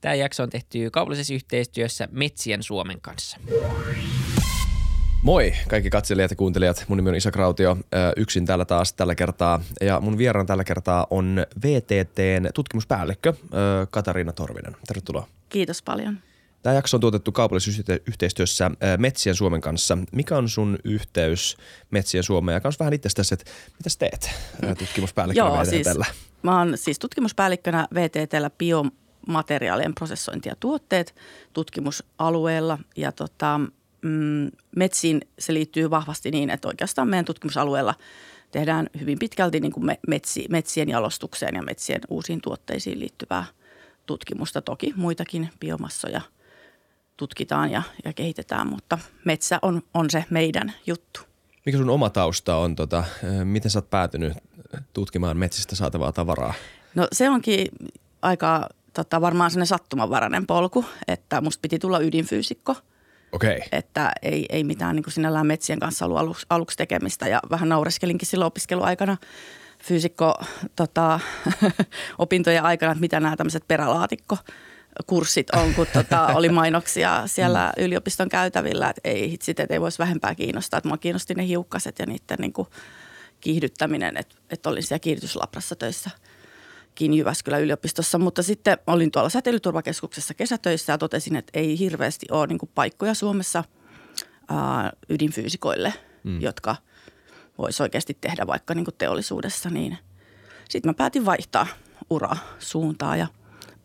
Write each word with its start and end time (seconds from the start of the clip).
Tämä 0.00 0.14
jakso 0.14 0.42
on 0.42 0.50
tehty 0.50 0.90
kaupallisessa 0.90 1.34
yhteistyössä 1.34 2.08
Metsien 2.12 2.62
Suomen 2.62 3.00
kanssa. 3.00 3.38
Moi 5.22 5.52
kaikki 5.68 5.90
katselijat 5.90 6.30
ja 6.30 6.36
kuuntelijat. 6.36 6.84
Mun 6.88 6.98
nimi 6.98 7.08
on 7.08 7.16
Isa 7.16 7.30
Krautio, 7.30 7.76
yksin 8.16 8.46
täällä 8.46 8.64
taas 8.64 8.92
tällä 8.92 9.14
kertaa. 9.14 9.60
Ja 9.80 10.00
mun 10.00 10.18
vieraan 10.18 10.46
tällä 10.46 10.64
kertaa 10.64 11.06
on 11.10 11.46
VTTn 11.64 12.48
tutkimuspäällikkö 12.54 13.32
Katariina 13.90 14.32
Torvinen. 14.32 14.76
Tervetuloa. 14.86 15.28
Kiitos 15.48 15.82
paljon. 15.82 16.18
Tämä 16.62 16.74
jakso 16.74 16.96
on 16.96 17.00
tuotettu 17.00 17.32
kaupallisessa 17.32 17.82
yhteistyössä 18.06 18.70
Metsien 18.98 19.34
Suomen 19.34 19.60
kanssa. 19.60 19.98
Mikä 20.12 20.36
on 20.36 20.48
sun 20.48 20.78
yhteys 20.84 21.56
Metsien 21.90 22.24
Suomeen 22.24 22.54
ja 22.54 22.60
kans 22.60 22.78
vähän 22.80 22.94
itsestäsi, 22.94 23.34
että 23.34 23.50
mitä 23.72 23.90
teet 23.98 24.30
tutkimuspäällikkönä 24.78 25.48
Joo, 25.48 25.58
VTTllä? 25.58 26.04
Siis, 26.04 26.16
mä 26.42 26.58
oon 26.58 26.72
siis 26.78 26.98
tutkimuspäällikkönä 26.98 27.88
VTTllä 27.94 28.50
biomateriaalien 29.28 29.94
prosessointi 29.94 30.48
ja 30.48 30.56
tuotteet 30.60 31.14
tutkimusalueella 31.52 32.78
ja 32.96 33.12
tota, 33.12 33.60
mm, 34.02 34.50
metsiin 34.76 35.20
se 35.38 35.54
liittyy 35.54 35.90
vahvasti 35.90 36.30
niin, 36.30 36.50
että 36.50 36.68
oikeastaan 36.68 37.08
meidän 37.08 37.24
tutkimusalueella 37.24 37.94
tehdään 38.50 38.86
hyvin 39.00 39.18
pitkälti 39.18 39.60
niin 39.60 39.72
kuin 39.72 39.98
metsi, 40.08 40.46
metsien 40.50 40.88
jalostukseen 40.88 41.54
ja 41.54 41.62
metsien 41.62 42.00
uusiin 42.08 42.40
tuotteisiin 42.40 43.00
liittyvää 43.00 43.44
tutkimusta. 44.06 44.62
Toki 44.62 44.92
muitakin 44.96 45.50
biomassoja– 45.60 46.20
tutkitaan 47.18 47.70
ja, 47.70 47.82
ja 48.04 48.12
kehitetään, 48.12 48.66
mutta 48.66 48.98
metsä 49.24 49.58
on, 49.62 49.82
on 49.94 50.10
se 50.10 50.24
meidän 50.30 50.72
juttu. 50.86 51.20
Mikä 51.66 51.78
sun 51.78 51.90
oma 51.90 52.10
tausta 52.10 52.56
on? 52.56 52.76
Tota, 52.76 53.04
miten 53.44 53.70
sä 53.70 53.78
oot 53.78 53.90
päätynyt 53.90 54.32
tutkimaan 54.92 55.36
metsistä 55.36 55.76
saatavaa 55.76 56.12
tavaraa? 56.12 56.54
No 56.94 57.08
se 57.12 57.30
onkin 57.30 57.68
aika 58.22 58.68
tota, 58.92 59.20
varmaan 59.20 59.50
sellainen 59.50 59.66
sattumanvarainen 59.66 60.46
polku, 60.46 60.84
että 61.08 61.40
musta 61.40 61.60
piti 61.62 61.78
tulla 61.78 62.00
ydinfyysikko. 62.00 62.74
Okay. 63.32 63.60
Että 63.72 64.12
ei, 64.22 64.46
ei 64.48 64.64
mitään 64.64 64.96
niin 64.96 65.04
kuin 65.04 65.14
sinällään 65.14 65.46
metsien 65.46 65.78
kanssa 65.78 66.04
ollut 66.04 66.18
aluksi, 66.18 66.46
aluksi 66.50 66.76
tekemistä 66.76 67.28
ja 67.28 67.40
vähän 67.50 67.68
naureskelinkin 67.68 68.28
silloin 68.28 68.46
opiskeluaikana 68.46 69.16
fyysikko 69.82 70.34
tota, 70.76 71.20
opintojen 72.18 72.64
aikana, 72.64 72.92
että 72.92 73.00
mitä 73.00 73.20
nämä 73.20 73.36
tämmöiset 73.36 73.64
perälaatikko– 73.68 74.36
kurssit 75.06 75.50
on, 75.50 75.74
kun 75.74 75.86
tota, 75.92 76.26
oli 76.38 76.48
mainoksia 76.48 77.22
siellä 77.26 77.72
mm. 77.76 77.84
yliopiston 77.84 78.28
käytävillä, 78.28 78.90
että 78.90 79.00
ei 79.04 79.30
hitsit, 79.30 79.60
että 79.60 79.74
ei 79.74 79.80
voisi 79.80 79.98
vähempää 79.98 80.34
kiinnostaa. 80.34 80.78
Että 80.78 80.88
mua 80.88 80.96
kiinnosti 80.96 81.34
ne 81.34 81.46
hiukkaset 81.46 81.98
ja 81.98 82.06
niiden 82.06 82.38
niin 82.38 82.52
kuin, 82.52 82.68
kiihdyttäminen, 83.40 84.16
että, 84.16 84.34
että 84.50 84.70
olin 84.70 84.82
siellä 84.82 84.98
kiihdytyslabrassa 84.98 85.76
töissä 85.76 86.10
kiinni 86.98 87.18
Jyväskylän 87.18 87.62
yliopistossa, 87.62 88.18
mutta 88.18 88.42
sitten 88.42 88.78
olin 88.86 89.10
tuolla 89.10 89.28
säteilyturvakeskuksessa 89.28 90.34
kesätöissä 90.34 90.92
ja 90.92 90.98
totesin, 90.98 91.36
että 91.36 91.50
ei 91.54 91.78
hirveästi 91.78 92.26
ole 92.30 92.46
niin 92.46 92.58
kuin 92.58 92.70
paikkoja 92.74 93.14
Suomessa 93.14 93.64
ää, 94.48 94.92
ydinfyysikoille, 95.08 95.94
mm. 96.24 96.40
jotka 96.40 96.76
voisi 97.58 97.82
oikeasti 97.82 98.18
tehdä 98.20 98.46
vaikka 98.46 98.74
niin 98.74 98.84
kuin 98.84 98.94
teollisuudessa. 98.98 99.70
Niin 99.70 99.98
sitten 100.68 100.88
mä 100.88 100.94
päätin 100.94 101.24
vaihtaa 101.24 101.66
ura 102.10 102.36
suuntaa 102.58 103.16
ja 103.16 103.26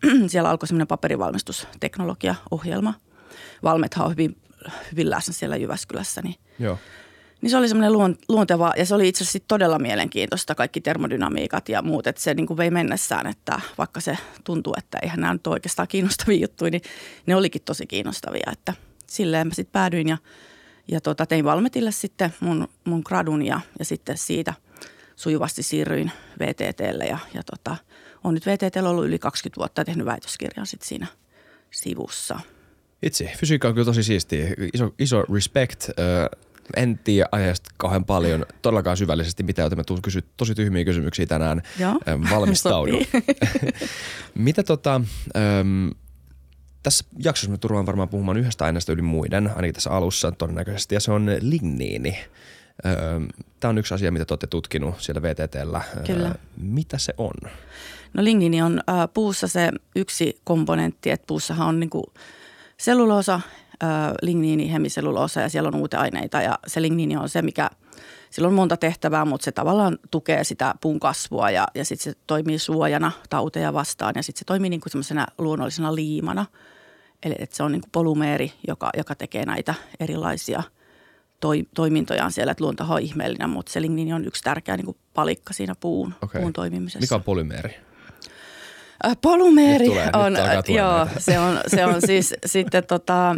–siellä 0.27 0.49
alkoi 0.49 0.67
semmoinen 0.67 0.87
paperivalmistusteknologiaohjelma. 0.87 2.93
Valmethan 3.63 4.05
on 4.05 4.11
hyvin, 4.11 4.37
hyvin 4.91 5.09
läsnä 5.09 5.33
siellä 5.33 5.55
Jyväskylässä, 5.55 6.21
niin, 6.21 6.35
Joo. 6.59 6.77
Niin 7.43 7.51
se 7.51 7.57
oli 7.57 7.67
semmoinen 7.67 8.17
luonteva 8.29 8.73
ja 8.77 8.85
se 8.85 8.95
oli 8.95 9.07
itse 9.07 9.23
asiassa 9.23 9.39
todella 9.47 9.79
mielenkiintoista, 9.79 10.55
kaikki 10.55 10.81
termodynamiikat 10.81 11.69
ja 11.69 11.81
muut, 11.81 12.07
että 12.07 12.21
se 12.21 12.33
niin 12.33 12.47
kuin 12.47 12.57
vei 12.57 12.71
mennessään, 12.71 13.27
että 13.27 13.61
vaikka 13.77 13.99
se 14.01 14.17
tuntuu, 14.43 14.73
että 14.77 14.99
eihän 15.01 15.19
nämä 15.19 15.33
nyt 15.33 15.47
oikeastaan 15.47 15.87
kiinnostavia 15.87 16.41
juttuja, 16.41 16.71
niin 16.71 16.81
ne 17.25 17.35
olikin 17.35 17.61
tosi 17.61 17.87
kiinnostavia, 17.87 18.51
että 18.51 18.73
silleen 19.07 19.47
mä 19.47 19.53
sitten 19.53 19.71
päädyin 19.71 20.09
ja, 20.09 20.17
ja 20.87 21.01
tota, 21.01 21.25
tein 21.25 21.45
Valmetille 21.45 21.91
sitten 21.91 22.33
mun, 22.39 22.67
mun 22.83 23.01
gradun 23.05 23.45
ja, 23.45 23.61
ja 23.79 23.85
sitten 23.85 24.17
siitä 24.17 24.53
sujuvasti 25.15 25.63
siirryin 25.63 26.11
VTTlle 26.39 27.05
ja, 27.05 27.17
ja 27.33 27.43
tota, 27.43 27.75
on 28.23 28.33
nyt 28.33 28.45
VTT 28.45 28.75
ollut 28.75 29.05
yli 29.05 29.19
20 29.19 29.59
vuotta 29.59 29.81
ja 29.81 29.85
tehnyt 29.85 30.05
väitöskirjan 30.05 30.67
sit 30.67 30.81
siinä 30.81 31.07
sivussa. 31.71 32.39
Itse, 33.01 33.31
fysiikka 33.37 33.67
on 33.67 33.73
kyllä 33.73 33.85
tosi 33.85 34.03
siistiä. 34.03 34.47
Iso, 34.73 34.93
iso 34.99 35.23
respect. 35.33 35.89
En 36.75 36.99
tiedä 37.03 37.29
aiheesta 37.31 37.69
kauhean 37.77 38.05
paljon, 38.05 38.45
todellakaan 38.61 38.97
syvällisesti 38.97 39.43
mitä, 39.43 39.61
joten 39.61 39.77
mä 39.77 39.83
tulen 39.83 40.01
kysyä 40.01 40.21
tosi 40.37 40.55
tyhmiä 40.55 40.85
kysymyksiä 40.85 41.25
tänään. 41.25 41.61
Joo, 41.79 41.99
Valmistaudu. 42.31 42.99
mitä 44.35 44.63
tota, 44.63 45.01
äm, 45.59 45.89
tässä 46.83 47.05
jaksossa 47.23 47.51
me 47.51 47.57
turvaan 47.57 47.85
varmaan 47.85 48.09
puhumaan 48.09 48.37
yhdestä 48.37 48.65
aineesta 48.65 48.91
yli 48.91 49.01
muiden, 49.01 49.51
ainakin 49.55 49.73
tässä 49.73 49.91
alussa 49.91 50.31
todennäköisesti, 50.31 50.95
ja 50.95 50.99
se 50.99 51.11
on 51.11 51.29
ligniini. 51.41 52.17
Tämä 53.59 53.69
on 53.69 53.77
yksi 53.77 53.93
asia, 53.93 54.11
mitä 54.11 54.25
te 54.25 54.33
olette 54.33 54.47
tutkinut 54.47 54.95
siellä 55.01 55.21
VTTllä. 55.21 55.81
Kyllä. 56.05 56.35
Mitä 56.57 56.97
se 56.97 57.13
on? 57.17 57.33
No 58.13 58.23
lignini 58.23 58.61
on 58.61 58.81
äh, 58.89 59.09
puussa 59.13 59.47
se 59.47 59.71
yksi 59.95 60.41
komponentti, 60.43 61.09
että 61.09 61.27
puussahan 61.27 61.67
on 61.67 61.79
niinku 61.79 62.13
selluloosa, 62.77 63.41
ligniini, 64.21 64.71
hemiselluloosa 64.71 65.41
ja 65.41 65.49
siellä 65.49 65.71
on 65.73 65.87
aineita 65.97 66.41
ja 66.41 66.59
se 66.67 66.81
ligniini 66.81 67.17
on 67.17 67.29
se, 67.29 67.41
mikä 67.41 67.69
sillä 68.29 68.47
on 68.47 68.53
monta 68.53 68.77
tehtävää, 68.77 69.25
mutta 69.25 69.45
se 69.45 69.51
tavallaan 69.51 69.97
tukee 70.11 70.43
sitä 70.43 70.75
puun 70.81 70.99
kasvua 70.99 71.49
ja, 71.49 71.67
ja 71.75 71.85
sitten 71.85 72.13
se 72.13 72.19
toimii 72.27 72.59
suojana 72.59 73.11
tauteja 73.29 73.73
vastaan 73.73 74.13
ja 74.15 74.23
sitten 74.23 74.39
se 74.39 74.45
toimii 74.45 74.69
niinku 74.69 74.89
semmoisena 74.89 75.27
luonnollisena 75.37 75.95
liimana. 75.95 76.45
Eli 77.25 77.35
että 77.39 77.55
se 77.55 77.63
on 77.63 77.71
niinku 77.71 77.89
polymeeri, 77.91 78.53
joka, 78.67 78.89
joka 78.97 79.15
tekee 79.15 79.45
näitä 79.45 79.73
erilaisia 79.99 80.63
toi, 81.39 81.63
toimintojaan 81.75 82.31
siellä, 82.31 82.51
että 82.51 82.63
luonto 82.63 82.83
on 82.89 83.01
ihmeellinen, 83.01 83.49
mutta 83.49 83.71
se 83.71 83.81
ligniini 83.81 84.13
on 84.13 84.25
yksi 84.25 84.43
tärkeä 84.43 84.77
niinku 84.77 84.97
palikka 85.13 85.53
siinä 85.53 85.75
puun, 85.79 86.13
okay. 86.21 86.41
puun 86.41 86.53
toimimisessa. 86.53 86.99
Mikä 86.99 87.15
on 87.15 87.23
polymeeri? 87.23 87.75
Äh, 89.05 89.17
polymeeri 89.21 89.89
on, 89.89 90.33
joo, 90.75 91.07
se 91.17 91.39
on, 91.39 91.59
se 91.67 91.85
on 91.85 91.95
siis 92.05 92.33
sitten 92.45 92.83
tota, 92.83 93.35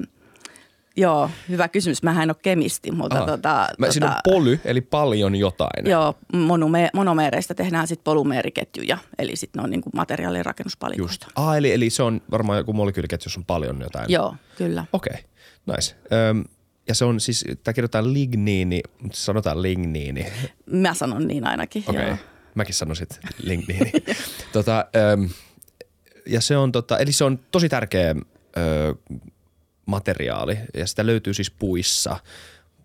Joo, 0.98 1.30
hyvä 1.50 1.68
kysymys. 1.68 2.04
Mä 2.04 2.24
en 2.24 2.30
ole 2.30 2.36
kemisti, 2.42 2.92
mutta 2.92 3.18
Aha. 3.18 3.26
tota, 3.26 3.50
Mä, 3.50 3.68
tota, 3.80 3.92
siinä 3.92 4.08
on 4.08 4.16
poly, 4.24 4.60
eli 4.66 4.82
paljon 4.82 5.36
jotain. 5.36 5.90
Joo, 5.90 6.16
monome, 6.34 6.90
monomeereista 6.94 7.56
tehdään 7.56 7.88
sitten 7.88 8.04
polymeeriketjuja, 8.04 8.98
eli 9.20 9.36
sitten 9.36 9.60
ne 9.60 9.64
on 9.64 9.70
niinku 9.70 9.90
materiaalien 9.94 10.46
rakennuspalikoista. 10.46 11.26
Just. 11.26 11.38
Ah, 11.38 11.58
eli, 11.58 11.72
eli 11.72 11.90
se 11.90 12.04
on 12.04 12.22
varmaan 12.32 12.58
joku 12.58 12.74
molekyykliketju, 12.74 13.26
jossa 13.26 13.40
on 13.40 13.46
paljon 13.46 13.82
jotain. 13.82 14.06
Joo, 14.10 14.36
kyllä. 14.58 14.86
Okei, 14.94 15.14
okay. 15.14 15.76
nice. 15.76 15.96
Öm, 16.30 16.44
ja 16.88 16.96
se 16.96 17.06
on 17.06 17.20
siis, 17.20 17.46
tämä 17.64 17.74
kirjoitetaan 17.74 18.14
ligniini, 18.14 18.82
mutta 19.02 19.18
sanotaan 19.18 19.62
ligniini. 19.62 20.26
Mä 20.66 20.94
sanon 20.94 21.28
niin 21.28 21.48
ainakin, 21.48 21.84
Okei, 21.88 22.04
okay. 22.04 22.18
mäkin 22.56 22.76
sanon 22.76 22.96
sitten 22.96 23.18
ligniini. 23.44 23.92
tota, 24.54 24.86
öm, 25.14 25.30
ja 26.26 26.42
se 26.42 26.58
on 26.58 26.72
tota, 26.72 26.98
eli 26.98 27.12
se 27.12 27.24
on 27.24 27.40
tosi 27.52 27.70
tärkeä 27.70 28.16
ö, 28.58 28.96
materiaali 29.86 30.58
ja 30.74 30.88
sitä 30.88 31.06
löytyy 31.06 31.34
siis 31.34 31.52
puissa 31.52 32.20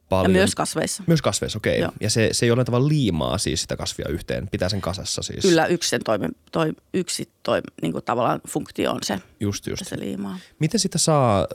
paljon. 0.08 0.34
Ja 0.34 0.38
myös 0.38 0.54
kasveissa. 0.54 1.02
Myös 1.06 1.22
kasveissa, 1.22 1.56
okei. 1.56 1.84
Okay. 1.84 1.96
Ja 2.00 2.10
se, 2.10 2.28
se 2.32 2.46
jollain 2.46 2.66
tavalla 2.66 2.88
liimaa 2.88 3.38
siis 3.38 3.62
sitä 3.62 3.76
kasvia 3.76 4.08
yhteen, 4.08 4.48
pitää 4.48 4.68
sen 4.68 4.80
kasassa 4.80 5.22
siis. 5.22 5.42
Kyllä 5.42 5.66
yksi 5.66 5.88
sen 5.88 6.04
toimi, 6.04 6.28
toi, 6.52 6.72
yksi 6.94 7.28
toi, 7.42 7.60
niin 7.82 7.92
kuin 7.92 8.04
tavallaan 8.04 8.40
funktio 8.48 8.92
on 8.92 9.02
se, 9.02 9.20
just, 9.40 9.66
just. 9.66 9.86
se 9.86 10.00
liimaa. 10.00 10.38
Miten 10.58 10.80
sitä 10.80 10.98
saa 10.98 11.46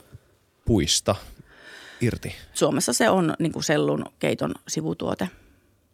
puista 0.65 1.15
irti? 2.01 2.35
Suomessa 2.53 2.93
se 2.93 3.09
on 3.09 3.33
niin 3.39 3.51
kuin 3.51 3.63
sellun 3.63 4.05
keiton 4.19 4.53
sivutuote. 4.67 5.29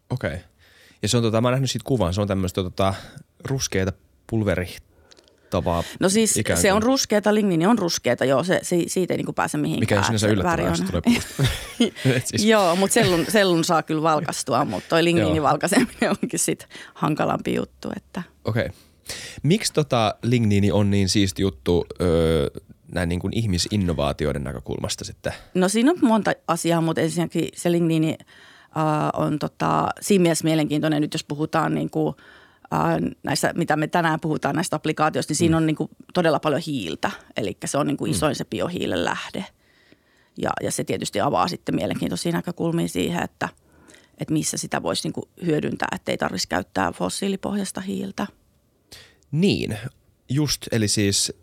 Okei. 0.09 0.33
Okay. 0.33 0.39
Ja 1.01 1.07
se 1.07 1.17
on 1.17 1.23
tota, 1.23 1.41
mä 1.41 1.47
oon 1.47 1.53
nähnyt 1.53 1.71
siitä 1.71 1.85
kuvan, 1.87 2.13
se 2.13 2.21
on 2.21 2.27
tämmöistä 2.27 2.63
tota, 2.63 2.93
ruskeita 3.43 3.93
pulveri 4.27 4.75
vaikuttavaa. 5.53 5.83
No 5.99 6.09
siis 6.09 6.39
se 6.55 6.73
on 6.73 6.83
ruskeata, 6.83 7.33
ligniini 7.33 7.65
on 7.65 7.79
ruskeata, 7.79 8.25
joo, 8.25 8.43
se, 8.43 8.59
se, 8.63 8.77
siitä 8.87 9.13
ei 9.13 9.17
niinku 9.17 9.33
pääse 9.33 9.57
mihinkään. 9.57 9.79
Mikä 9.79 9.95
ei 9.95 10.03
sinänsä 10.03 10.27
yllättävää, 10.27 10.75
se 10.75 10.83
tulee 10.83 12.21
siis. 12.25 12.45
Joo, 12.45 12.75
mutta 12.75 12.93
sellun, 12.93 13.25
sellun 13.29 13.63
saa 13.63 13.83
kyllä 13.83 14.01
valkastua, 14.01 14.65
mutta 14.65 14.89
toi 14.89 15.03
ligniini 15.03 15.41
valkaiseminen 15.41 16.09
onkin 16.09 16.39
sitten 16.39 16.67
hankalampi 16.93 17.55
juttu. 17.55 17.89
Että. 17.95 18.23
Okei. 18.45 18.65
Okay. 18.65 18.77
Miksi 19.43 19.73
tota 19.73 20.15
ligniini 20.23 20.71
on 20.71 20.91
niin 20.91 21.09
siisti 21.09 21.41
juttu 21.41 21.85
öö, 22.01 22.47
näin 22.93 23.09
niin 23.09 23.19
kuin 23.19 23.37
ihmisinnovaatioiden 23.37 24.43
näkökulmasta 24.43 25.05
sitten? 25.05 25.33
No 25.53 25.69
siinä 25.69 25.91
on 25.91 25.97
monta 26.01 26.31
asiaa, 26.47 26.81
mutta 26.81 27.01
ensinnäkin 27.01 27.49
se 27.55 27.71
ligniini 27.71 28.17
äh, 28.77 29.09
on 29.13 29.39
tota, 29.39 29.89
siinä 30.01 30.21
mielessä 30.21 30.43
mielenkiintoinen 30.43 31.01
nyt, 31.01 31.13
jos 31.13 31.23
puhutaan 31.23 31.75
niin 31.75 31.89
kuin– 31.89 32.15
näissä, 33.23 33.53
mitä 33.55 33.75
me 33.75 33.87
tänään 33.87 34.19
puhutaan 34.19 34.55
näistä 34.55 34.75
applikaatioista, 34.75 35.31
niin 35.31 35.37
siinä 35.37 35.55
mm. 35.55 35.57
on 35.57 35.65
niin 35.65 35.75
kuin 35.75 35.89
todella 36.13 36.39
paljon 36.39 36.61
hiiltä. 36.67 37.11
Eli 37.37 37.57
se 37.65 37.77
on 37.77 37.87
niin 37.87 37.97
kuin 37.97 38.11
mm. 38.11 38.15
isoin 38.15 38.35
se 38.35 38.45
biohiilen 38.45 39.05
lähde. 39.05 39.45
Ja, 40.37 40.49
ja 40.61 40.71
se 40.71 40.83
tietysti 40.83 41.21
avaa 41.21 41.47
sitten 41.47 41.75
mielenkiintoisia 41.75 42.31
näkökulmia 42.31 42.87
siihen, 42.87 43.23
että, 43.23 43.49
että 44.17 44.33
missä 44.33 44.57
sitä 44.57 44.83
voisi 44.83 45.07
niin 45.07 45.13
kuin 45.13 45.25
hyödyntää, 45.45 45.87
ettei 45.95 46.17
tarvitsisi 46.17 46.47
käyttää 46.47 46.91
fossiilipohjasta 46.91 47.81
hiiltä. 47.81 48.27
Niin, 49.31 49.77
just. 50.29 50.61
Eli 50.71 50.87
siis 50.87 51.33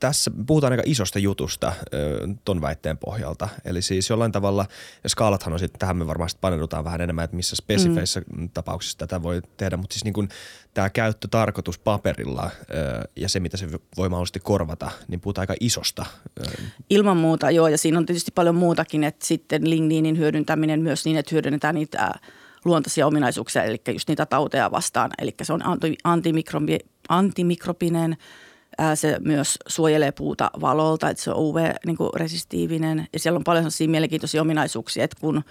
tässä 0.00 0.30
puhutaan 0.46 0.72
aika 0.72 0.82
isosta 0.86 1.18
jutusta 1.18 1.72
ö, 1.94 2.28
ton 2.44 2.60
väitteen 2.60 2.98
pohjalta. 2.98 3.48
Eli 3.64 3.82
siis 3.82 4.10
jollain 4.10 4.32
tavalla, 4.32 4.66
ja 5.04 5.08
skaalathan 5.08 5.52
on 5.52 5.58
sitten, 5.58 5.78
tähän 5.78 5.96
me 5.96 6.06
varmasti 6.06 6.38
paneudutaan 6.40 6.84
vähän 6.84 7.00
enemmän, 7.00 7.24
että 7.24 7.36
missä 7.36 7.56
spesifeissä 7.56 8.22
mm. 8.36 8.48
tapauksissa 8.54 8.98
tätä 8.98 9.22
voi 9.22 9.42
tehdä, 9.56 9.76
mutta 9.76 9.94
siis 9.94 10.04
niin 10.04 10.14
kuin 10.14 10.28
tämä 10.74 10.90
käyttötarkoitus 10.90 11.78
paperilla 11.78 12.50
ja 13.16 13.28
se, 13.28 13.40
mitä 13.40 13.56
se 13.56 13.68
voi 13.96 14.08
mahdollisesti 14.08 14.40
korvata, 14.40 14.90
niin 15.08 15.20
puhutaan 15.20 15.42
aika 15.42 15.54
isosta. 15.60 16.06
Ilman 16.90 17.16
muuta, 17.16 17.50
joo, 17.50 17.68
ja 17.68 17.78
siinä 17.78 17.98
on 17.98 18.06
tietysti 18.06 18.30
paljon 18.34 18.54
muutakin, 18.54 19.04
että 19.04 19.26
sitten 19.26 19.70
ligniinin 19.70 20.18
hyödyntäminen 20.18 20.82
myös 20.82 21.04
niin, 21.04 21.16
että 21.16 21.34
hyödynnetään 21.34 21.74
niitä 21.74 22.10
luontaisia 22.64 23.06
ominaisuuksia, 23.06 23.64
eli 23.64 23.80
just 23.92 24.08
niitä 24.08 24.26
tauteja 24.26 24.70
vastaan. 24.70 25.10
Eli 25.18 25.34
se 25.42 25.52
on 25.52 25.60
antimikrobi, 26.04 26.78
antimikrobinen, 27.08 28.16
se 28.94 29.16
myös 29.24 29.58
suojelee 29.66 30.12
puuta 30.12 30.50
valolta, 30.60 31.10
että 31.10 31.22
se 31.22 31.30
on 31.30 31.36
UV-resistiivinen. 31.36 33.08
Ja 33.12 33.18
siellä 33.18 33.36
on 33.36 33.44
paljon 33.44 33.62
sellaisia 33.62 33.88
mielenkiintoisia 33.88 34.42
ominaisuuksia, 34.42 35.04
että 35.04 35.16
kun, 35.20 35.44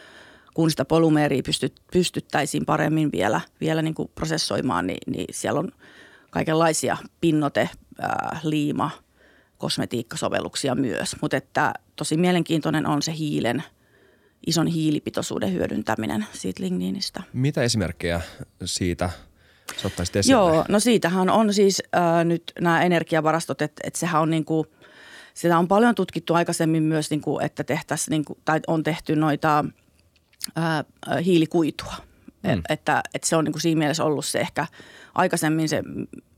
kun 0.53 0.71
sitä 0.71 0.85
polymeeria 0.85 1.43
pystyt, 1.45 1.73
pystyttäisiin 1.93 2.65
paremmin 2.65 3.11
vielä, 3.11 3.41
vielä 3.61 3.81
niin 3.81 3.95
kuin 3.95 4.11
prosessoimaan, 4.15 4.87
niin, 4.87 4.97
niin 5.07 5.27
siellä 5.31 5.59
on 5.59 5.71
kaikenlaisia 6.31 6.97
pinnote, 7.21 7.69
ää, 7.99 8.39
liima, 8.43 8.91
kosmetiikkasovelluksia 9.57 10.75
myös. 10.75 11.15
Mutta 11.21 11.37
että 11.37 11.73
tosi 11.95 12.17
mielenkiintoinen 12.17 12.87
on 12.87 13.01
se 13.01 13.13
hiilen– 13.17 13.63
ison 14.47 14.67
hiilipitoisuuden 14.67 15.53
hyödyntäminen 15.53 16.25
siitä 16.33 16.63
ligniinistä. 16.63 17.23
Mitä 17.33 17.61
esimerkkejä 17.61 18.21
siitä 18.65 19.09
sä 19.77 19.89
esille? 20.19 20.33
Joo, 20.33 20.65
no 20.69 20.79
siitähän 20.79 21.29
on 21.29 21.53
siis 21.53 21.83
äh, 21.95 22.25
nyt 22.25 22.43
nämä 22.61 22.83
energiavarastot, 22.83 23.61
että, 23.61 23.81
että 23.83 23.99
sehän 23.99 24.21
on 24.21 24.29
niin 24.29 24.45
kuin, 24.45 24.67
sitä 25.33 25.57
on 25.57 25.67
paljon 25.67 25.95
tutkittu 25.95 26.33
aikaisemmin 26.33 26.83
myös, 26.83 27.09
niin 27.09 27.21
kuin, 27.21 27.45
että 27.45 27.63
tehtäisiin, 27.63 28.11
niin 28.11 28.25
kuin, 28.25 28.39
tai 28.45 28.59
on 28.67 28.83
tehty 28.83 29.15
noita 29.15 29.65
äh, 30.57 31.25
hiilikuitua. 31.25 31.93
Mm. 32.43 32.61
Että, 32.69 33.03
että 33.13 33.27
se 33.27 33.35
on 33.35 33.43
niin 33.43 33.53
kuin 33.53 33.61
siinä 33.61 33.79
mielessä 33.79 34.03
ollut 34.03 34.25
se 34.25 34.39
ehkä 34.39 34.67
aikaisemmin 35.15 35.69
se 35.69 35.83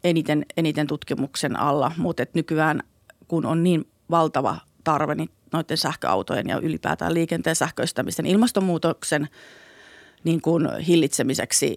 eniten, 0.04 0.46
eniten 0.58 0.88
tutkimuksen 0.88 1.60
alla, 1.60 1.92
mutta 1.98 2.24
että 2.24 2.40
nykyään 2.40 2.84
kun 3.28 3.46
on 3.46 3.64
niin 3.64 3.88
valtava 4.10 4.58
tarve, 4.84 5.16
niin 5.16 5.30
noiden 5.52 5.78
sähköautojen 5.78 6.48
ja 6.48 6.60
ylipäätään 6.60 7.14
liikenteen 7.14 7.56
sähköistämisen 7.56 8.26
ilmastonmuutoksen 8.26 9.28
niin 10.24 10.42
kuin 10.42 10.80
hillitsemiseksi 10.80 11.76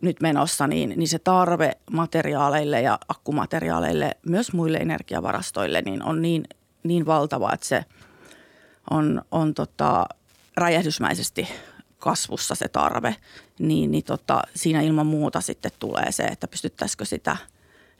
nyt 0.00 0.20
menossa, 0.20 0.66
niin, 0.66 0.92
niin 0.96 1.08
se 1.08 1.18
tarve 1.18 1.72
materiaaleille 1.90 2.80
ja 2.80 2.98
akkumateriaaleille, 3.08 4.16
myös 4.26 4.52
muille 4.52 4.78
energiavarastoille, 4.78 5.82
niin 5.82 6.02
on 6.02 6.22
niin, 6.22 6.44
niin 6.82 7.06
valtava, 7.06 7.52
että 7.52 7.66
se 7.66 7.84
on, 8.90 9.22
on 9.30 9.54
tota, 9.54 10.06
räjähdysmäisesti 10.56 11.48
kasvussa 11.98 12.54
se 12.54 12.68
tarve, 12.68 13.16
niin, 13.58 13.90
niin 13.90 14.04
tota, 14.04 14.42
siinä 14.54 14.80
ilman 14.80 15.06
muuta 15.06 15.40
sitten 15.40 15.72
tulee 15.78 16.12
se, 16.12 16.22
että 16.22 16.48
pystyttäisikö 16.48 17.04
sitä 17.04 17.36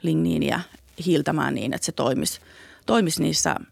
ligniiniä 0.01 0.61
hiiltämään 1.05 1.55
niin, 1.55 1.73
että 1.73 1.85
se 1.85 1.91
toimisi, 1.91 2.39
toimisi 2.85 3.21
niissä– 3.21 3.55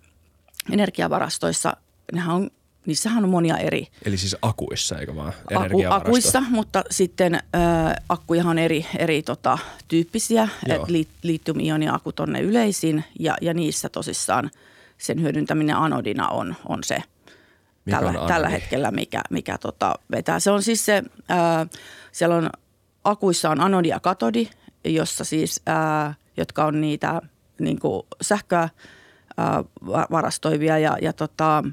energiavarastoissa, 0.69 1.77
nehän 2.13 2.35
on, 2.35 2.51
niissähän 2.85 3.23
on 3.23 3.29
monia 3.29 3.57
eri. 3.57 3.87
Eli 4.05 4.17
siis 4.17 4.35
akuissa, 4.41 4.99
eikö 4.99 5.15
vaan? 5.15 5.33
Aku, 5.55 5.83
akuissa, 5.89 6.43
mutta 6.49 6.83
sitten 6.91 7.35
äh, 7.35 7.41
akkujahan 8.09 8.51
on 8.51 8.59
eri, 8.59 8.85
eri 8.97 9.23
tota, 9.23 9.57
tyyppisiä. 9.87 10.47
Li, 10.87 11.07
litium-ioniakut 11.23 12.19
on 12.19 12.33
ne 12.33 12.41
yleisin 12.41 13.03
ja, 13.19 13.37
ja 13.41 13.53
niissä 13.53 13.89
tosissaan 13.89 14.51
sen 14.97 15.21
hyödyntäminen 15.21 15.75
anodina 15.75 16.27
on, 16.27 16.55
on 16.65 16.83
se 16.83 17.03
mikä 17.85 17.99
tällä, 17.99 18.21
on 18.21 18.27
tällä 18.27 18.49
hetkellä, 18.49 18.91
mikä, 18.91 19.21
mikä 19.29 19.57
tota, 19.57 19.95
vetää. 20.11 20.39
Se 20.39 20.51
on 20.51 20.63
siis 20.63 20.85
se, 20.85 21.03
äh, 21.31 21.69
siellä 22.11 22.35
on 22.35 22.49
akuissa 23.03 23.49
on 23.49 23.61
anodi 23.61 23.87
ja 23.87 23.99
katodi, 23.99 24.49
jossa 24.83 25.23
siis, 25.23 25.61
äh, 25.69 26.17
jotka 26.37 26.65
on 26.65 26.81
niitä 26.81 27.21
niin 27.59 27.79
sähköä– 28.21 28.69
varastoivia 30.11 30.77
ja, 30.77 30.97
ja 31.01 31.13
tota, 31.13 31.63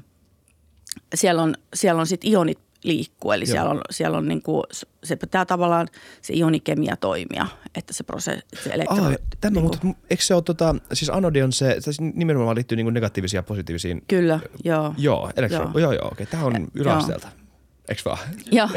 siellä 1.15 1.41
on, 1.41 1.55
siellä 1.73 1.99
on 1.99 2.07
sitten 2.07 2.31
ionit 2.31 2.59
liikkuu, 2.83 3.31
eli 3.31 3.43
Joo. 3.43 3.51
siellä 3.51 3.69
on, 3.69 3.81
siellä 3.89 4.17
on 4.17 4.27
niin 4.27 4.41
kuin, 4.41 4.63
se 5.03 5.15
pitää 5.15 5.45
tavallaan 5.45 5.87
se 6.21 6.33
ionikemia 6.33 6.97
toimia, 6.97 7.47
että 7.75 7.93
se 7.93 8.03
prosessi, 8.03 8.45
se 8.63 8.69
elektro... 8.69 9.05
Ah, 9.05 9.15
tämä, 9.41 9.53
niin 9.53 9.63
mutta 9.63 9.87
eikö 10.09 10.23
se 10.23 10.35
ole, 10.35 10.41
tota, 10.41 10.75
siis 10.93 11.09
anodi 11.09 11.41
on 11.41 11.53
se, 11.53 11.75
se 11.79 11.91
nimenomaan 12.13 12.55
liittyy 12.55 12.75
niin 12.75 12.93
negatiivisiin 12.93 13.37
ja 13.37 13.43
positiivisiin... 13.43 14.01
Kyllä, 14.07 14.39
joo. 14.63 14.93
Joo, 14.97 15.31
elektro, 15.35 15.59
joo, 15.59 15.79
joo, 15.79 15.91
joo 15.91 16.07
okei, 16.11 16.25
tämä 16.25 16.43
on 16.43 16.67
yläasteelta. 16.75 17.27
Eikö 17.89 18.01
vaan? 18.05 18.19
Joo. 18.51 18.69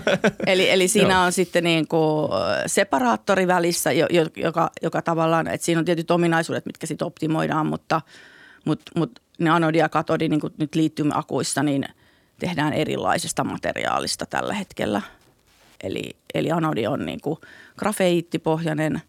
eli, 0.46 0.70
eli 0.70 0.88
siinä 0.88 1.22
on 1.22 1.32
sitten 1.32 1.64
niin 1.64 1.88
kuin 1.88 2.30
separaattori 2.66 3.46
välissä, 3.46 3.90
joka, 4.36 4.70
joka 4.82 5.02
tavallaan, 5.02 5.48
että 5.48 5.64
siinä 5.64 5.78
on 5.78 5.84
tietyt 5.84 6.10
ominaisuudet, 6.10 6.66
mitkä 6.66 6.86
sitten 6.86 7.06
optimoidaan, 7.06 7.66
mutta, 7.66 8.00
mutta, 8.64 8.92
mutta 8.96 9.22
ne 9.38 9.50
anodi 9.50 9.78
ja 9.78 9.88
katodi 9.88 10.28
niin 10.28 10.40
kuin 10.40 10.52
nyt 10.58 10.74
liittymäakuissa, 10.74 11.62
niin 11.62 11.84
tehdään 12.38 12.72
erilaisesta 12.72 13.44
materiaalista 13.44 14.26
tällä 14.26 14.54
hetkellä. 14.54 15.02
Eli, 15.82 16.16
eli 16.34 16.50
anodi 16.50 16.86
on 16.86 17.06
niin 17.06 17.20
kuin 17.20 17.38
grafeiittipohjainen 17.78 19.02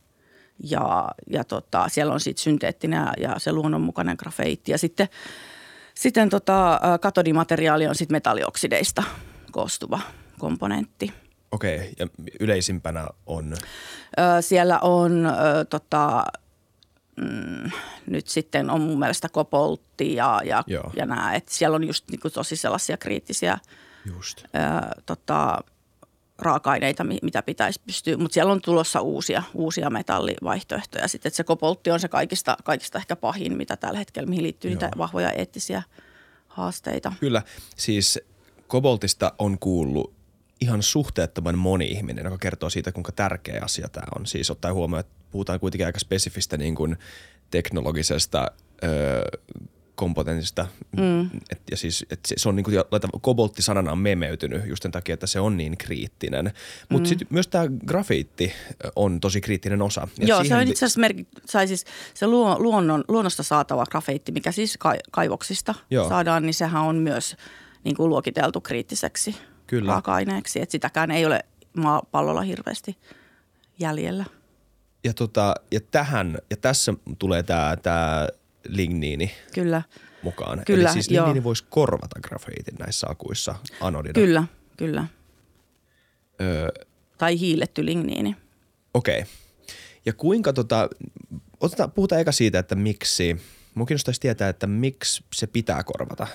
ja, 0.63 1.09
ja 1.29 1.43
tota, 1.43 1.89
siellä 1.89 2.13
on 2.13 2.19
sitten 2.19 2.43
synteettinen 2.43 3.07
ja 3.17 3.39
se 3.39 3.51
luonnonmukainen 3.51 4.15
grafeiitti. 4.19 4.71
Ja 4.71 4.77
sitten, 4.77 5.07
sitten 5.93 6.29
tota, 6.29 6.79
katodimateriaali 7.01 7.87
on 7.87 7.95
sitten 7.95 8.15
metallioksideista– 8.15 9.03
koostuva 9.55 9.99
komponentti. 10.39 11.13
Okei, 11.51 11.93
ja 11.99 12.07
yleisimpänä 12.39 13.07
on? 13.25 13.53
Ö, 13.53 14.41
siellä 14.41 14.79
on 14.79 15.25
ö, 15.25 15.65
tota, 15.65 16.25
mm, 17.15 17.71
nyt 18.07 18.27
sitten 18.27 18.69
on 18.69 18.81
mun 18.81 18.99
mielestä 18.99 19.29
kopoltti 19.29 20.15
ja, 20.15 20.41
ja, 20.45 20.63
ja 20.95 21.05
nämä, 21.05 21.33
että 21.35 21.53
siellä 21.53 21.75
on 21.75 21.83
just 21.83 22.05
niin 22.11 22.19
kuin 22.19 22.31
tosi 22.31 22.55
sellaisia 22.55 22.97
kriittisiä 22.97 23.57
just. 24.05 24.43
Ö, 24.43 24.47
tota, 25.05 25.63
raaka-aineita, 26.39 27.03
mitä 27.03 27.41
pitäisi 27.41 27.81
pystyä, 27.85 28.17
mutta 28.17 28.33
siellä 28.33 28.51
on 28.51 28.61
tulossa 28.61 29.01
uusia, 29.01 29.43
uusia 29.53 29.89
metallivaihtoehtoja. 29.89 31.07
Sitten, 31.07 31.29
että 31.29 31.37
se 31.37 31.43
kopoltti 31.43 31.91
on 31.91 31.99
se 31.99 32.07
kaikista, 32.07 32.57
kaikista 32.63 32.97
ehkä 32.97 33.15
pahin, 33.15 33.57
mitä 33.57 33.77
tällä 33.77 33.99
hetkellä, 33.99 34.29
mihin 34.29 34.43
liittyy 34.43 34.71
Joo. 34.71 34.73
niitä 34.81 34.97
vahvoja 34.97 35.31
eettisiä 35.31 35.83
haasteita. 36.47 37.13
Kyllä, 37.19 37.41
siis 37.75 38.19
Koboltista 38.67 39.33
on 39.39 39.59
kuullut 39.59 40.13
ihan 40.61 40.83
suhteettoman 40.83 41.57
moni 41.57 41.85
ihminen, 41.85 42.25
joka 42.25 42.37
kertoo 42.37 42.69
siitä, 42.69 42.91
kuinka 42.91 43.11
tärkeä 43.11 43.61
asia 43.63 43.89
tämä 43.89 44.07
on. 44.19 44.25
Siis 44.25 44.51
ottaen 44.51 44.73
huomioon, 44.73 44.99
että 44.99 45.13
puhutaan 45.35 45.59
kuitenkin 45.59 45.85
aika 45.85 45.99
spesifistä 45.99 46.57
niin 46.57 46.75
kuin 46.75 46.97
teknologisesta 47.51 48.51
öö, 48.83 49.23
kompetensista. 49.95 50.67
Mm. 50.97 51.25
Et, 51.49 51.61
ja 51.71 51.77
siis, 51.77 52.05
et 52.09 52.19
se, 52.27 52.35
se 52.37 52.49
on 52.49 52.55
niin 52.55 52.63
kuin, 52.63 52.75
koboltti 53.21 53.61
sanana 53.61 53.91
on 53.91 53.97
memeytynyt 53.97 54.67
just 54.67 54.83
sen 54.83 54.91
takia, 54.91 55.13
että 55.13 55.27
se 55.27 55.39
on 55.39 55.57
niin 55.57 55.77
kriittinen. 55.77 56.53
Mutta 56.89 57.05
mm. 57.05 57.09
sitten 57.09 57.27
myös 57.31 57.47
tämä 57.47 57.65
grafiitti 57.85 58.53
on 58.95 59.19
tosi 59.19 59.41
kriittinen 59.41 59.81
osa. 59.81 60.07
Ja 60.17 60.27
Joo, 60.27 60.41
siihen... 60.41 60.57
se 60.57 60.61
on 60.61 60.67
itse 60.67 60.85
asiassa 60.85 60.99
merkit, 60.99 61.27
sai 61.45 61.67
siis 61.67 61.85
se 62.13 62.27
luon, 62.27 62.63
luonnon, 62.63 63.03
luonnosta 63.07 63.43
saatava 63.43 63.85
grafeitti, 63.85 64.31
mikä 64.31 64.51
siis 64.51 64.77
kaivoksista 65.11 65.75
Joo. 65.89 66.09
saadaan, 66.09 66.45
niin 66.45 66.53
sehän 66.53 66.83
on 66.83 66.95
myös– 66.95 67.35
niin 67.85 67.95
kuin 67.95 68.09
luokiteltu 68.09 68.61
kriittiseksi 68.61 69.35
Kyllä. 69.67 69.91
raaka-aineeksi. 69.91 70.61
Että 70.61 70.71
sitäkään 70.71 71.11
ei 71.11 71.25
ole 71.25 71.45
maapallolla 71.77 72.41
hirveästi 72.41 72.97
jäljellä. 73.79 74.25
Ja, 75.05 75.13
tota, 75.13 75.55
ja 75.71 75.79
tähän, 75.91 76.37
ja 76.49 76.57
tässä 76.57 76.93
tulee 77.19 77.43
tämä, 77.43 77.77
tämä 77.83 78.27
ligniini 78.67 79.31
Kyllä. 79.53 79.81
mukaan. 80.21 80.61
Kyllä, 80.65 80.89
Eli 80.89 80.93
siis 80.93 81.09
ligniini 81.09 81.43
voisi 81.43 81.65
korvata 81.69 82.19
grafeitin 82.19 82.75
näissä 82.79 83.07
akuissa 83.09 83.55
anodina. 83.81 84.13
Kyllä, 84.13 84.43
kyllä. 84.77 85.07
Öö, 86.41 86.69
tai 87.17 87.39
hiiletty 87.39 87.85
ligniini. 87.85 88.35
Okei. 88.93 89.19
Okay. 89.19 89.31
Ja 90.05 90.13
kuinka 90.13 90.53
tota, 90.53 90.89
otetaan, 91.59 91.91
puhutaan 91.91 92.21
eka 92.21 92.31
siitä, 92.31 92.59
että 92.59 92.75
miksi, 92.75 93.37
mun 93.75 93.87
kiinnostaisi 93.87 94.21
tietää, 94.21 94.49
että 94.49 94.67
miksi 94.67 95.23
se 95.35 95.47
pitää 95.47 95.83
korvata 95.83 96.27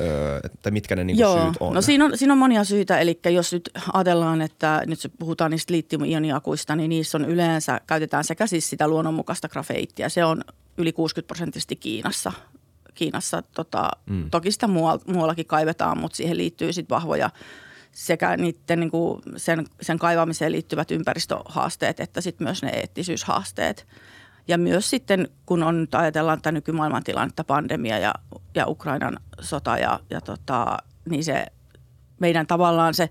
Öö, 0.00 0.40
tai 0.62 0.72
mitkä 0.72 0.96
ne 0.96 1.04
niinku 1.04 1.22
Joo. 1.22 1.42
syyt 1.42 1.56
on? 1.60 1.74
No 1.74 1.82
siinä 1.82 2.04
on, 2.04 2.18
siinä 2.18 2.32
on 2.32 2.38
monia 2.38 2.64
syitä, 2.64 2.98
eli 2.98 3.20
jos 3.30 3.52
nyt 3.52 3.70
ajatellaan, 3.92 4.42
että 4.42 4.82
nyt 4.86 4.98
puhutaan 5.18 5.50
niistä 5.50 5.72
liittium-ioniakuista, 5.72 6.76
niin 6.76 6.88
niissä 6.88 7.18
on 7.18 7.24
yleensä, 7.24 7.80
käytetään 7.86 8.24
sekä 8.24 8.46
siis 8.46 8.70
sitä 8.70 8.88
luonnonmukaista 8.88 9.48
grafeittia, 9.48 10.08
se 10.08 10.24
on 10.24 10.44
yli 10.78 10.92
60 10.92 11.26
prosenttisesti 11.26 11.76
Kiinassa. 11.76 12.32
Kiinassa 12.94 13.42
tota, 13.54 13.90
mm. 14.06 14.30
toki 14.30 14.52
sitä 14.52 14.66
muuallakin 15.06 15.46
kaivetaan, 15.46 15.98
mutta 15.98 16.16
siihen 16.16 16.36
liittyy 16.36 16.72
sitten 16.72 16.94
vahvoja 16.94 17.30
sekä 17.92 18.36
niiden, 18.36 18.80
niin 18.80 18.90
kuin 18.90 19.22
sen, 19.36 19.66
sen 19.80 19.98
kaivamiseen 19.98 20.52
liittyvät 20.52 20.90
ympäristöhaasteet 20.90 22.00
että 22.00 22.20
sitten 22.20 22.46
myös 22.46 22.62
ne 22.62 22.68
eettisyyshaasteet. 22.68 23.86
Ja 24.48 24.58
myös 24.58 24.90
sitten, 24.90 25.28
kun 25.46 25.62
on 25.62 25.80
nyt 25.80 25.94
ajatellaan 25.94 26.38
tätä 26.38 26.52
nykymaailman 26.52 27.04
tilannetta, 27.04 27.44
pandemia 27.44 27.98
ja, 27.98 28.14
ja 28.54 28.66
Ukrainan 28.66 29.16
sota, 29.40 29.78
ja, 29.78 30.00
ja 30.10 30.20
tota, 30.20 30.76
niin 31.08 31.24
se 31.24 31.46
meidän 32.20 32.46
tavallaan 32.46 32.94
se, 32.94 33.10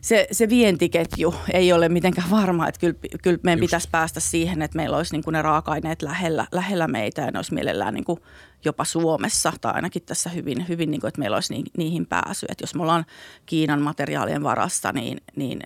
se, 0.00 0.26
se 0.32 0.48
vientiketju 0.48 1.34
ei 1.52 1.72
ole 1.72 1.88
mitenkään 1.88 2.30
varma. 2.30 2.68
Että 2.68 2.80
kyllä, 2.80 2.94
kyllä 3.22 3.38
meidän 3.42 3.58
Just. 3.58 3.68
pitäisi 3.68 3.88
päästä 3.90 4.20
siihen, 4.20 4.62
että 4.62 4.76
meillä 4.76 4.96
olisi 4.96 5.14
niin 5.14 5.24
kuin 5.24 5.32
ne 5.32 5.42
raaka-aineet 5.42 6.02
lähellä, 6.02 6.46
lähellä 6.52 6.88
meitä 6.88 7.22
ja 7.22 7.30
ne 7.30 7.38
olisi 7.38 7.54
mielellään 7.54 7.94
niin 7.94 8.04
kuin 8.04 8.20
jopa 8.64 8.84
Suomessa 8.84 9.52
tai 9.60 9.72
ainakin 9.74 10.02
tässä 10.02 10.30
hyvin, 10.30 10.68
hyvin 10.68 10.90
niin 10.90 11.00
kuin, 11.00 11.08
että 11.08 11.18
meillä 11.18 11.36
olisi 11.36 11.54
ni, 11.54 11.64
niihin 11.76 12.06
pääsy. 12.06 12.46
Että 12.48 12.62
jos 12.62 12.74
me 12.74 12.82
ollaan 12.82 13.06
Kiinan 13.46 13.82
materiaalien 13.82 14.42
varassa, 14.42 14.92
niin, 14.92 15.18
niin 15.36 15.60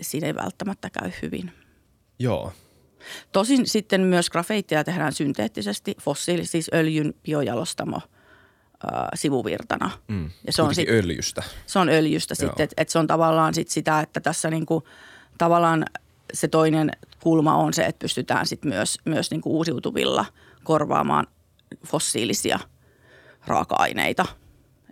siinä 0.00 0.26
ei 0.26 0.34
välttämättä 0.34 0.90
käy 0.90 1.10
hyvin. 1.22 1.52
Joo. 2.18 2.52
Tosin 3.32 3.66
sitten 3.66 4.00
myös 4.00 4.30
grafeittia 4.30 4.84
tehdään 4.84 5.12
synteettisesti, 5.12 5.94
fossiili, 6.00 6.46
siis 6.46 6.70
öljyn 6.74 7.14
biojalostamo 7.22 8.00
sivuvirtana. 9.14 9.90
Mm. 10.08 10.30
Ja 10.46 10.52
se 10.52 10.62
on, 10.62 10.74
sit, 10.74 10.88
öljystä. 10.88 11.42
se 11.66 11.78
on 11.78 11.88
öljystä 11.88 12.34
Joo. 12.38 12.48
sitten, 12.48 12.64
että 12.64 12.82
et 12.82 12.88
se 12.88 12.98
on 12.98 13.06
tavallaan 13.06 13.54
sit 13.54 13.68
sitä, 13.68 14.00
että 14.00 14.20
tässä 14.20 14.50
niinku, 14.50 14.82
tavallaan 15.38 15.84
se 16.32 16.48
toinen 16.48 16.90
kulma 17.22 17.56
on 17.56 17.74
se, 17.74 17.84
että 17.84 17.98
pystytään 17.98 18.46
sit 18.46 18.64
myös, 18.64 18.98
myös 19.04 19.30
niinku 19.30 19.56
uusiutuvilla 19.56 20.24
korvaamaan 20.64 21.26
fossiilisia 21.86 22.58
raaka-aineita. 23.46 24.26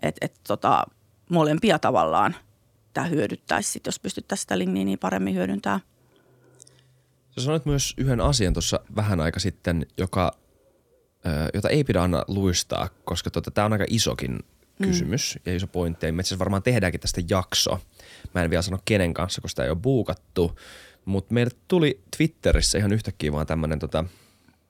Et, 0.03 0.17
et 0.21 0.35
tota, 0.49 0.83
molempia 1.31 1.79
tavallaan 1.79 2.37
tämä 2.95 3.07
hyödyttäisi, 3.07 3.73
sit, 3.73 3.87
jos 3.87 4.01
pystyttäisiin 4.01 4.43
sitä 4.43 4.59
ligniiniä 4.59 4.97
paremmin 5.01 5.35
hyödyntämään. 5.35 5.81
Sä 7.39 7.45
sanoit 7.45 7.67
myös 7.67 7.95
yhden 7.97 8.21
asian 8.21 8.53
tuossa 8.53 8.81
vähän 8.97 9.21
aika 9.21 9.41
sitten, 9.41 9.87
joka, 9.99 10.33
jota 11.55 11.69
ei 11.69 11.85
pidä 11.85 12.03
aina 12.03 12.25
luistaa, 12.29 12.89
koska 13.05 13.31
tota, 13.31 13.51
tämä 13.51 13.65
on 13.65 13.73
aika 13.73 13.85
isokin 13.89 14.39
kysymys 14.83 15.35
mm. 15.35 15.51
ja 15.51 15.57
iso 15.57 15.67
pointti. 15.67 16.07
Ja 16.07 16.13
me 16.13 16.21
itse 16.21 16.39
varmaan 16.39 16.63
tehdäänkin 16.63 17.01
tästä 17.01 17.21
jakso. 17.31 17.81
Mä 18.35 18.43
en 18.43 18.51
vielä 18.51 18.63
sano 18.63 18.79
kenen 18.85 19.15
kanssa, 19.15 19.41
koska 19.41 19.53
sitä 19.53 19.65
ei 19.65 19.71
ole 19.71 19.79
buukattu. 19.83 20.59
Mutta 21.05 21.35
meille 21.35 21.53
tuli 21.69 22.03
Twitterissä 22.17 22.79
ihan 22.79 22.93
yhtäkkiä 22.93 23.33
vaan 23.33 23.47
tämmöinen 23.47 23.79
tota, 23.79 24.05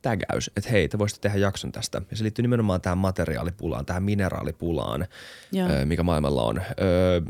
tägäys, 0.03 0.51
että 0.57 0.71
hei, 0.71 0.89
te 0.89 0.99
voisitte 0.99 1.29
tehdä 1.29 1.39
jakson 1.39 1.73
tästä. 1.73 2.03
Ja 2.11 2.17
se 2.17 2.23
liittyy 2.23 2.43
nimenomaan 2.43 2.81
tähän 2.81 2.99
materiaalipulaan, 2.99 3.87
tähän 3.87 4.03
mineraalipulaan, 4.03 5.07
Joo. 5.53 5.69
mikä 5.85 6.03
maailmalla 6.03 6.43
on. 6.43 6.59
Ö, 6.59 7.23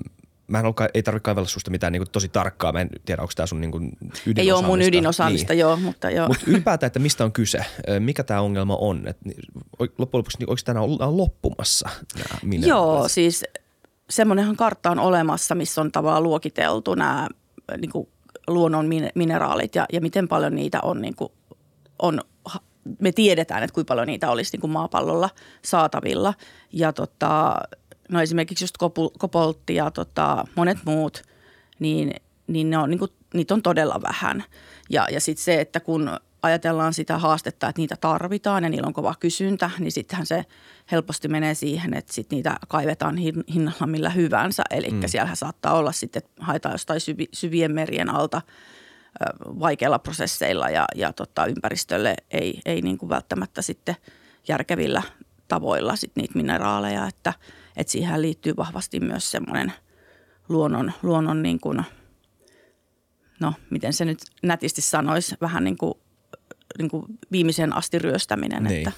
mä 0.48 0.58
en 0.58 0.66
ole, 0.66 0.90
ei 0.94 1.02
tarvitse 1.02 1.24
kaivella 1.24 1.48
susta 1.48 1.70
mitään 1.70 1.92
niin 1.92 2.04
tosi 2.12 2.28
tarkkaa. 2.28 2.72
Mä 2.72 2.80
en 2.80 2.88
tiedä, 3.04 3.22
onko 3.22 3.32
tämä 3.36 3.46
sun 3.46 3.60
niin 3.60 3.70
ydinosaamista. 4.26 4.40
Ei 4.40 4.52
ole 4.52 4.62
mun 4.66 4.82
ydinosaamista, 4.82 5.52
Niin. 5.52 5.60
joo, 5.60 5.76
mutta 5.76 6.10
joo. 6.10 6.28
Mutta 6.28 6.44
ylipäätään, 6.46 6.86
että 6.86 6.98
mistä 6.98 7.24
on 7.24 7.32
kyse, 7.32 7.64
mikä 7.98 8.22
tämä 8.24 8.40
ongelma 8.40 8.76
on, 8.76 9.04
o- 9.78 9.84
loppujen 9.98 10.18
lopuksi 10.18 10.38
niin, 10.38 10.50
onko 10.50 10.60
tämä 10.64 10.80
ollaan 10.80 11.16
loppumassa 11.16 11.88
nämä 12.14 12.38
mineraalit? 12.42 12.68
Joo, 12.68 13.08
siis 13.08 13.44
semmoinenhan 14.10 14.56
kartta 14.56 14.90
on 14.90 14.98
olemassa, 14.98 15.54
missä 15.54 15.80
on 15.80 15.92
tavallaan 15.92 16.22
luokiteltu 16.22 16.94
nämä 16.94 17.28
niin 17.80 17.90
kuin 17.92 18.08
luonnon 18.48 18.86
min- 18.86 19.10
mineraalit 19.14 19.74
ja, 19.74 19.86
ja 19.92 20.00
miten 20.00 20.28
paljon 20.28 20.54
niitä 20.54 20.78
on, 20.82 21.02
niin 21.02 21.16
kuin, 21.16 21.32
on, 22.02 22.20
me 23.00 23.12
tiedetään, 23.12 23.62
että 23.62 23.74
kuinka 23.74 23.88
paljon 23.88 24.06
niitä 24.06 24.30
olisi 24.30 24.52
niin 24.52 24.60
kuin 24.60 24.70
maapallolla 24.70 25.30
saatavilla. 25.62 26.34
Ja 26.72 26.92
tota, 26.92 27.56
no 28.08 28.20
esimerkiksi 28.20 28.64
just 28.64 28.76
kopoltti 29.18 29.74
ja 29.74 29.90
tota, 29.90 30.44
monet 30.54 30.78
muut, 30.84 31.22
niin, 31.78 32.14
niin, 32.46 32.70
ne 32.70 32.78
on, 32.78 32.90
niin 32.90 32.98
kuin, 32.98 33.10
niitä 33.34 33.54
on 33.54 33.62
todella 33.62 34.00
vähän. 34.02 34.44
Ja, 34.90 35.06
ja 35.10 35.20
sitten 35.20 35.44
se, 35.44 35.60
että 35.60 35.80
kun 35.80 36.10
ajatellaan 36.42 36.94
sitä 36.94 37.18
haastetta, 37.18 37.68
että 37.68 37.80
niitä 37.80 37.96
tarvitaan 38.00 38.64
ja 38.64 38.70
niillä 38.70 38.86
on 38.86 38.92
kova 38.92 39.14
kysyntä, 39.20 39.70
niin 39.78 39.92
sittenhän 39.92 40.26
se 40.26 40.44
helposti 40.92 41.28
menee 41.28 41.54
siihen, 41.54 41.94
että 41.94 42.12
sit 42.12 42.30
niitä 42.30 42.56
kaivetaan 42.68 43.16
hin- 43.16 43.52
hinnalla 43.54 43.86
millä 43.86 44.10
hyvänsä. 44.10 44.62
Eli 44.70 44.90
mm. 44.90 45.00
siellähän 45.06 45.36
saattaa 45.36 45.72
olla 45.72 45.92
sitten, 45.92 46.22
että 46.24 46.44
haetaan 46.44 46.74
jostain 46.74 47.00
syvi, 47.00 47.28
syvien 47.32 47.72
merien 47.74 48.10
alta 48.10 48.42
ö, 49.22 49.24
vaikeilla 49.44 49.98
prosesseilla 49.98 50.70
ja, 50.70 50.84
ja 50.94 51.12
tota, 51.12 51.46
ympäristölle 51.46 52.14
ei, 52.30 52.60
ei 52.64 52.82
niin 52.82 52.98
kuin 52.98 53.08
välttämättä 53.08 53.62
sitten 53.62 53.96
järkevillä 54.48 55.02
tavoilla 55.48 55.96
sit 55.96 56.12
niitä 56.16 56.34
mineraaleja, 56.34 57.06
että, 57.06 57.32
että 57.78 57.90
siihen 57.90 58.22
liittyy 58.22 58.56
vahvasti 58.56 59.00
myös 59.00 59.30
semmoinen 59.30 59.72
luonnon, 60.48 60.92
luonnon 61.02 61.42
niin 61.42 61.60
kuin, 61.60 61.82
no 63.40 63.54
miten 63.70 63.92
se 63.92 64.04
nyt 64.04 64.18
nätisti 64.42 64.80
sanoisi, 64.80 65.36
vähän 65.40 65.64
niin 65.64 65.78
kuin, 65.78 65.94
niin 66.78 66.90
kuin 66.90 67.04
viimeiseen 67.32 67.76
asti 67.76 67.98
ryöstäminen. 67.98 68.64
Niin. 68.64 68.78
Että, 68.78 68.92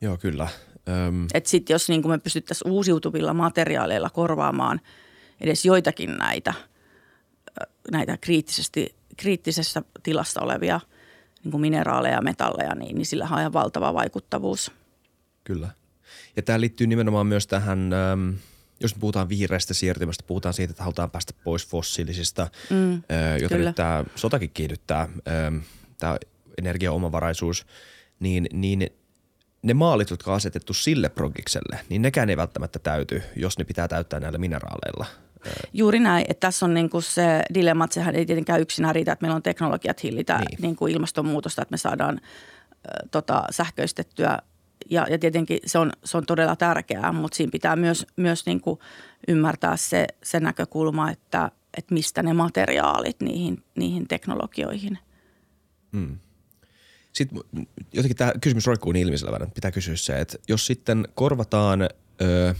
Joo, 0.00 0.16
kyllä. 0.16 0.48
Öm, 0.88 1.26
että 1.34 1.50
sitten 1.50 1.74
jos 1.74 1.88
niin 1.88 2.02
kuin 2.02 2.12
me 2.12 2.18
pystyttäisiin 2.18 2.72
uusiutuvilla 2.72 3.34
materiaaleilla 3.34 4.10
korvaamaan 4.10 4.80
edes 5.40 5.64
joitakin 5.64 6.16
näitä, 6.18 6.54
näitä 7.90 8.16
kriittisesti, 8.20 8.94
kriittisessä 9.16 9.82
tilassa 10.02 10.40
olevia 10.40 10.80
niin 11.44 11.50
kuin 11.50 11.60
mineraaleja 11.60 12.14
ja 12.14 12.22
metalleja, 12.22 12.74
niin, 12.74 12.94
niin 12.96 13.06
sillä 13.06 13.28
on 13.30 13.40
ihan 13.40 13.52
valtava 13.52 13.94
vaikuttavuus. 13.94 14.72
kyllä. 15.44 15.68
Ja 16.36 16.42
tämä 16.42 16.60
liittyy 16.60 16.86
nimenomaan 16.86 17.26
myös 17.26 17.46
tähän, 17.46 17.92
öm, 17.92 18.34
jos 18.80 18.94
me 18.96 19.00
puhutaan 19.00 19.28
vihreästä 19.28 19.74
siirtymästä, 19.74 20.24
puhutaan 20.26 20.54
siitä, 20.54 20.70
että 20.70 20.82
halutaan 20.82 21.10
päästä 21.10 21.32
pois 21.44 21.66
fossiilisista, 21.66 22.48
Mm, 22.70 22.94
ö, 22.94 23.02
jota 23.42 23.54
kyllä. 23.54 23.68
nyt 23.68 23.76
tämä 23.76 24.04
sotakin 24.14 24.50
kiihdyttää, 24.50 25.08
tämä 25.98 26.16
energiaomavaraisuus, 26.58 27.66
niin, 28.20 28.46
niin 28.52 28.86
ne 29.62 29.74
maalit, 29.74 30.10
jotka 30.10 30.30
on 30.30 30.36
asetettu 30.36 30.74
sille 30.74 31.08
progikselle, 31.08 31.78
niin 31.88 32.02
nekään 32.02 32.30
ei 32.30 32.36
välttämättä 32.36 32.78
täyty, 32.78 33.22
jos 33.36 33.58
ne 33.58 33.64
pitää 33.64 33.88
täyttää 33.88 34.20
näillä 34.20 34.38
mineraaleilla. 34.38 35.06
Juuri 35.72 35.98
näin, 35.98 36.24
että 36.28 36.46
tässä 36.46 36.66
on 36.66 36.74
niin 36.74 36.90
kuin 36.90 37.02
se 37.02 37.42
dilemma, 37.54 37.84
että 37.84 37.94
sehän 37.94 38.14
ei 38.14 38.26
tietenkään 38.26 38.60
yksinään 38.60 38.94
riitä, 38.94 39.12
että 39.12 39.22
meillä 39.22 39.36
on 39.36 39.42
teknologiat 39.42 40.02
hillitä 40.02 40.38
Niin. 40.38 40.62
niin. 40.62 40.76
Kuin 40.76 40.92
ilmastonmuutosta, 40.94 41.62
että 41.62 41.72
me 41.72 41.76
saadaan 41.76 42.20
ö, 42.20 43.08
tota, 43.10 43.44
sähköistettyä 43.50 44.38
ja, 44.90 45.06
ja 45.10 45.18
tietenkin 45.18 45.58
se 45.66 45.78
on, 45.78 45.92
se 46.04 46.16
on 46.16 46.26
todella 46.26 46.56
tärkeää, 46.56 47.12
mutta 47.12 47.36
siinä 47.36 47.50
pitää 47.50 47.76
myös, 47.76 48.06
myös 48.16 48.46
niin 48.46 48.60
kuin 48.60 48.80
ymmärtää 49.28 49.76
se, 49.76 50.06
se 50.22 50.40
näkökulma, 50.40 51.10
että, 51.10 51.50
että 51.76 51.94
mistä 51.94 52.22
ne 52.22 52.32
materiaalit 52.32 53.20
niihin, 53.20 53.64
niihin 53.76 54.08
teknologioihin. 54.08 54.98
Sitten 57.12 57.40
jotenkin 57.92 58.16
tämä 58.16 58.32
kysymys 58.40 58.66
roikkuu 58.66 58.92
niin 58.92 59.06
ilmiselvänä, 59.06 59.42
että 59.42 59.54
pitää 59.54 59.70
kysyä 59.70 59.96
se, 59.96 60.20
että 60.20 60.38
jos 60.48 60.66
sitten 60.66 61.08
korvataan, 61.14 61.82
öö, 61.82 62.54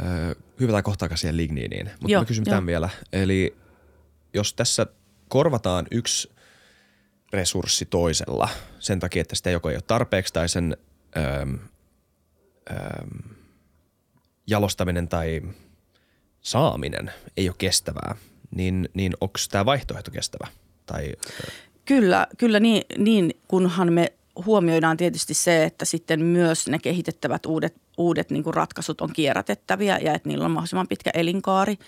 öö, 0.00 0.34
hyvätään 0.60 0.82
kohta 0.82 1.16
siihen 1.16 1.36
ligniiniin, 1.36 1.86
mutta 1.86 2.12
Joo, 2.12 2.22
mä 2.22 2.26
kysyn 2.26 2.44
joo. 2.46 2.50
tämän 2.50 2.66
vielä. 2.66 2.88
Eli 3.12 3.56
jos 4.34 4.54
tässä 4.54 4.86
korvataan 5.28 5.86
yksi 5.90 6.30
resurssi 7.32 7.86
toisella 7.86 8.48
sen 8.78 9.00
takia, 9.00 9.22
että 9.22 9.36
sitä 9.36 9.50
joko 9.50 9.70
ei 9.70 9.76
ole 9.76 9.82
tarpeeksi 9.82 10.32
tai 10.32 10.48
sen 10.48 10.76
öö, 11.18 11.46
öö, 12.70 13.06
jalostaminen 14.46 15.08
tai 15.08 15.42
saaminen 16.40 17.12
ei 17.36 17.48
ole 17.48 17.56
kestävää, 17.58 18.14
niin, 18.50 18.88
niin 18.94 19.12
onko 19.20 19.38
tämä 19.50 19.64
vaihtoehto 19.64 20.10
kestävä? 20.10 20.46
Tai, 20.86 21.12
Kyllä, 21.88 22.26
kyllä 22.38 22.60
niin, 22.60 22.82
niin, 22.98 23.34
kunhan 23.48 23.92
me 23.92 24.12
huomioidaan 24.46 24.96
tietysti 24.96 25.34
se, 25.34 25.64
että 25.64 25.84
sitten 25.84 26.24
myös 26.24 26.66
ne 26.68 26.78
kehitettävät 26.78 27.46
uudet, 27.46 27.74
uudet 27.98 28.30
niin 28.30 28.44
ratkaisut 28.54 29.00
on 29.00 29.12
kierrätettäviä 29.12 29.98
ja 29.98 30.14
että 30.14 30.28
niillä 30.28 30.44
on 30.44 30.50
mahdollisimman 30.50 30.88
pitkä 30.88 31.10
elinkaari. 31.14 31.78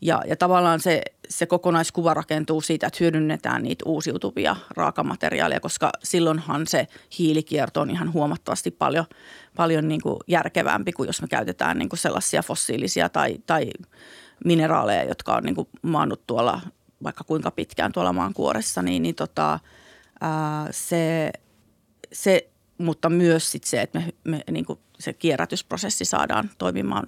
Ja, 0.00 0.22
ja 0.26 0.36
tavallaan 0.36 0.80
se, 0.80 1.02
se 1.28 1.46
kokonaiskuva 1.46 2.14
rakentuu 2.14 2.60
siitä, 2.60 2.86
että 2.86 2.96
hyödynnetään 3.00 3.62
niitä 3.62 3.84
uusiutuvia 3.86 4.56
raakamateriaaleja, 4.70 5.60
koska 5.60 5.92
silloinhan 6.02 6.66
se 6.66 6.86
hiilikierto 7.18 7.80
on 7.80 7.90
ihan 7.90 8.12
huomattavasti 8.12 8.70
paljon, 8.70 9.04
paljon 9.56 9.88
niin 9.88 10.00
kuin 10.00 10.16
järkevämpi 10.28 10.92
kuin 10.92 11.06
jos 11.06 11.22
me 11.22 11.28
käytetään 11.28 11.78
niin 11.78 11.88
kuin 11.88 11.98
sellaisia 11.98 12.42
fossiilisia 12.42 13.08
tai, 13.08 13.38
tai 13.46 13.70
mineraaleja, 14.44 15.04
jotka 15.04 15.34
on 15.34 15.42
niin 15.42 15.54
kuin 15.54 15.68
maannut 15.82 16.26
tuolla 16.26 16.60
vaikka 17.02 17.24
kuinka 17.24 17.50
pitkään 17.50 17.92
tuolla 17.92 18.12
maan 18.12 18.34
kuoressa, 18.34 18.82
niin, 18.82 19.02
niin 19.02 19.14
tota, 19.14 19.58
ää, 20.20 20.68
se, 20.70 21.32
se, 22.12 22.50
mutta 22.78 23.10
myös 23.10 23.52
sit 23.52 23.64
se, 23.64 23.82
että 23.82 23.98
me, 23.98 24.12
me 24.24 24.44
niin 24.50 24.64
kuin 24.64 24.78
se 24.98 25.12
kierrätysprosessi 25.12 26.04
saadaan 26.04 26.50
toimimaan 26.58 27.06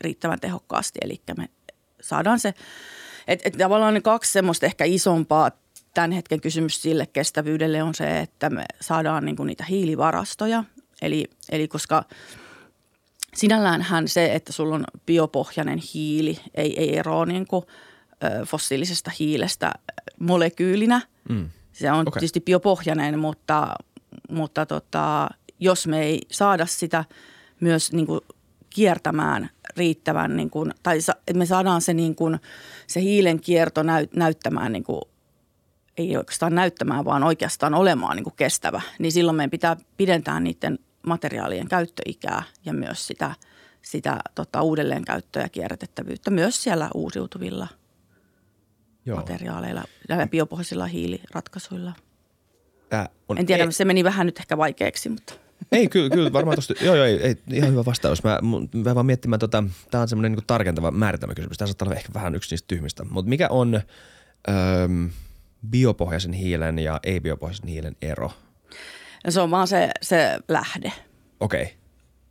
riittävän 0.00 0.40
tehokkaasti. 0.40 0.98
Eli 1.02 1.20
me 1.36 1.48
saadaan 2.00 2.38
se, 2.38 2.54
että 3.28 3.48
et 3.48 3.58
tavallaan 3.58 3.94
ne 3.94 4.00
kaksi 4.00 4.32
semmoista 4.32 4.66
ehkä 4.66 4.84
isompaa 4.84 5.50
tämän 5.94 6.12
hetken 6.12 6.40
kysymys 6.40 6.82
sille 6.82 7.06
kestävyydelle 7.06 7.82
on 7.82 7.94
se, 7.94 8.20
että 8.20 8.50
me 8.50 8.64
saadaan 8.80 9.24
niin 9.24 9.36
kuin 9.36 9.46
niitä 9.46 9.64
hiilivarastoja. 9.64 10.64
Eli, 11.02 11.24
eli 11.50 11.68
koska 11.68 12.04
sinälläänhän 13.34 14.08
se, 14.08 14.34
että 14.34 14.52
sulla 14.52 14.74
on 14.74 14.84
biopohjainen 15.06 15.80
hiili, 15.94 16.38
ei, 16.54 16.80
ei 16.80 16.96
eroa 16.98 17.26
niin 17.26 17.46
kuin, 17.46 17.64
ö, 18.24 18.46
fossiilisesta 18.46 19.10
hiilestä 19.18 19.72
molekyylinä, 20.18 21.00
mm. 21.28 21.50
Se 21.72 21.92
on 21.92 22.08
okay. 22.08 22.20
tietysti 22.20 22.40
biopohjainen, 22.40 23.18
mutta, 23.18 23.74
mutta 24.30 24.66
tota, 24.66 25.28
jos 25.60 25.86
me 25.86 26.02
ei 26.02 26.20
saada 26.30 26.66
sitä 26.66 27.04
myös 27.60 27.92
niin 27.92 28.06
kuin 28.06 28.20
kiertämään 28.70 29.50
riittävän, 29.76 30.36
niin 30.36 30.50
kuin, 30.50 30.74
tai 30.82 31.00
sa, 31.00 31.12
että 31.18 31.38
me 31.38 31.46
saadaan 31.46 31.82
se, 31.82 31.94
niin 31.94 32.14
kuin, 32.14 32.38
se 32.86 33.00
hiilen 33.00 33.40
kierto 33.40 33.82
näyt, 33.82 34.16
näyttämään, 34.16 34.72
niin 34.72 34.84
kuin, 34.84 35.00
ei 35.96 36.16
oikeastaan 36.16 36.54
näyttämään, 36.54 37.04
vaan 37.04 37.24
oikeastaan 37.24 37.74
olemaan 37.74 38.16
niin 38.16 38.24
kuin 38.24 38.36
kestävä, 38.36 38.80
niin 38.98 39.12
silloin 39.12 39.36
meidän 39.36 39.50
pitää 39.50 39.76
pidentää 39.96 40.40
niiden 40.40 40.78
materiaalien 41.06 41.68
käyttöikää 41.68 42.42
ja 42.64 42.72
myös 42.72 43.06
sitä, 43.06 43.34
sitä 43.82 44.18
tota, 44.34 44.62
uudelleenkäyttöä 44.62 45.42
ja 45.42 45.48
kierrätettävyyttä 45.48 46.30
myös 46.30 46.62
siellä 46.62 46.90
uusiutuvilla 46.94 47.68
Joo. 49.06 49.16
materiaaleilla 49.16 49.84
ja 50.08 50.26
biopohjaisilla 50.26 50.86
hiiliratkaisuilla. 50.86 51.92
Tää 52.88 53.08
on, 53.28 53.38
En 53.38 53.46
tiedä, 53.46 53.64
ei, 53.64 53.72
se 53.72 53.84
meni 53.84 54.04
vähän 54.04 54.26
nyt 54.26 54.38
ehkä 54.38 54.56
vaikeaksi, 54.56 55.08
mutta 55.08 55.34
ei, 55.72 55.88
kyllä, 55.88 56.10
kyllä 56.10 56.32
varmaan 56.32 56.56
tosta, 56.56 56.74
joo, 56.80 56.94
joo, 56.94 57.04
ei, 57.04 57.22
ei, 57.22 57.36
ihan 57.52 57.70
hyvä 57.70 57.84
vastaus. 57.84 58.24
Mä, 58.24 58.38
mä 58.84 58.94
vaan 58.94 59.06
miettimään, 59.06 59.40
tota, 59.40 59.64
tää 59.90 60.00
on 60.00 60.08
semmoinen 60.08 60.32
niin 60.32 60.46
tarkentava 60.46 60.90
määritelmä 60.90 61.34
kysymys. 61.34 61.58
Tämä 61.58 61.66
saattaa 61.66 61.86
olla 61.86 61.96
ehkä 61.96 62.14
vähän 62.14 62.34
yksi 62.34 62.52
niistä 62.52 62.68
tyhmistä. 62.68 63.04
Mutta 63.10 63.28
mikä 63.28 63.48
on 63.50 63.74
öö, 64.48 64.54
biopohjaisen 65.70 66.32
hiilen 66.32 66.78
ja 66.78 67.00
ei-biopohjaisen 67.02 67.68
hiilen 67.68 67.96
ero? 68.02 68.32
se 69.28 69.40
on 69.40 69.50
vaan 69.50 69.68
se, 69.68 69.90
se 70.02 70.38
lähde. 70.48 70.92
Okei. 71.40 71.62
Okay. 71.62 71.74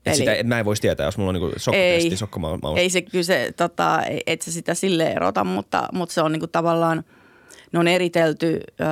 Eli- 0.06 0.16
Sitä, 0.16 0.34
et 0.34 0.48
mä 0.48 0.60
en 0.60 0.66
voisi 0.66 0.82
tietää, 0.82 1.06
jos 1.06 1.18
mulla 1.18 1.30
on 1.30 1.34
niinku 1.36 1.52
sokkotesti, 1.58 2.10
Ei. 2.10 2.18
sokkomaus. 2.18 2.60
Ei 2.78 2.90
se 2.90 3.02
kyllä 3.02 3.24
se, 3.24 3.54
tota, 3.58 4.02
et 4.28 4.42
se 4.42 4.52
sitä 4.52 4.74
sille 4.74 5.12
erota, 5.12 5.44
mutta, 5.44 5.88
mutta 5.94 6.14
se 6.14 6.22
on 6.22 6.32
niinku 6.32 6.48
tavallaan, 6.48 7.04
ne 7.72 7.80
on 7.80 7.88
eritelty, 7.88 8.60
öö, 8.82 8.88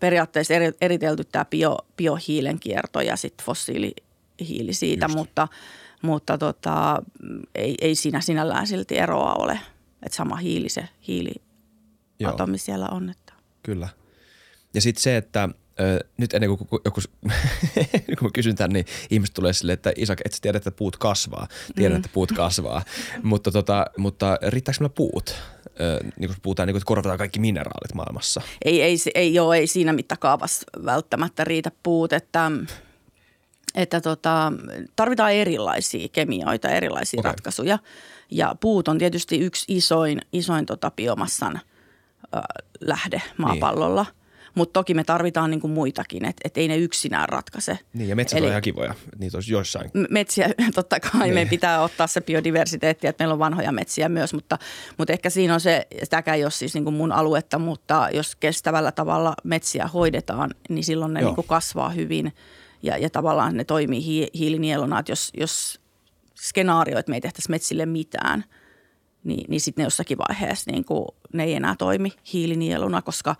periaatteessa 0.00 0.54
eri, 0.54 0.72
eritelty 0.80 1.24
tämä 1.24 1.44
bio, 1.44 1.78
biohiilen 1.96 2.60
kierto 2.60 3.00
ja 3.00 3.16
sitten 3.16 3.46
fossiilihiili 3.46 4.72
siitä, 4.72 5.06
Just. 5.06 5.16
mutta, 5.16 5.48
mutta 6.02 6.38
tota, 6.38 7.02
ei, 7.54 7.74
ei 7.80 7.94
siinä 7.94 8.20
sinällään 8.20 8.66
silti 8.66 8.98
eroa 8.98 9.34
ole. 9.34 9.60
Että 10.02 10.16
sama 10.16 10.36
hiili 10.36 10.68
se 10.68 10.88
hiiliatomi 11.08 12.58
siellä 12.58 12.88
on. 12.88 13.10
Että. 13.10 13.32
Kyllä. 13.62 13.88
Ja 14.74 14.80
sitten 14.80 15.02
se, 15.02 15.16
että 15.16 15.48
ö, 15.80 16.04
nyt 16.16 16.34
ennen 16.34 16.50
kuin 16.50 16.68
ku- 16.68 16.80
joku, 16.84 17.00
kun 18.18 18.28
mä 18.28 18.30
kysyn 18.32 18.56
tämän, 18.56 18.70
niin 18.70 18.86
ihmiset 19.10 19.34
tulee 19.34 19.52
silleen, 19.52 19.74
että 19.74 19.92
Isak, 19.96 20.20
et 20.24 20.32
sä 20.32 20.38
tiedä, 20.42 20.56
että 20.56 20.70
puut 20.70 20.96
kasvaa. 20.96 21.48
Tiedän, 21.74 21.92
mm. 21.92 21.96
että 21.96 22.10
puut 22.12 22.32
kasvaa. 22.32 22.82
mutta, 23.22 23.50
tota, 23.50 23.86
mutta 23.96 24.38
riittääkö 24.46 24.80
meillä 24.80 24.94
puut? 24.94 25.34
Ö, 25.80 26.00
niin 26.18 26.28
kun 26.28 26.36
puhutaan, 26.42 26.66
niin 26.66 26.74
kun, 26.74 26.78
että 26.78 26.86
korvataan 26.86 27.18
kaikki 27.18 27.40
mineraalit 27.40 27.94
maailmassa. 27.94 28.40
ei, 28.64 28.82
ei, 28.82 28.96
ei, 29.14 29.34
joo, 29.34 29.52
ei 29.52 29.66
siinä 29.66 29.92
mittakaavassa 29.92 30.66
välttämättä 30.84 31.44
riitä 31.44 31.70
puut, 31.82 32.12
että, 32.12 32.50
että 33.74 34.00
tota, 34.00 34.52
tarvitaan 34.96 35.32
erilaisia 35.32 36.08
kemioita, 36.08 36.68
erilaisia 36.68 37.20
okay. 37.20 37.30
ratkaisuja. 37.30 37.78
Ja 38.30 38.56
puut 38.60 38.88
on 38.88 38.98
tietysti 38.98 39.38
yksi 39.38 39.76
isoin, 39.76 40.20
isoin 40.32 40.66
tota 40.66 40.90
biomassan 40.90 41.60
ö, 42.36 42.40
lähde 42.80 43.22
maapallolla. 43.38 44.02
Niin. 44.02 44.25
Mutta 44.56 44.72
toki 44.72 44.94
me 44.94 45.04
tarvitaan 45.04 45.50
niinku 45.50 45.68
muitakin, 45.68 46.24
että 46.24 46.40
et 46.44 46.58
ei 46.58 46.68
ne 46.68 46.76
yksinään 46.76 47.28
ratkaise. 47.28 47.78
Niin, 47.92 48.08
ja 48.08 48.16
metsät 48.16 48.38
Eli- 48.38 48.46
on 48.46 48.50
ihan 48.50 48.62
kivoja. 48.62 48.94
Niitä 49.18 49.36
olisi 49.36 49.52
joissain. 49.52 49.90
Metsiä 50.10 50.48
totta 50.74 51.00
kai, 51.00 51.10
niin. 51.12 51.22
Niin. 51.22 51.34
meidän 51.34 51.50
pitää 51.50 51.82
ottaa 51.82 52.06
se 52.06 52.20
biodiversiteetti, 52.20 53.06
että 53.06 53.22
meillä 53.22 53.32
on 53.32 53.38
vanhoja 53.38 53.72
metsiä 53.72 54.08
myös, 54.08 54.34
mutta, 54.34 54.58
mutta 54.98 55.12
ehkä 55.12 55.30
siinä 55.30 55.54
on 55.54 55.60
se, 55.60 55.86
sitäkään 56.02 56.36
ei 56.36 56.44
ole 56.44 56.50
siis 56.50 56.74
niin 56.74 56.84
kuin 56.84 56.94
mun 56.94 57.12
aluetta, 57.12 57.58
mutta 57.58 58.08
jos 58.12 58.36
kestävällä 58.36 58.92
tavalla 58.92 59.34
metsiä 59.44 59.86
hoidetaan, 59.86 60.50
niin 60.68 60.84
silloin 60.84 61.14
ne 61.14 61.20
Joo. 61.20 61.28
niin 61.28 61.34
kuin 61.34 61.46
kasvaa 61.46 61.90
hyvin 61.90 62.32
ja, 62.82 62.98
ja 62.98 63.10
tavallaan 63.10 63.56
ne 63.56 63.64
toimii 63.64 64.04
hi- 64.04 64.30
hiilinieluna, 64.34 64.98
että 64.98 65.12
jos, 65.12 65.32
jos 65.36 65.80
skenaario, 66.34 66.98
että 66.98 67.10
me 67.10 67.16
ei 67.16 67.20
tehtäisi 67.20 67.50
metsille 67.50 67.86
mitään, 67.86 68.44
niin, 69.24 69.44
niin 69.48 69.60
sitten 69.60 69.82
ne 69.82 69.86
jossakin 69.86 70.18
vaiheessa 70.18 70.70
niin 70.70 70.84
kuin, 70.84 71.06
ne 71.32 71.44
ei 71.44 71.54
enää 71.54 71.74
toimi 71.78 72.12
hiilinieluna, 72.32 73.02
koska 73.02 73.36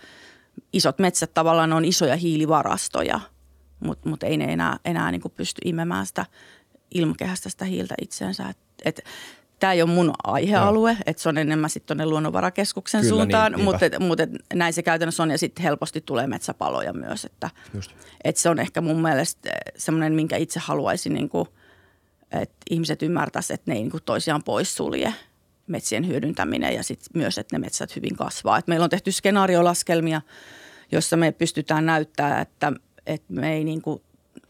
isot 0.73 0.99
metsät 0.99 1.35
tavallaan 1.35 1.73
on 1.73 1.85
isoja 1.85 2.17
hiilivarastoja, 2.17 3.21
mutta 3.81 4.09
mut 4.09 4.23
ei 4.23 4.37
ne 4.37 4.45
enää, 4.45 4.77
enää 4.85 5.11
niin 5.11 5.23
pysty 5.37 5.61
imemään 5.65 6.07
sitä 6.07 6.27
ilmakehästä 6.95 7.49
sitä 7.49 7.65
hiiltä 7.65 7.95
itseensä. 8.03 8.49
Et, 8.49 8.59
et, 8.85 9.05
Tämä 9.59 9.73
ei 9.73 9.83
ole 9.83 9.91
mun 9.91 10.13
aihealue, 10.25 10.97
että 11.07 11.23
se 11.23 11.29
on 11.29 11.39
enemmän 11.39 11.71
sitten 11.71 11.97
tuonne 11.97 12.11
luonnonvarakeskuksen 12.11 13.01
Kyllä, 13.01 13.15
suuntaan, 13.15 13.53
niin, 13.53 13.65
mutta 13.65 13.87
et, 13.87 13.99
mut 13.99 14.21
et, 14.21 14.31
näin 14.55 14.73
se 14.73 14.83
käytännössä 14.83 15.23
on 15.23 15.31
ja 15.31 15.39
sitten 15.39 15.63
helposti 15.63 16.01
tulee 16.01 16.27
metsäpaloja 16.27 16.93
myös, 16.93 17.25
että 17.25 17.51
Just. 17.75 17.91
et 18.25 18.37
se 18.37 18.49
on 18.49 18.59
ehkä 18.59 18.81
mun 18.81 19.03
mielestä 19.03 19.51
semmoinen, 19.77 20.13
minkä 20.13 20.37
itse 20.37 20.61
haluaisin, 20.61 21.15
niin 21.15 21.29
kuin, 21.29 21.49
että 22.33 22.57
ihmiset 22.71 23.03
ymmärtäisivät, 23.03 23.61
että 23.61 23.71
ne 23.71 23.77
ei 23.77 23.83
niin 23.83 23.91
kuin 23.91 24.03
toisiaan 24.03 24.43
poissulje 24.43 25.15
metsien 25.67 26.07
hyödyntäminen 26.07 26.75
ja 26.75 26.83
sitten 26.83 27.11
myös, 27.15 27.39
että 27.39 27.59
ne 27.59 27.61
metsät 27.61 27.97
hyvin 27.97 28.17
kasvaa. 28.17 28.59
Et 28.59 28.67
meillä 28.67 28.85
on 28.85 28.91
tehty 28.91 29.13
skenaariolaskelmia, 29.13 30.21
jossa 30.93 31.17
me 31.17 31.33
pystytään 31.33 31.87
näyttämään, 31.87 32.43
että, 32.43 32.73
että, 33.07 33.33
me 33.33 33.55
ei 33.55 33.65
niin 33.65 33.83
kuin, 33.83 34.03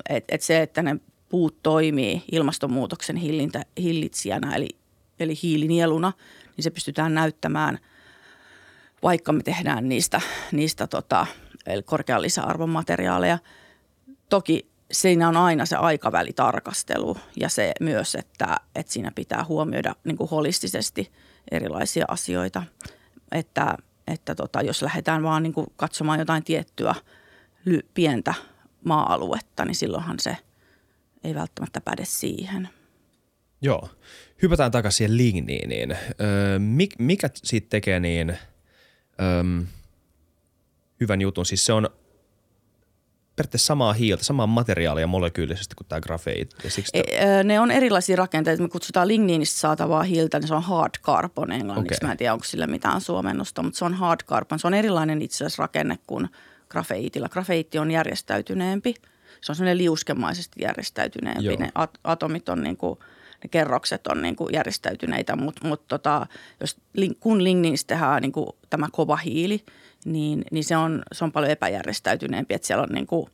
että, 0.08 0.34
että 0.34 0.46
se, 0.46 0.62
että 0.62 0.82
ne 0.82 0.96
puut 1.28 1.62
toimii 1.62 2.22
ilmastonmuutoksen 2.32 3.16
hillintä, 3.16 3.64
hillitsijänä 3.78 4.56
eli, 4.56 4.68
eli 5.20 5.34
hiilinieluna, 5.42 6.12
niin 6.56 6.64
se 6.64 6.70
pystytään 6.70 7.14
näyttämään, 7.14 7.78
vaikka 9.02 9.32
me 9.32 9.42
tehdään 9.42 9.88
niistä, 9.88 10.20
niistä 10.52 10.86
tota, 10.86 11.26
eli 11.66 11.82
korkean 11.82 12.22
lisäarvon 12.22 12.70
materiaaleja. 12.70 13.38
Toki 14.28 14.66
siinä 14.92 15.28
on 15.28 15.36
aina 15.36 15.66
se 15.66 15.76
aikavälitarkastelu 15.76 17.16
ja 17.40 17.48
se 17.48 17.72
myös, 17.80 18.14
että, 18.14 18.56
että 18.74 18.92
siinä 18.92 19.12
pitää 19.14 19.44
huomioida 19.44 19.96
niin 20.04 20.16
kuin 20.16 20.30
holistisesti 20.30 21.12
erilaisia 21.50 22.04
asioita. 22.08 22.62
Että, 23.32 23.76
että 24.06 24.34
tota, 24.34 24.62
jos 24.62 24.82
lähdetään 24.82 25.22
vaan 25.22 25.42
niin 25.42 25.52
kuin 25.52 25.66
katsomaan 25.76 26.18
jotain 26.18 26.44
tiettyä 26.44 26.94
ly- 27.64 27.88
pientä 27.94 28.34
maa-aluetta, 28.84 29.64
niin 29.64 29.74
silloinhan 29.74 30.16
se 30.20 30.36
ei 31.24 31.34
välttämättä 31.34 31.80
päde 31.80 32.04
siihen. 32.04 32.68
Joo. 33.62 33.88
Hypätään 34.42 34.70
takaisin 34.70 34.96
siihen 34.96 35.16
ligniiniin. 35.16 35.96
Öö, 36.20 36.58
mik, 36.58 36.94
mikä 36.98 37.30
siitä 37.34 37.66
tekee 37.70 38.00
niin 38.00 38.30
öö, 39.20 39.42
hyvän 41.00 41.20
jutun? 41.20 41.46
Siis 41.46 41.66
se 41.66 41.72
on 41.72 41.90
periaatteessa 43.36 43.66
samaa 43.66 43.92
hiiltä, 43.92 44.24
samaa 44.24 44.46
materiaalia 44.46 45.06
molekyylisesti 45.06 45.74
kuin 45.74 45.86
tämä 45.88 46.00
grafeit. 46.00 46.54
Ja 46.64 46.70
siksi 46.70 46.98
E- 46.98 47.44
Ne 47.44 47.60
on 47.60 47.70
erilaisia 47.70 48.16
rakenteita. 48.16 48.62
Me 48.62 48.68
kutsutaan 48.68 49.08
ligniinistä 49.08 49.60
saatavaa 49.60 50.02
hiiltä, 50.02 50.38
niin 50.38 50.48
se 50.48 50.54
on 50.54 50.62
hard 50.62 50.94
carbon 51.02 51.52
englanniksi. 51.52 51.96
Okei. 51.98 52.06
Mä 52.06 52.12
en 52.12 52.18
tiedä, 52.18 52.32
onko 52.32 52.44
sillä 52.44 52.66
mitään 52.66 53.00
suomennosta, 53.00 53.62
mutta 53.62 53.78
se 53.78 53.84
on 53.84 53.94
hard 53.94 54.20
carbon. 54.26 54.58
Se 54.58 54.66
on 54.66 54.74
erilainen 54.74 55.22
itse 55.22 55.36
asiassa 55.44 55.62
rakenne 55.62 55.98
kuin 56.06 56.28
grafeiitilla. 56.68 57.28
Grafeiitti 57.28 57.78
on 57.78 57.90
järjestäytyneempi. 57.90 58.94
Se 59.40 59.52
on 59.52 59.56
sellainen 59.56 59.78
liuskemaisesti 59.78 60.62
järjestäytyneempi. 60.62 61.44
Joo. 61.44 61.56
Ne 61.58 61.70
at- 61.74 61.98
atomit 62.04 62.48
on 62.48 62.62
niin 62.62 62.76
kuin, 62.76 62.98
ne 63.44 63.48
kerrokset 63.50 64.06
on 64.06 64.22
niin 64.22 64.36
kuin 64.36 64.54
järjestäytyneitä, 64.54 65.36
mutta 65.36 65.68
mut 65.68 65.88
tota, 65.88 66.26
jos, 66.60 66.76
kun 67.20 67.44
ligniinistä 67.44 67.94
tehdään 67.94 68.22
niin 68.22 68.32
kuin 68.32 68.48
tämä 68.70 68.88
kova 68.92 69.16
hiili, 69.16 69.64
niin, 70.06 70.44
niin 70.52 70.64
se, 70.64 70.76
on, 70.76 71.02
se 71.12 71.24
on 71.24 71.32
paljon 71.32 71.50
epäjärjestäytyneempi, 71.50 72.54
että 72.54 72.66
siellä 72.66 72.82
on 72.82 72.88
niin 72.94 73.06
kuin 73.06 73.26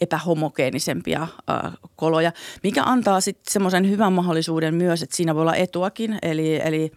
epähomogeenisempia 0.00 1.22
äh, 1.22 1.72
koloja, 1.96 2.32
mikä 2.62 2.82
antaa 2.82 3.20
sitten 3.20 3.52
semmoisen 3.52 3.90
hyvän 3.90 4.12
mahdollisuuden 4.12 4.74
myös, 4.74 5.02
että 5.02 5.16
siinä 5.16 5.34
voi 5.34 5.42
olla 5.42 5.56
etuakin. 5.56 6.18
Eli, 6.22 6.60
eli 6.64 6.92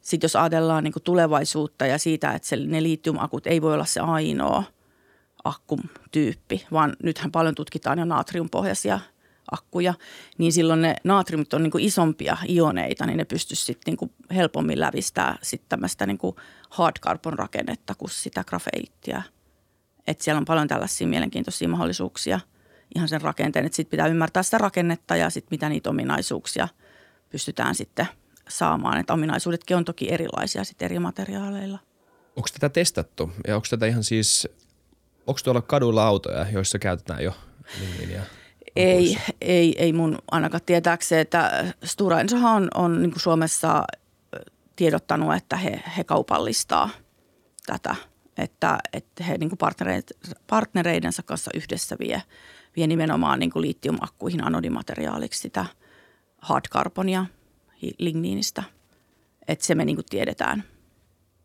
sitten 0.00 0.24
jos 0.24 0.36
ajatellaan 0.36 0.84
niin 0.84 0.94
tulevaisuutta 1.04 1.86
ja 1.86 1.98
siitä, 1.98 2.32
että 2.32 2.48
se, 2.48 2.56
ne 2.56 2.82
litiumakut 2.82 3.46
ei 3.46 3.62
voi 3.62 3.74
olla 3.74 3.84
se 3.84 4.00
ainoa 4.00 4.64
akkutyyppi, 5.44 6.66
vaan 6.72 6.96
nythän 7.02 7.32
paljon 7.32 7.54
tutkitaan 7.54 7.98
jo 7.98 8.04
natriumpohjaisia 8.04 9.00
akkuja, 9.50 9.94
niin 10.38 10.52
silloin 10.52 10.82
ne 10.82 10.96
natriumit 11.04 11.54
on 11.54 11.62
niin 11.62 11.70
kuin 11.70 11.84
isompia 11.84 12.36
ioneita, 12.48 13.06
niin 13.06 13.16
ne 13.16 13.24
pystyisi 13.24 13.64
sitten 13.64 13.94
niin 14.00 14.10
helpommin 14.34 14.80
lävistää 14.80 15.38
sitten 15.42 15.68
tämmöistä 15.68 16.06
niin 16.06 16.18
kuin 16.18 16.36
hard 16.70 16.96
carbon 17.00 17.32
rakennetta 17.32 17.94
kuin 17.94 18.10
sitä 18.10 18.44
grafeittia. 18.44 19.22
Että 20.06 20.24
siellä 20.24 20.38
on 20.38 20.44
paljon 20.44 20.68
tällaisia 20.68 21.06
mielenkiintoisia 21.06 21.68
mahdollisuuksia 21.68 22.40
ihan 22.94 23.08
sen 23.08 23.20
rakenteen, 23.20 23.66
että 23.66 23.76
sitten 23.76 23.90
pitää 23.90 24.06
ymmärtää 24.06 24.42
sitä 24.42 24.58
rakennetta 24.58 25.16
ja 25.16 25.30
sitten 25.30 25.48
mitä 25.50 25.68
niitä 25.68 25.90
ominaisuuksia 25.90 26.68
pystytään 27.30 27.74
sitten 27.74 28.06
saamaan. 28.48 28.98
Että 28.98 29.12
ominaisuudetkin 29.12 29.76
on 29.76 29.84
toki 29.84 30.12
erilaisia 30.12 30.64
sitten 30.64 30.86
eri 30.86 30.98
materiaaleilla. 30.98 31.78
onko 32.36 32.48
tätä 32.52 32.68
testattu? 32.68 33.30
Ja 33.46 33.56
onko 33.56 33.66
tätä 33.70 33.86
ihan 33.86 34.04
siis, 34.04 34.48
onko 35.26 35.40
tuolla 35.44 35.62
kaduilla 35.62 36.06
autoja, 36.06 36.46
joissa 36.50 36.78
käytetään 36.78 37.24
jo 37.24 37.32
ligniiniä? 37.80 38.26
Ei, 38.76 39.18
ei, 39.40 39.74
ei 39.78 39.92
mun 39.92 40.18
ainakaan 40.30 40.62
tietääkseen, 40.66 41.20
että 41.20 41.74
Stora 41.84 42.20
Ensohan 42.20 42.62
on, 42.62 42.68
on 42.74 43.02
niin 43.02 43.12
Suomessa 43.16 43.84
tiedottanut, 44.76 45.34
että 45.34 45.56
he, 45.56 45.82
he 45.96 46.04
kaupallistaa 46.04 46.90
tätä. 47.66 47.96
että, 48.38 48.78
että 48.92 49.24
he 49.24 49.38
niin 49.38 49.50
partnereidensa 50.46 51.22
kanssa 51.22 51.50
yhdessä 51.54 51.96
vie, 51.98 52.22
vie 52.76 52.86
nimenomaan 52.86 53.38
niin 53.38 53.50
liittiumakkuihin 53.54 54.44
anodimateriaaliksi 54.44 55.40
sitä 55.40 55.66
hardcarbonia 56.38 57.26
ligniinistä. 57.98 58.62
Että 59.48 59.66
se 59.66 59.74
me 59.74 59.84
niin 59.84 59.98
tiedetään. 60.10 60.64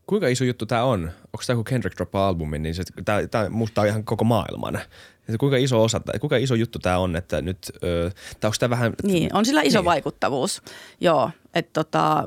Kuinka 0.07 0.27
iso 0.27 0.43
juttu 0.43 0.65
tämä 0.65 0.83
on? 0.83 0.99
Onko 1.03 1.43
tämä 1.47 1.55
kun 1.55 1.63
Kendrick 1.63 1.97
droppaa 1.97 2.27
albumin, 2.27 2.63
niin 2.63 2.75
tämä, 3.05 3.27
tämä 3.27 3.49
muuttaa 3.49 3.85
ihan 3.85 4.03
koko 4.03 4.23
maailman. 4.23 4.75
Että 5.19 5.37
kuinka 5.39 5.57
iso 5.57 5.83
osa, 5.83 6.01
kuinka 6.19 6.37
iso 6.37 6.55
juttu 6.55 6.79
tämä 6.79 6.97
on, 6.97 7.15
että 7.15 7.41
nyt, 7.41 7.71
ö, 7.83 8.11
tai 8.39 8.47
onko 8.47 8.55
tämä 8.59 8.69
vähän... 8.69 8.93
Niin, 9.03 9.35
on 9.35 9.45
sillä 9.45 9.61
iso 9.61 9.79
niin. 9.79 9.85
vaikuttavuus. 9.85 10.61
Joo, 11.01 11.31
että 11.53 11.71
tota, 11.73 12.25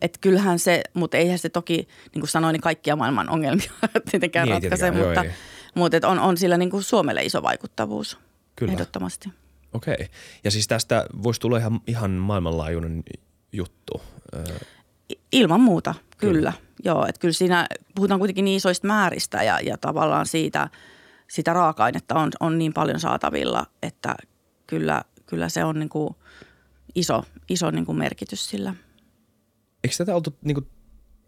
et 0.00 0.18
kyllähän 0.20 0.58
se, 0.58 0.82
mutta 0.94 1.16
eihän 1.16 1.38
se 1.38 1.48
toki, 1.48 1.76
niin 2.14 2.20
kuin 2.20 2.28
sanoin, 2.28 2.52
niin 2.52 2.60
kaikkia 2.60 2.96
maailman 2.96 3.28
ongelmia 3.28 3.70
tietenkään 4.10 4.48
niin, 4.48 4.62
ratkaise, 4.62 4.90
mutta, 4.90 5.24
joo, 5.24 5.34
mutta 5.74 6.08
on, 6.08 6.18
on 6.18 6.36
sillä 6.36 6.56
niin 6.56 6.70
kuin 6.70 6.82
Suomelle 6.82 7.22
iso 7.22 7.42
vaikuttavuus 7.42 8.18
Kyllä. 8.56 8.72
ehdottomasti. 8.72 9.28
Okei. 9.72 9.94
Okay. 9.94 10.06
Ja 10.44 10.50
siis 10.50 10.68
tästä 10.68 11.06
voisi 11.22 11.40
tulla 11.40 11.58
ihan, 11.58 11.80
ihan 11.86 12.10
maailmanlaajuinen 12.10 13.02
juttu. 13.52 14.02
Ilman 15.32 15.60
muuta, 15.60 15.94
kyllä. 16.20 16.34
kyllä. 16.34 16.52
Joo, 16.84 17.06
että 17.06 17.20
kyllä 17.20 17.32
siinä 17.32 17.66
puhutaan 17.94 18.20
kuitenkin 18.20 18.44
niin 18.44 18.56
isoista 18.56 18.86
määristä 18.86 19.42
ja, 19.42 19.60
ja 19.60 19.78
tavallaan 19.78 20.26
siitä, 20.26 20.68
sitä 21.28 21.52
raaka-ainetta 21.52 22.14
on, 22.14 22.30
on 22.40 22.58
niin 22.58 22.72
paljon 22.72 23.00
saatavilla, 23.00 23.66
että 23.82 24.16
kyllä, 24.66 25.02
kyllä 25.26 25.48
se 25.48 25.64
on 25.64 25.78
niin 25.78 25.88
kuin 25.88 26.14
iso, 26.94 27.24
iso 27.48 27.70
niin 27.70 27.86
kuin 27.86 27.98
merkitys 27.98 28.50
sillä– 28.50 28.74
Eikö 29.84 29.96
tätä 29.96 30.14
oltu, 30.14 30.36
niin 30.42 30.54
kuin, 30.54 30.66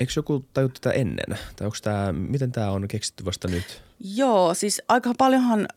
eikö 0.01 0.13
joku 0.17 0.45
tajuttu 0.53 0.81
tätä 0.81 0.95
ennen? 0.95 1.39
Tai 1.57 1.65
onko 1.65 1.77
tämä, 1.83 2.13
miten 2.13 2.53
tämä 2.53 2.71
on 2.71 2.89
keksitty 2.89 3.25
vasta 3.25 3.49
nyt? 3.49 3.83
Joo, 4.01 4.55
siis 4.55 4.83
aika 4.89 5.13
paljonhan 5.19 5.69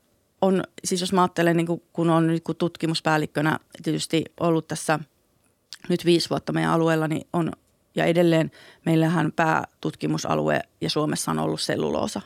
on, 0.41 0.63
siis 0.83 1.01
jos 1.01 1.13
mä 1.13 1.21
ajattelen, 1.21 1.57
niin 1.57 1.67
kun 1.93 2.09
on 2.09 2.27
niin 2.27 2.43
kuin 2.43 2.57
tutkimuspäällikkönä 2.57 3.59
tietysti 3.83 4.25
ollut 4.39 4.67
tässä 4.67 4.99
nyt 5.89 6.05
viisi 6.05 6.29
vuotta 6.29 6.53
meidän 6.53 6.71
alueella, 6.71 7.07
niin 7.07 7.27
on, 7.33 7.51
ja 7.95 8.05
edelleen 8.05 8.51
meillähän 8.85 9.31
päätutkimusalue 9.31 10.61
ja 10.81 10.89
Suomessa 10.89 11.31
on 11.31 11.39
ollut 11.39 11.61
selluloosa. 11.61 12.21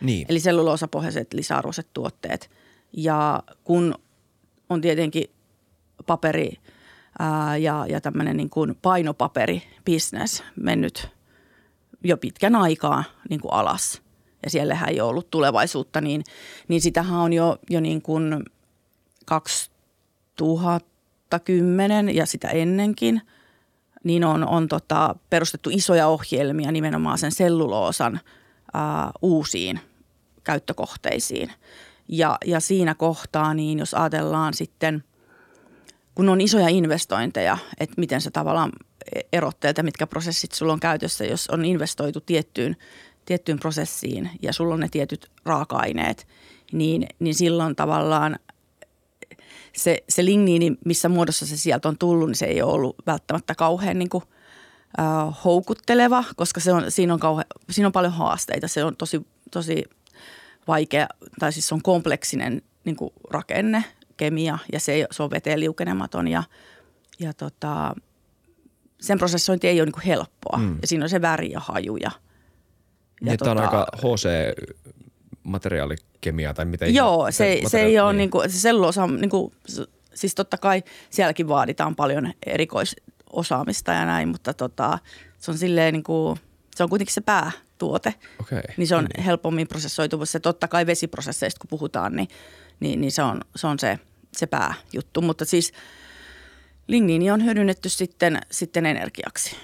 Niin. 0.00 0.26
Eli 0.28 0.40
selluloosapohjaiset 0.40 1.32
lisäarvoiset 1.32 1.86
tuotteet. 1.92 2.50
Ja 2.92 3.42
kun 3.64 3.94
on 4.70 4.80
tietenkin 4.80 5.24
paperi– 6.06 6.52
ää, 7.18 7.56
ja, 7.56 7.86
ja 7.88 8.00
tämmöinen 8.00 8.36
niin 8.36 8.50
kuin 8.50 8.78
painopaperibisnes 8.82 10.44
mennyt 10.56 11.08
jo 12.04 12.16
pitkän 12.16 12.56
aikaa 12.56 13.04
niin 13.30 13.40
kuin 13.40 13.52
alas 13.52 14.02
ja 14.44 14.50
siellähän 14.50 14.88
ei 14.88 15.00
ole 15.00 15.10
ollut 15.10 15.30
tulevaisuutta, 15.30 16.00
niin, 16.00 16.24
niin 16.68 16.80
sitähän 16.80 17.18
on 17.18 17.32
jo, 17.32 17.58
jo 17.70 17.80
niin 17.80 18.02
kuin 18.02 18.42
2010 19.26 22.14
ja 22.14 22.26
sitä 22.26 22.48
ennenkin, 22.48 23.22
niin 24.04 24.24
on, 24.24 24.48
on 24.48 24.68
tota, 24.68 25.14
perustettu 25.30 25.70
isoja 25.72 26.06
ohjelmia 26.08 26.72
nimenomaan 26.72 27.18
sen 27.18 27.32
selluloosan 27.32 28.20
ää, 28.74 29.10
uusiin 29.22 29.80
käyttökohteisiin. 30.44 31.52
Ja, 32.08 32.38
ja 32.44 32.60
siinä 32.60 32.94
kohtaa, 32.94 33.54
niin 33.54 33.78
jos 33.78 33.94
ajatellaan 33.94 34.54
sitten– 34.54 35.04
kun 36.14 36.28
on 36.28 36.40
isoja 36.40 36.68
investointeja, 36.68 37.58
että 37.80 37.94
miten 37.98 38.20
se 38.20 38.30
tavallaan 38.30 38.72
erotteet 39.32 39.76
ja 39.76 39.82
mitkä 39.82 40.06
prosessit 40.06 40.52
sulla 40.52 40.72
on 40.72 40.80
käytössä, 40.80 41.24
jos 41.24 41.48
on 41.50 41.64
investoitu 41.64 42.20
tiettyyn, 42.20 42.76
tiettyyn 43.24 43.58
prosessiin 43.58 44.30
ja 44.42 44.52
sulla 44.52 44.74
on 44.74 44.80
ne 44.80 44.88
tietyt 44.88 45.30
raaka-aineet, 45.44 46.26
niin, 46.72 47.06
niin 47.18 47.34
silloin 47.34 47.76
tavallaan 47.76 48.38
se, 49.76 49.98
se 50.08 50.24
ligniini, 50.24 50.76
missä 50.84 51.08
muodossa 51.08 51.46
se 51.46 51.56
sieltä 51.56 51.88
on 51.88 51.98
tullut, 51.98 52.28
niin 52.28 52.36
se 52.36 52.46
ei 52.46 52.62
ole 52.62 52.72
ollut 52.72 52.96
välttämättä 53.06 53.54
kauhean 53.54 53.98
niin 53.98 54.08
kuin, 54.08 54.24
äh, 55.00 55.44
houkutteleva, 55.44 56.24
koska 56.36 56.60
se 56.60 56.72
on, 56.72 56.90
siinä, 56.90 57.14
on 57.14 57.20
kauhe, 57.20 57.42
siinä 57.70 57.86
on 57.86 57.92
paljon 57.92 58.12
haasteita. 58.12 58.68
Se 58.68 58.84
on 58.84 58.96
tosi, 58.96 59.26
tosi 59.50 59.84
vaikea, 60.68 61.06
tai 61.38 61.52
siis 61.52 61.68
se 61.68 61.74
on 61.74 61.82
kompleksinen 61.82 62.62
niin 62.84 62.96
kuin 62.96 63.10
rakenne 63.30 63.84
kemia 64.16 64.58
ja 64.72 64.80
se, 64.80 65.06
se 65.10 65.22
on 65.22 65.30
veteen 65.30 65.60
liukenematon 65.60 66.28
ja, 66.28 66.42
ja 67.18 67.32
tota, 67.32 67.94
sen 69.00 69.18
prosessointi 69.18 69.68
ei 69.68 69.80
ole 69.80 69.86
niin 69.86 69.92
kuin 69.92 70.04
helppoa 70.04 70.58
mm. 70.58 70.78
ja 70.82 70.86
siinä 70.86 71.04
on 71.04 71.08
se 71.08 71.22
väri 71.22 71.50
ja 71.50 71.60
haju. 71.60 71.96
Ja, 71.96 72.10
ja 72.10 72.12
niin, 73.20 73.38
tota, 73.38 73.50
on 73.50 73.58
aika 73.58 73.86
HC 73.96 74.26
materiaalikemia 75.42 76.54
tai 76.54 76.64
miten 76.64 76.94
Joo, 76.94 77.26
se, 77.30 77.58
se, 77.62 77.68
se 77.68 77.82
ei 77.82 78.00
ole 78.00 78.12
niin. 78.12 78.30
kuin, 78.30 78.50
se 78.50 78.58
selluloosa 78.58 79.02
on 79.02 79.20
niin 79.20 79.30
kuin, 79.30 79.52
siis 80.14 80.34
totta 80.34 80.58
kai 80.58 80.82
sielläkin 81.10 81.48
vaaditaan 81.48 81.96
paljon 81.96 82.32
erikoisosaamista 82.46 83.92
ja 83.92 84.04
näin, 84.04 84.28
mutta 84.28 84.54
tota, 84.54 84.98
se 85.38 85.50
on 85.50 85.58
silleen 85.58 85.92
niin 85.92 86.04
kuin, 86.04 86.38
se 86.76 86.82
on 86.82 86.88
kuitenkin 86.88 87.14
se 87.14 87.20
päätuote. 87.20 88.14
Okay. 88.40 88.62
Niin 88.76 88.86
se 88.88 88.96
on 88.96 89.04
niin. 89.04 89.24
helpommin 89.24 89.68
prosessoituva. 89.68 90.26
Se 90.26 90.40
totta 90.40 90.68
kai 90.68 90.86
vesiprosesseista 90.86 91.60
kun 91.60 91.78
puhutaan, 91.78 92.16
niin, 92.16 92.28
niin, 92.80 93.00
niin 93.00 93.12
se, 93.12 93.22
on, 93.22 93.40
se 93.56 93.66
on 93.66 93.78
se– 93.78 93.98
se 94.36 94.46
pääjuttu. 94.46 95.20
Mutta 95.20 95.44
siis 95.44 95.72
ligniini 96.86 97.30
on 97.30 97.44
hyödynnetty 97.44 97.88
sitten, 97.88 98.40
sitten 98.50 98.86
energiaksi. 98.86 99.56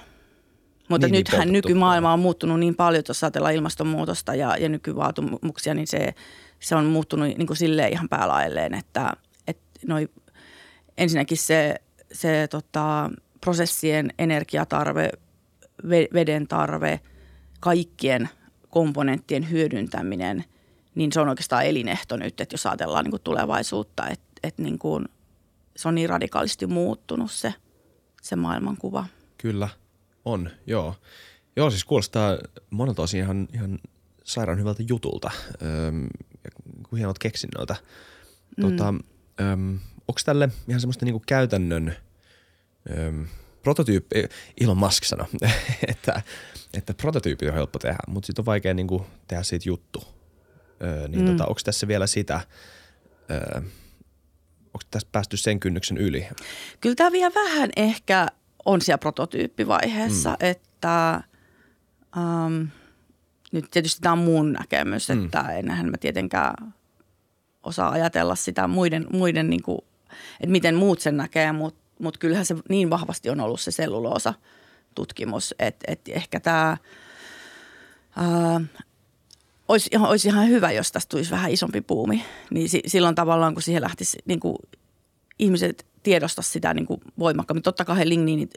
Mutta 0.88 1.06
niin, 1.06 1.12
nythän 1.12 1.40
niin, 1.40 1.52
nykymaailma 1.52 2.12
on 2.12 2.20
muuttunut 2.20 2.60
niin 2.60 2.74
paljon, 2.74 3.02
jos 3.08 3.24
ajatellaan 3.24 3.54
ilmastonmuutosta 3.54 4.34
ja, 4.34 4.56
ja 4.56 4.68
nykyvaatimuksia, 4.68 5.74
niin 5.74 5.86
se, 5.86 6.14
se 6.60 6.74
on 6.74 6.84
muuttunut 6.84 7.28
niin 7.28 7.46
kuin 7.46 7.56
silleen 7.56 7.92
ihan 7.92 8.08
päälailleen, 8.08 8.74
että, 8.74 9.12
että 9.46 9.80
noi, 9.86 10.08
ensinnäkin 10.98 11.38
se, 11.38 11.74
se 12.12 12.48
tota, 12.50 13.10
prosessien 13.40 14.12
energiatarve, 14.18 15.10
veden 16.14 16.48
tarve, 16.48 17.00
kaikkien 17.60 18.28
komponenttien 18.68 19.50
hyödyntäminen, 19.50 20.44
niin 20.94 21.12
se 21.12 21.20
on 21.20 21.28
oikeastaan 21.28 21.66
elinehto 21.66 22.16
nyt, 22.16 22.40
että 22.40 22.54
jos 22.54 22.66
ajatellaan 22.66 23.04
niin 23.04 23.10
kuin 23.10 23.22
tulevaisuutta, 23.22 24.08
että 24.08 24.28
että 24.42 24.62
niin 24.62 24.78
kuin, 24.78 25.08
se 25.76 25.88
on 25.88 25.94
niin 25.94 26.08
radikaalisti 26.08 26.66
muuttunut 26.66 27.30
se, 27.30 27.54
se 28.22 28.36
maailmankuva. 28.36 29.04
Kyllä, 29.38 29.68
on, 30.32 30.50
joo. 30.66 30.94
Joo, 31.56 31.70
siis 31.70 31.84
kuulostaa 31.84 32.38
monelta 32.70 33.02
osin 33.02 33.20
ihan, 33.20 33.48
ihan 33.54 33.78
sairaan 34.24 34.58
hyvältä 34.58 34.82
jutulta, 34.88 35.30
öm, 35.62 36.06
hienot 36.96 37.18
keksinnöltä. 37.18 37.76
Tota, 38.60 38.92
mm. 38.92 39.72
onko 40.08 40.20
tälle 40.24 40.48
ihan 40.68 40.80
semmoista 40.80 41.04
niinku 41.04 41.22
käytännön 41.26 41.96
öm, 42.98 43.26
prototyyppi, 43.62 44.24
Elon 44.60 44.76
Musk 44.76 45.04
sanoi, 45.04 45.26
että, 45.88 46.22
että 46.74 46.94
prototyyppi 46.94 47.48
on 47.48 47.54
helppo 47.54 47.78
tehdä, 47.78 47.98
mutta 48.06 48.26
sitten 48.26 48.42
on 48.42 48.46
vaikea 48.46 48.74
niinku 48.74 49.06
tehdä 49.28 49.42
siitä 49.42 49.68
juttu. 49.68 50.04
Öö, 50.82 51.08
niin 51.08 51.20
mm. 51.20 51.26
tota, 51.26 51.46
onko 51.46 51.60
tässä 51.64 51.88
vielä 51.88 52.06
sitä, 52.06 52.40
öö, 53.30 53.60
onko 54.66 54.80
tästä 54.90 55.08
päästy 55.12 55.36
sen 55.36 55.60
kynnyksen 55.60 55.98
yli? 55.98 56.26
Kyllä 56.80 56.94
tämä 56.94 57.12
vielä 57.12 57.34
vähän 57.34 57.70
ehkä 57.76 58.26
on 58.68 58.80
siellä 58.80 58.98
prototyyppivaiheessa, 58.98 60.30
mm. 60.30 60.36
että 60.40 61.22
um, 62.16 62.68
nyt 63.52 63.70
tietysti 63.70 64.00
tämä 64.00 64.12
on 64.12 64.18
mun 64.18 64.52
näkemys, 64.52 65.08
mm. 65.08 65.24
että 65.24 65.40
enhän 65.40 65.90
mä 65.90 65.96
tietenkään 65.96 66.74
osaa 67.62 67.90
ajatella 67.90 68.34
sitä 68.34 68.68
muiden, 68.68 69.06
muiden 69.12 69.50
niin 69.50 69.62
kuin, 69.62 69.78
että 70.40 70.52
miten 70.52 70.74
muut 70.74 71.00
sen 71.00 71.16
näkee, 71.16 71.52
mutta 71.52 71.80
mut 71.98 72.18
kyllähän 72.18 72.46
se 72.46 72.56
niin 72.68 72.90
vahvasti 72.90 73.30
on 73.30 73.40
ollut 73.40 73.60
se 73.60 73.70
selluloosa 73.70 74.34
tutkimus, 74.94 75.54
että, 75.58 75.84
että 75.92 76.12
ehkä 76.14 76.40
tämä 76.40 76.76
ää, 78.16 78.60
olisi, 79.68 79.90
olisi 79.98 80.28
ihan 80.28 80.48
hyvä, 80.48 80.72
jos 80.72 80.92
tästä 80.92 81.10
tulisi 81.10 81.30
vähän 81.30 81.50
isompi 81.50 81.80
puumi. 81.80 82.24
Niin 82.50 82.68
si, 82.68 82.82
silloin 82.86 83.14
tavallaan, 83.14 83.54
kun 83.54 83.62
siihen 83.62 83.82
lähtisi 83.82 84.18
niin 84.24 84.40
kuin 84.40 84.56
ihmiset 85.38 85.86
tiedosta 86.02 86.42
sitä 86.42 86.74
niin 86.74 86.86
kuin 86.86 87.00
voimakkaammin. 87.18 87.62
Totta 87.62 87.84
kai 87.84 88.08
ligniini, 88.08 88.48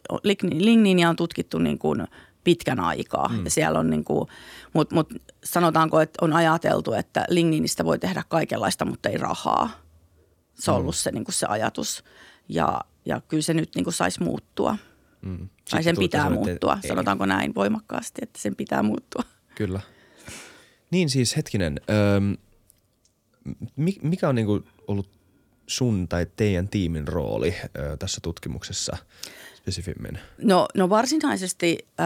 ligniinia 0.52 1.10
on 1.10 1.16
tutkittu 1.16 1.58
niin 1.58 1.78
kuin 1.78 2.08
pitkän 2.44 2.80
aikaa. 2.80 3.28
Mm. 3.28 3.44
Ja 3.44 3.50
siellä 3.50 3.80
on 3.80 3.90
niin 3.90 4.04
kuin, 4.04 4.30
mut, 4.74 4.92
mut 4.92 5.14
sanotaanko, 5.44 6.00
että 6.00 6.26
on 6.26 6.34
ajateltu, 6.34 6.94
että 6.94 7.26
ligniinistä 7.30 7.86
voi 7.86 8.00
tehdä 8.00 8.24
kaikenlaista, 8.30 8.86
mutta 8.86 9.10
ei 9.10 9.18
rahaa. 9.18 9.70
Se 10.54 10.72
on 10.72 10.78
mm. 10.78 10.82
ollut 10.82 10.96
se, 10.96 11.12
niin 11.12 11.26
kuin 11.26 11.36
se 11.36 11.46
ajatus. 11.46 12.04
Ja, 12.50 12.82
ja 13.06 13.22
kyllä 13.28 13.44
se 13.44 13.54
nyt 13.54 13.76
niin 13.76 13.84
kuin 13.84 13.94
saisi 13.94 14.24
muuttua. 14.24 14.78
Mm. 15.22 15.50
Tai 15.72 15.84
sen 15.84 15.98
pitää 15.98 16.30
muuttua, 16.30 16.78
ei. 16.84 16.88
sanotaanko 16.88 17.26
näin 17.26 17.56
voimakkaasti, 17.56 18.22
että 18.24 18.42
sen 18.42 18.56
pitää 18.56 18.84
muuttua. 18.84 19.24
Kyllä. 19.56 19.80
Niin 20.92 21.10
siis 21.10 21.38
hetkinen, 21.38 21.82
öö, 21.90 22.20
mikä 24.02 24.30
on 24.30 24.36
niinku 24.36 24.64
ollut 24.88 25.10
sun 25.72 26.08
tai 26.08 26.28
teidän 26.36 26.68
tiimin 26.68 27.08
rooli 27.08 27.56
öö, 27.78 27.98
tässä 27.98 28.20
tutkimuksessa 28.22 28.98
spesifimmin? 29.56 30.20
No, 30.38 30.68
no 30.76 30.90
varsinaisesti 30.90 31.78
öö, 32.00 32.06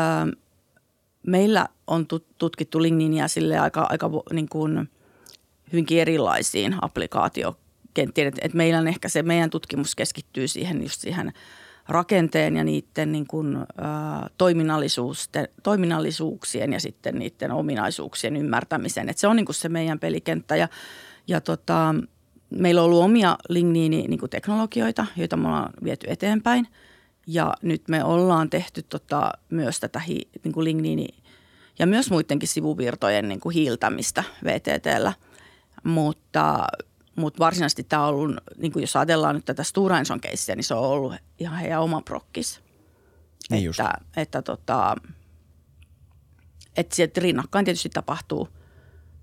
meillä 1.27 1.67
on 1.87 2.07
tutkittu 2.37 2.81
ligniiniä 2.81 3.27
sille 3.27 3.59
aika, 3.59 3.87
aika 3.89 4.09
niin 4.33 4.49
kuin 4.49 4.89
hyvinkin 5.71 5.99
erilaisiin 5.99 6.75
applikaatiokenttiin. 6.81 8.27
Et, 8.27 8.35
et 8.41 8.53
meillä 8.53 8.79
on 8.79 8.87
ehkä 8.87 9.09
se 9.09 9.23
meidän 9.23 9.49
tutkimus 9.49 9.95
keskittyy 9.95 10.47
siihen 10.47 10.83
just 10.83 11.01
siihen 11.01 11.33
rakenteen 11.87 12.57
ja 12.57 12.63
niiden 12.63 13.11
niin 13.11 13.27
kuin, 13.27 13.57
ä, 13.57 13.65
toiminnallisuuksien 15.63 16.73
ja 16.73 16.79
sitten 16.79 17.19
niiden 17.19 17.51
ominaisuuksien 17.51 18.35
ymmärtämisen. 18.35 19.09
Et 19.09 19.17
se 19.17 19.27
on 19.27 19.35
niin 19.35 19.45
kuin 19.45 19.55
se 19.55 19.69
meidän 19.69 19.99
pelikenttä 19.99 20.55
ja, 20.55 20.67
ja 21.27 21.41
tota, 21.41 21.95
meillä 22.49 22.81
on 22.81 22.85
ollut 22.85 23.03
omia 23.03 23.37
ligniini-teknologioita, 23.49 25.01
niin 25.03 25.21
joita 25.21 25.37
me 25.37 25.47
ollaan 25.47 25.73
viety 25.83 26.07
eteenpäin. 26.09 26.67
Ja 27.27 27.53
nyt 27.61 27.87
me 27.87 28.03
ollaan 28.03 28.49
tehty 28.49 28.83
tota, 28.83 29.31
myös 29.49 29.79
tätä 29.79 29.99
hi, 29.99 30.21
niin 30.43 30.51
kuin 30.51 30.63
ligniini 30.63 31.07
ja 31.79 31.87
myös 31.87 32.11
muidenkin 32.11 32.49
sivuvirtojen 32.49 33.29
niin 33.29 33.39
kuin 33.39 33.53
hiiltämistä 33.53 34.23
VTTllä. 34.43 35.13
Mutta, 35.83 36.67
mutta 37.15 37.39
varsinaisesti 37.39 37.83
tämä 37.83 38.05
on 38.05 38.15
ollut, 38.15 38.35
niin 38.57 38.71
kuin 38.71 38.83
jos 38.83 38.95
ajatellaan 38.95 39.35
nyt 39.35 39.45
tätä 39.45 39.63
Stura 39.63 39.99
Enson 39.99 40.19
niin 40.55 40.63
se 40.63 40.73
on 40.73 40.89
ollut 40.89 41.13
ihan 41.39 41.59
heidän 41.59 41.81
oma 41.81 42.01
prokkis. 42.01 42.61
Niin 43.49 43.57
että, 43.57 43.65
just. 43.65 43.79
että, 44.17 44.41
tota, 44.41 44.95
että, 46.77 47.03
että 47.03 47.21
rinnakkain 47.21 47.65
tietysti 47.65 47.89
tapahtuu 47.89 48.49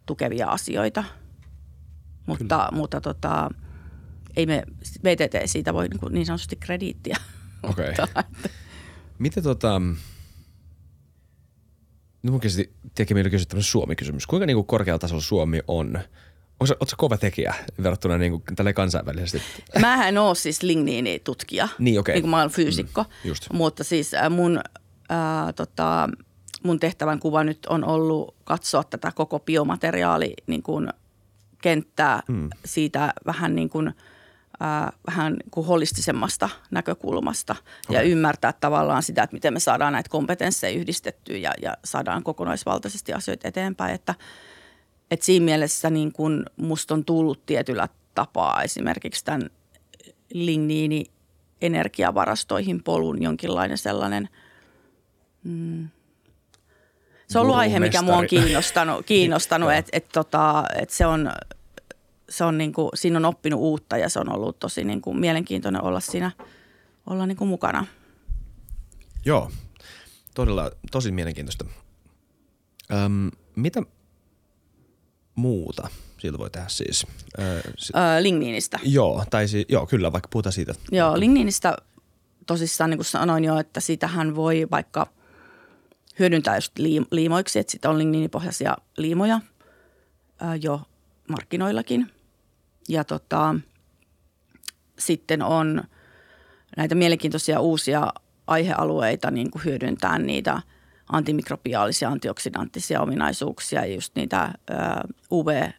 tukevia 0.06 0.46
asioita– 0.46 1.04
mutta, 2.26 2.68
mutta 2.72 3.00
tota, 3.00 3.50
ei 4.36 4.46
me 4.46 4.62
VTT 5.04 5.34
siitä 5.44 5.74
voi 5.74 5.88
niin, 5.88 6.00
kuin 6.00 6.14
niin 6.14 6.26
sanotusti 6.26 6.56
krediittiä 6.56 7.16
Okei. 7.70 7.90
Okay. 7.90 8.22
Miten 9.18 9.42
tota, 9.42 9.80
nyt 12.22 12.32
mun 12.32 12.40
käsitin, 12.40 12.74
tiedätkö, 12.94 13.14
meillä 13.14 13.30
kysyä 13.30 13.60
Suomi-kysymys. 13.60 14.26
Kuinka 14.26 14.46
niin 14.46 14.56
kuin 14.56 14.66
korkealla 14.66 14.98
tasolla 14.98 15.22
Suomi 15.22 15.60
on? 15.68 15.98
Oletko 16.60 16.86
kova 16.96 17.16
tekijä 17.16 17.54
verrattuna 17.82 18.18
niin 18.18 18.32
kuin 18.32 18.42
tälle 18.56 18.72
kansainvälisesti? 18.72 19.42
Mä 19.80 20.08
en 20.08 20.18
ole 20.18 20.34
siis 20.34 20.62
ligniini-tutkija, 20.62 21.68
niin, 21.78 22.00
okay. 22.00 22.14
niin 22.14 22.22
kuin 22.22 22.30
mä 22.30 22.38
olen 22.38 22.50
fyysikko, 22.50 23.02
mm, 23.02 23.28
just. 23.28 23.46
mutta 23.52 23.84
siis 23.84 24.14
äh, 24.14 24.30
mun, 24.30 24.60
ää, 25.08 25.52
tota, 25.52 26.08
mun 26.62 26.80
tehtävän 26.80 27.20
kuva 27.20 27.44
nyt 27.44 27.66
on 27.66 27.84
ollut 27.84 28.34
katsoa 28.44 28.84
tätä 28.84 29.12
koko 29.12 29.38
biomateriaali 29.38 30.34
niin 30.46 30.62
kuin 30.62 30.88
kenttää 31.62 32.22
mm. 32.28 32.50
siitä 32.64 33.14
vähän 33.26 33.54
niin 33.56 33.70
kuin, 33.70 33.88
äh, 33.88 34.92
vähän 35.06 35.36
kuin 35.50 35.66
holistisemmasta 35.66 36.48
näkökulmasta 36.70 37.56
okay. 37.88 37.96
ja 37.96 38.02
ymmärtää 38.02 38.52
tavallaan 38.52 39.02
sitä, 39.02 39.22
että 39.22 39.34
miten 39.34 39.52
me 39.52 39.60
saadaan 39.60 39.92
näitä 39.92 40.10
kompetensseja 40.10 40.78
yhdistettyä 40.78 41.36
ja, 41.36 41.52
ja 41.62 41.76
saadaan 41.84 42.22
kokonaisvaltaisesti 42.22 43.12
asioita 43.12 43.48
eteenpäin. 43.48 43.94
Että, 43.94 44.14
että 45.10 45.26
siinä 45.26 45.44
mielessä 45.44 45.90
niin 45.90 46.12
kuin 46.12 46.44
musta 46.56 46.94
on 46.94 47.04
tullut 47.04 47.46
tietyllä 47.46 47.88
tapaa 48.14 48.62
esimerkiksi 48.62 49.24
tämän 49.24 49.50
ligniini 50.32 51.04
energiavarastoihin 51.60 52.82
polun 52.82 53.22
jonkinlainen 53.22 53.78
sellainen 53.78 54.28
mm,– 55.44 55.88
se 57.32 57.38
on 57.38 57.42
ollut 57.42 57.56
aihe, 57.56 57.80
mikä 57.80 58.02
mua 58.02 58.16
on 58.16 58.26
kiinnostanut, 58.26 59.06
kiinnostanut 59.06 59.72
että 59.72 59.90
et, 59.92 60.08
tota, 60.08 60.64
et 60.78 60.90
se 60.90 61.06
on, 61.06 61.32
se 62.28 62.44
on 62.44 62.58
niinku, 62.58 62.90
siinä 62.94 63.18
on 63.18 63.24
oppinut 63.24 63.60
uutta 63.60 63.96
ja 63.96 64.08
se 64.08 64.20
on 64.20 64.32
ollut 64.32 64.58
tosi 64.58 64.84
niinku 64.84 65.14
mielenkiintoinen 65.14 65.82
olla 65.82 66.00
siinä 66.00 66.30
olla 67.06 67.26
niinku 67.26 67.46
mukana. 67.46 67.86
Joo, 69.24 69.50
todella 70.34 70.70
tosi 70.90 71.12
mielenkiintoista. 71.12 71.64
Öm, 72.92 73.30
mitä 73.56 73.82
muuta 75.34 75.88
siltä 76.18 76.38
voi 76.38 76.50
tehdä 76.50 76.68
siis? 76.68 77.06
Öö, 77.38 77.60
si- 77.78 77.92
öö, 77.96 78.22
Ligniinistä. 78.22 78.78
Joo, 78.82 79.24
tai 79.30 79.48
si- 79.48 79.66
joo, 79.68 79.86
kyllä, 79.86 80.12
vaikka 80.12 80.28
puhutaan 80.32 80.52
siitä. 80.52 80.74
Joo, 80.92 81.20
Ligniinistä 81.20 81.76
tosissaan 82.46 82.90
niin 82.90 82.98
kuin 82.98 83.06
sanoin 83.06 83.44
jo, 83.44 83.58
että 83.58 83.80
sitähän 83.80 84.34
voi 84.34 84.66
vaikka– 84.70 85.06
hyödyntää 86.18 86.56
just 86.56 86.72
liimoiksi, 87.10 87.58
että 87.58 87.70
sitten 87.70 87.90
on 87.90 87.98
ligniinipohjaisia 87.98 88.76
liimoja 88.96 89.40
ää, 90.40 90.56
jo 90.56 90.80
markkinoillakin. 91.28 92.10
Ja 92.88 93.04
tota, 93.04 93.54
sitten 94.98 95.42
on 95.42 95.84
näitä 96.76 96.94
mielenkiintoisia 96.94 97.60
uusia 97.60 98.12
aihealueita 98.46 99.30
niin 99.30 99.50
kuin 99.50 99.64
hyödyntää 99.64 100.18
niitä 100.18 100.62
antimikrobiaalisia, 101.12 102.08
antioksidanttisia 102.08 103.00
ominaisuuksia 103.00 103.80
ja 103.80 103.94
just 103.94 104.14
niitä 104.16 104.52
UV 105.32 105.70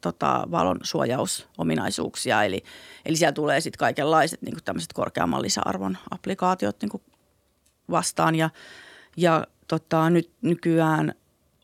tota, 0.00 0.46
valon 0.50 0.78
suojausominaisuuksia. 0.82 2.42
Eli, 2.42 2.64
eli 3.04 3.16
siellä 3.16 3.32
tulee 3.32 3.60
sitten 3.60 3.78
kaikenlaiset 3.78 4.42
niin 4.42 4.56
tämmöiset 4.64 4.92
korkeamman 4.92 5.42
lisäarvon 5.42 5.98
applikaatiot 6.10 6.76
niin 6.82 7.02
vastaan. 7.90 8.34
Ja 8.34 8.50
ja 9.16 9.46
tota, 9.68 10.10
nyt 10.10 10.30
nykyään 10.42 11.14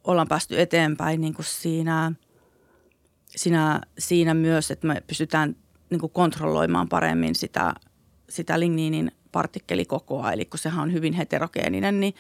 ollaan 0.04 0.28
päästy 0.28 0.60
eteenpäin 0.60 1.20
niin 1.20 1.34
kuin 1.34 1.46
siinä, 1.46 2.12
siinä, 3.28 3.80
siinä 3.98 4.34
myös, 4.34 4.70
että 4.70 4.86
me 4.86 5.02
pystytään 5.06 5.56
niin 5.90 6.00
kuin 6.00 6.12
kontrolloimaan 6.12 6.88
paremmin 6.88 7.34
sitä, 7.34 7.74
sitä 8.28 8.60
ligniinin 8.60 9.12
partikkelikokoa. 9.32 10.32
Eli 10.32 10.44
kun 10.44 10.58
sehän 10.58 10.82
on 10.82 10.92
hyvin 10.92 11.12
heterogeeninen, 11.12 12.00
niin, 12.00 12.14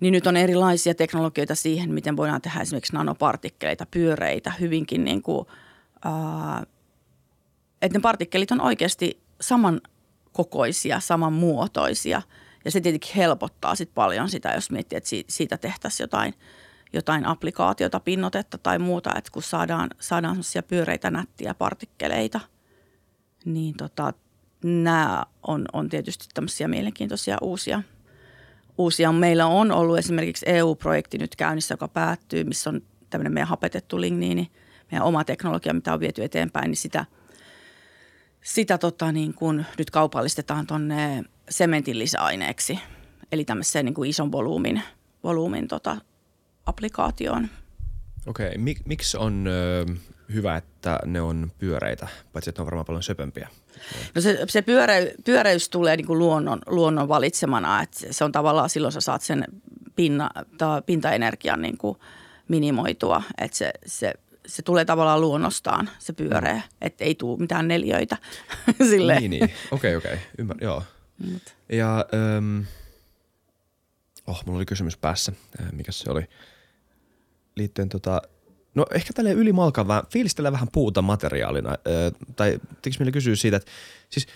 niin 0.00 0.12
nyt 0.12 0.26
on 0.26 0.36
erilaisia 0.36 0.94
teknologioita 0.94 1.54
siihen, 1.54 1.94
miten 1.94 2.16
voidaan 2.16 2.42
tehdä 2.42 2.60
esimerkiksi 2.60 2.92
nanopartikkeleita, 2.92 3.86
pyöreitä, 3.90 4.52
hyvinkin 4.60 5.04
niin 5.04 5.22
kuin, 5.22 5.46
ää, 6.04 6.66
että 7.82 7.98
ne 7.98 8.02
partikkelit 8.02 8.50
on 8.50 8.60
oikeasti 8.60 9.20
samankokoisia, 9.40 11.00
samanmuotoisia– 11.00 12.22
ja 12.64 12.70
se 12.70 12.80
tietenkin 12.80 13.14
helpottaa 13.16 13.74
sit 13.74 13.94
paljon 13.94 14.28
sitä, 14.28 14.52
jos 14.54 14.70
miettii, 14.70 14.96
että 14.96 15.10
siitä 15.28 15.58
tehtäisiin 15.58 16.04
jotain, 16.04 16.34
jotain 16.92 17.26
applikaatiota, 17.26 18.00
pinnotetta 18.00 18.58
tai 18.58 18.78
muuta, 18.78 19.10
että 19.16 19.30
kun 19.32 19.42
saadaan, 19.42 19.90
saadaan 20.00 20.34
sellaisia 20.34 20.62
pyöreitä 20.62 21.10
nättiä 21.10 21.54
partikkeleita, 21.54 22.40
niin 23.44 23.74
tota, 23.76 24.12
nämä 24.64 25.24
on, 25.46 25.64
on 25.72 25.88
tietysti 25.88 26.26
tämmöisiä 26.34 26.68
mielenkiintoisia 26.68 27.38
uusia, 27.42 27.82
uusia. 28.78 29.12
Meillä 29.12 29.46
on 29.46 29.72
ollut 29.72 29.98
esimerkiksi 29.98 30.46
EU-projekti 30.48 31.18
nyt 31.18 31.36
käynnissä, 31.36 31.72
joka 31.72 31.88
päättyy, 31.88 32.44
missä 32.44 32.70
on 32.70 32.82
tämmöinen 33.10 33.32
meidän 33.32 33.48
hapetettu 33.48 34.00
ligniini, 34.00 34.50
meidän 34.90 35.06
oma 35.06 35.24
teknologia, 35.24 35.74
mitä 35.74 35.92
on 35.92 36.00
viety 36.00 36.24
eteenpäin, 36.24 36.68
niin 36.68 36.76
sitä, 36.76 37.04
sitä 38.42 38.78
tota 38.78 39.12
niin 39.12 39.34
kuin 39.34 39.66
nyt 39.78 39.90
kaupallistetaan 39.90 40.66
tuonne 40.66 41.24
sementin 41.50 41.98
lisäaineeksi, 41.98 42.78
eli 43.32 43.44
tämmöiseen 43.44 43.84
niin 43.84 43.94
kuin 43.94 44.10
ison 44.10 44.32
volyymin, 44.32 44.82
volyymin 45.24 45.68
tota, 45.68 45.96
applikaatioon. 46.66 47.48
Okei, 48.26 48.48
okay. 48.48 48.58
Mik, 48.58 48.78
miksi 48.86 49.16
on 49.16 49.46
ö, 49.46 49.86
hyvä, 50.32 50.56
että 50.56 50.98
ne 51.06 51.20
on 51.20 51.52
pyöreitä, 51.58 52.08
paitsi 52.32 52.50
että 52.50 52.60
ne 52.60 52.62
on 52.62 52.66
varmaan 52.66 52.86
paljon 52.86 53.02
söpömpiä? 53.02 53.48
No 54.14 54.20
se, 54.20 54.38
se 54.48 54.62
pyöre, 54.62 55.14
pyöreys 55.24 55.68
tulee 55.68 55.96
niin 55.96 56.06
kuin 56.06 56.18
luonnon, 56.18 56.58
luonnon 56.66 57.08
valitsemana, 57.08 57.82
että 57.82 58.06
se 58.10 58.24
on 58.24 58.32
tavallaan 58.32 58.70
silloin 58.70 58.92
sä 58.92 59.00
saat 59.00 59.22
sen 59.22 59.44
pinna, 59.96 60.30
ta, 60.58 60.82
pintaenergian 60.86 61.62
niin 61.62 61.78
kuin 61.78 61.98
minimoitua, 62.48 63.22
että 63.38 63.56
se, 63.56 63.72
se, 63.86 64.14
se 64.50 64.62
tulee 64.62 64.84
tavallaan 64.84 65.20
luonnostaan, 65.20 65.90
se 65.98 66.12
pyöreä, 66.12 66.54
mm. 66.54 66.62
että 66.80 67.04
ei 67.04 67.14
tule 67.14 67.38
mitään 67.38 67.68
neljöitä. 67.68 68.16
Niin, 69.18 69.30
niin. 69.30 69.50
Okei, 69.70 69.96
okei. 69.96 70.12
Okay, 70.12 70.24
Ymmär, 70.38 70.56
joo. 70.60 70.82
Mut. 71.18 71.42
Ja 71.72 72.04
ähm, 72.14 72.60
oh, 74.26 74.42
mulla 74.46 74.58
oli 74.58 74.66
kysymys 74.66 74.96
päässä. 74.96 75.32
Äh, 75.60 75.72
mikä 75.72 75.92
se 75.92 76.10
oli? 76.10 76.22
Liittyen 77.56 77.88
tota, 77.88 78.22
no 78.74 78.86
ehkä 78.94 79.12
tälle 79.12 79.32
ylimalkaan 79.32 79.88
vähän, 79.88 80.02
fiilistellä 80.10 80.52
vähän 80.52 80.68
puuta 80.72 81.02
materiaalina. 81.02 81.70
Äh, 81.70 81.76
tai 82.36 82.60
tekis 82.82 82.98
meille 82.98 83.12
kysyä 83.12 83.36
siitä, 83.36 83.56
että 83.56 83.70
siis 84.10 84.26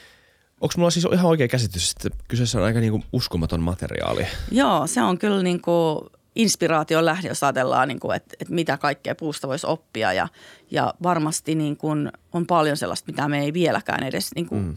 Onko 0.61 0.75
mulla 0.77 0.91
siis 0.91 1.07
ihan 1.13 1.27
oikea 1.27 1.49
käsitys, 1.49 1.91
että 1.91 2.19
kyseessä 2.29 2.59
on 2.59 2.65
aika 2.65 2.81
niinku 2.81 3.05
uskomaton 3.13 3.61
materiaali? 3.61 4.27
Joo, 4.51 4.87
se 4.87 5.03
on 5.03 5.19
kyllä 5.19 5.43
niinku 5.43 6.07
inspiraation 6.35 7.05
lähde, 7.05 7.29
jos 7.29 7.43
ajatellaan, 7.43 7.89
niinku, 7.89 8.11
että, 8.11 8.37
että 8.41 8.55
mitä 8.55 8.77
kaikkea 8.77 9.15
puusta 9.15 9.49
voisi 9.49 9.67
oppia. 9.67 10.13
Ja, 10.13 10.29
ja 10.71 10.95
varmasti 11.03 11.55
niinku 11.55 11.89
on 12.33 12.47
paljon 12.47 12.77
sellaista, 12.77 13.13
mitä 13.13 13.29
me 13.29 13.41
ei 13.41 13.53
vieläkään 13.53 14.03
edes 14.03 14.31
niinku 14.35 14.55
mm. 14.55 14.77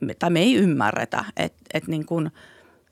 me, 0.00 0.14
tai 0.14 0.30
me 0.30 0.40
ei 0.40 0.54
ymmärretä, 0.54 1.24
että 1.36 1.60
et 1.74 1.86
niin 1.86 2.06
kun 2.06 2.30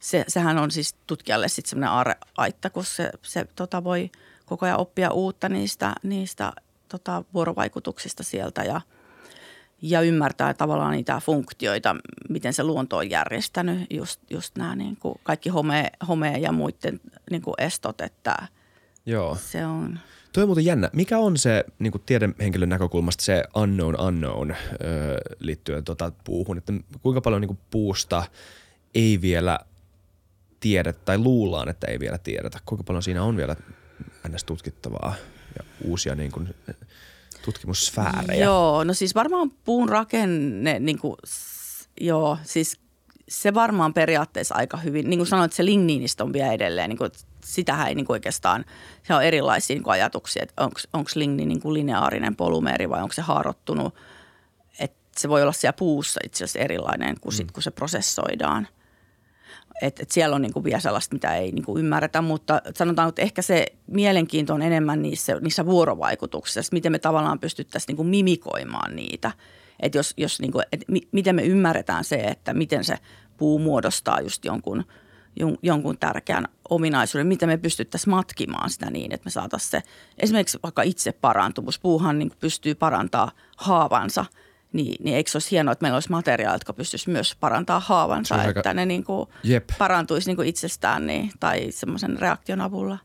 se, 0.00 0.24
sehän 0.29 0.59
on 0.59 0.70
siis 0.70 0.94
tutkijalle 1.07 1.48
sitten 1.48 1.70
semmoinen 1.70 2.16
aitta, 2.37 2.70
kun 2.70 2.85
se, 2.85 3.11
se 3.22 3.46
tota 3.57 3.85
voi 3.85 4.11
koko 4.46 4.66
ajan 4.66 4.81
oppia 4.81 5.11
uutta 5.11 5.48
niistä, 5.48 5.94
niistä 6.02 6.52
tota 6.88 7.24
vuorovaikutuksista 7.35 8.22
sieltä. 8.22 8.64
Ja, 8.64 8.81
ja 9.82 10.00
ymmärtää 10.00 10.54
tavallaan 10.54 10.92
niitä 10.92 11.20
funktioita, 11.24 11.96
miten 12.28 12.52
se 12.52 12.62
luonto 12.62 12.96
on 12.96 13.10
järjestänyt, 13.10 13.86
just, 13.90 14.20
just 14.30 14.56
nämä 14.56 14.76
niin 14.76 14.96
kuin 14.96 15.14
kaikki 15.22 15.48
home, 15.48 15.90
home 16.08 16.38
ja 16.38 16.52
muiden 16.52 17.00
niin 17.30 17.42
kuin 17.42 17.54
estot, 17.58 18.00
että 18.00 18.36
Joo. 19.06 19.36
se 19.40 19.66
on... 19.66 19.98
Toi 20.32 20.42
on 20.42 20.48
muuten 20.48 20.64
jännä. 20.64 20.90
Mikä 20.92 21.18
on 21.18 21.36
se 21.36 21.64
niin 21.78 21.90
kuin 21.90 22.02
tiedehenkilön 22.06 22.68
näkökulmasta 22.68 23.24
se 23.24 23.44
unknown 23.56 24.00
unknown 24.00 24.50
öö, 24.50 25.18
liittyen 25.38 25.84
tota 25.84 26.12
puuhun? 26.24 26.58
Että 26.58 26.72
kuinka 27.02 27.20
paljon 27.20 27.40
niin 27.40 27.48
kuin 27.48 27.58
puusta 27.70 28.22
ei 28.94 29.20
vielä 29.20 29.58
tiedetä 30.60 30.98
tai 31.04 31.18
luullaan, 31.18 31.68
että 31.68 31.86
ei 31.86 32.00
vielä 32.00 32.18
tiedetä? 32.18 32.58
Kuinka 32.66 32.84
paljon 32.84 33.02
siinä 33.02 33.22
on 33.22 33.36
vielä 33.36 33.56
ns. 34.28 34.44
tutkittavaa 34.44 35.14
ja 35.58 35.64
uusia 35.84 36.14
niin 36.14 36.32
kuin, 36.32 36.54
tutkimussfäärejä? 37.46 38.44
Joo, 38.44 38.85
no 38.85 38.94
siis 38.94 39.14
varmaan 39.14 39.50
puun 39.50 39.88
rakenne, 39.88 40.78
niin 40.78 40.98
kuin, 40.98 41.16
joo, 42.00 42.38
siis 42.42 42.80
se 43.28 43.54
varmaan 43.54 43.94
periaatteessa 43.94 44.54
aika 44.54 44.76
hyvin, 44.76 45.11
niin 45.11 45.18
kuin 45.18 45.26
sanoit, 45.26 45.52
se 45.52 45.64
ligniinistä 45.64 46.24
on 46.24 46.32
vielä 46.32 46.52
edelleen, 46.52 46.88
niin 46.88 46.98
kuin, 46.98 47.11
sitähän 47.44 47.88
ei 47.88 47.94
niin 47.94 48.06
kuin 48.06 48.14
oikeastaan, 48.14 48.64
se 49.02 49.14
on 49.14 49.22
erilaisia 49.22 49.74
niin 49.74 49.82
kuin 49.82 49.92
ajatuksia, 49.92 50.42
että 50.42 50.64
onko 50.92 51.11
ligni 51.14 51.46
niin 51.46 51.61
kuin 51.61 51.74
lineaarinen 51.74 52.37
polymeeri 52.37 52.90
vai 52.90 53.02
onko 53.02 53.12
se 53.12 53.22
haarottunut, 53.22 53.94
että 54.78 55.20
se 55.20 55.28
voi 55.28 55.42
olla 55.42 55.52
siellä 55.52 55.72
puussa 55.72 56.20
itse 56.24 56.44
asiassa 56.44 56.59
erilainen 56.59 57.20
kuin 57.20 57.32
sit, 57.32 57.52
kun 57.52 57.62
se 57.62 57.70
prosessoidaan. 57.70 58.68
Et, 59.82 60.00
et 60.00 60.10
siellä 60.10 60.36
on 60.36 60.42
niinku 60.42 60.64
vielä 60.64 60.80
sellaista, 60.80 61.14
mitä 61.14 61.34
ei 61.34 61.52
niinku 61.52 61.78
ymmärretä, 61.78 62.22
mutta 62.22 62.62
sanotaan, 62.74 63.08
että 63.08 63.22
ehkä 63.22 63.42
se 63.42 63.66
mielenkiinto 63.86 64.54
on 64.54 64.62
enemmän 64.62 65.02
niissä, 65.02 65.40
niissä 65.40 65.66
vuorovaikutuksissa, 65.66 66.60
että 66.60 66.74
miten 66.74 66.92
me 66.92 66.98
tavallaan 66.98 67.38
pystyttäisiin 67.38 67.88
niinku 67.88 68.04
mimikoimaan 68.04 68.96
niitä. 68.96 69.32
Että 69.80 69.98
jos, 69.98 70.14
jos 70.16 70.40
niinku, 70.40 70.60
et 70.72 70.84
mi, 70.88 71.00
miten 71.12 71.34
me 71.34 71.42
ymmärretään 71.42 72.04
se, 72.04 72.16
että 72.16 72.54
miten 72.54 72.84
se 72.84 72.98
puu 73.36 73.58
muodostaa 73.58 74.20
just 74.20 74.44
jonkun, 74.44 74.84
jon- 75.40 75.58
jonkun 75.62 75.98
tärkeän 75.98 76.48
ominaisuuden, 76.68 77.26
miten 77.26 77.48
me 77.48 77.56
pystyttäisiin 77.56 78.10
matkimaan 78.10 78.70
sitä 78.70 78.90
niin, 78.90 79.12
että 79.12 79.24
me 79.24 79.30
saataisiin 79.30 79.70
se, 79.70 79.82
esimerkiksi 80.18 80.58
vaikka 80.62 80.82
itse 80.82 81.12
parantumus, 81.12 81.78
puuhan 81.78 82.18
niin 82.18 82.30
pystyy 82.40 82.74
parantaa 82.74 83.30
haavansa, 83.56 84.24
niin, 84.72 85.05
niin 85.05 85.16
eikö 85.16 85.31
se 85.31 85.37
olisi 85.37 85.50
hienoa, 85.50 85.72
että 85.72 85.85
meillä 85.85 85.96
olisi 85.96 86.11
materiaalit, 86.11 86.55
jotka 86.55 86.72
pystyisi 86.72 87.11
myös 87.11 87.37
parantaa 87.40 87.81
haavansa, 87.81 88.35
on 88.35 88.40
aika- 88.40 88.61
että 88.61 88.74
ne 88.74 88.87
niin 88.87 89.05
kuin 89.05 89.29
Jep. 89.42 89.68
parantuisi 89.79 90.29
niin 90.31 90.37
kuin 90.37 90.48
itsestään 90.48 91.07
niin, 91.07 91.33
tai 91.40 91.66
semmoisen 91.70 92.18
reaktion 92.18 92.61
avulla, 92.61 92.98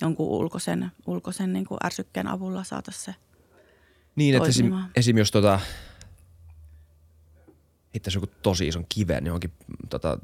jonkun 0.00 0.26
ulkoisen, 0.26 0.92
ulkoisen 1.06 1.52
niin 1.52 1.66
kuin 1.66 1.78
ärsykkeen 1.84 2.26
avulla 2.26 2.64
saataisiin 2.64 3.04
se. 3.04 3.14
Niin, 4.16 4.34
että 4.34 4.48
esim, 4.48 4.72
esim. 4.96 5.18
jos 5.18 5.30
tota, 5.30 5.60
heittäisi 7.94 8.16
joku 8.16 8.26
tosi 8.42 8.68
ison 8.68 8.86
kiven 8.88 9.26
johonkin 9.26 9.52
tota, 9.88 10.18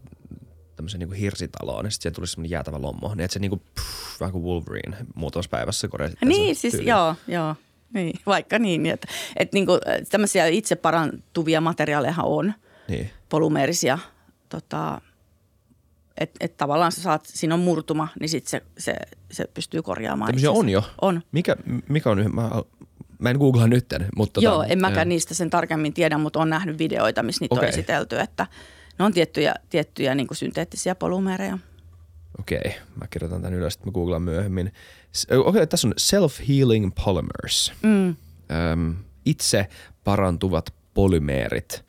tämmöiseen 0.76 0.98
niin 0.98 1.12
hirsitaloon, 1.12 1.84
ja 1.84 1.90
sitten 1.90 2.02
siellä 2.02 2.14
tulisi 2.14 2.30
semmoinen 2.30 2.50
jäätävä 2.50 2.82
lommo, 2.82 3.08
niin 3.08 3.20
että 3.20 3.32
se 3.32 3.38
niin 3.38 3.50
kuin, 3.50 3.62
pff, 3.74 4.20
vähän 4.20 4.32
kuin 4.32 4.44
Wolverine 4.44 4.96
muutamassa 5.14 5.48
päivässä 5.48 5.88
korjasi. 5.88 6.16
Niin, 6.24 6.56
siis 6.56 6.74
joo, 6.74 7.14
joo. 7.28 7.56
Niin, 7.94 8.20
vaikka 8.26 8.58
niin, 8.58 8.82
niin 8.82 8.92
että, 8.94 9.08
että 9.36 9.56
niin 9.56 9.66
kuin, 9.66 9.80
tämmöisiä 10.10 10.46
itse 10.46 10.76
parantuvia 10.76 11.60
materiaaleja 11.60 12.14
on, 12.22 12.54
Niin. 12.88 13.10
polymeerisia, 13.28 13.98
tota, 14.48 15.00
että 16.18 16.36
et 16.40 16.56
tavallaan 16.56 16.92
sä 16.92 17.02
saat, 17.02 17.26
siinä 17.26 17.54
on 17.54 17.60
murtuma, 17.60 18.08
niin 18.20 18.28
sitten 18.28 18.50
se, 18.50 18.62
se, 18.78 18.96
se 19.30 19.44
pystyy 19.54 19.82
korjaamaan. 19.82 20.26
Tämmöisiä 20.26 20.50
on 20.50 20.68
jo. 20.68 20.82
On. 21.00 21.22
Mikä, 21.32 21.56
mikä 21.88 22.10
on, 22.10 22.30
mä, 22.34 22.50
mä 23.18 23.30
en 23.30 23.36
googlaa 23.36 23.66
nytten, 23.66 24.06
mutta... 24.16 24.40
Joo, 24.40 24.54
tota, 24.54 24.66
en 24.66 24.80
mäkään 24.80 25.08
joo. 25.08 25.08
niistä 25.08 25.34
sen 25.34 25.50
tarkemmin 25.50 25.94
tiedä, 25.94 26.18
mutta 26.18 26.40
on 26.40 26.50
nähnyt 26.50 26.78
videoita, 26.78 27.22
missä 27.22 27.44
niitä 27.44 27.54
Okei. 27.54 27.66
on 27.66 27.72
esitelty, 27.72 28.18
että 28.20 28.46
ne 28.98 29.04
on 29.04 29.12
tiettyjä, 29.12 29.54
tiettyjä 29.70 30.14
niin 30.14 30.28
synteettisiä 30.32 30.94
polymeereja. 30.94 31.58
Okei, 32.38 32.74
mä 33.00 33.06
kirjoitan 33.10 33.42
tämän 33.42 33.58
ylös, 33.58 33.74
että 33.74 33.86
mä 33.86 33.92
googlaan 33.92 34.22
myöhemmin. 34.22 34.72
Okei, 35.30 35.38
okay, 35.38 35.66
tässä 35.66 35.88
on 35.88 35.94
self-healing 36.00 36.90
polymers. 37.04 37.72
Mm. 37.82 38.16
Öm, 38.72 38.96
itse 39.24 39.68
parantuvat 40.04 40.74
polymeerit. 40.94 41.84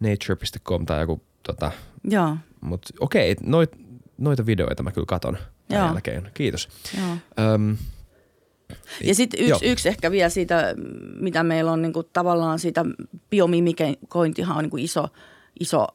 Nature.com 0.00 0.86
tai 0.86 1.00
joku 1.00 1.22
tota, 1.42 1.72
Joo, 2.04 2.36
mutta 2.60 2.94
okei, 3.00 3.36
noit, 3.42 3.70
noita 4.18 4.46
videoita 4.46 4.82
mä 4.82 4.92
kyllä 4.92 5.06
katon 5.06 5.38
tämän 5.68 5.84
Joo. 5.84 5.92
jälkeen. 5.92 6.30
Kiitos. 6.34 6.68
joo. 6.98 7.16
Öm, 7.54 7.76
Ja 9.04 9.14
sitten 9.14 9.40
yksi, 9.40 9.66
yksi 9.66 9.88
ehkä 9.88 10.10
vielä 10.10 10.28
siitä, 10.28 10.74
mitä 11.20 11.42
meillä 11.42 11.72
on 11.72 11.82
niin 11.82 11.92
kuin 11.92 12.06
tavallaan 12.12 12.58
siitä 12.58 12.84
biomimikointihan 13.30 14.56
on 14.56 14.64
niin 14.64 14.70
kuin 14.70 14.84
iso, 14.84 15.08
iso 15.60 15.86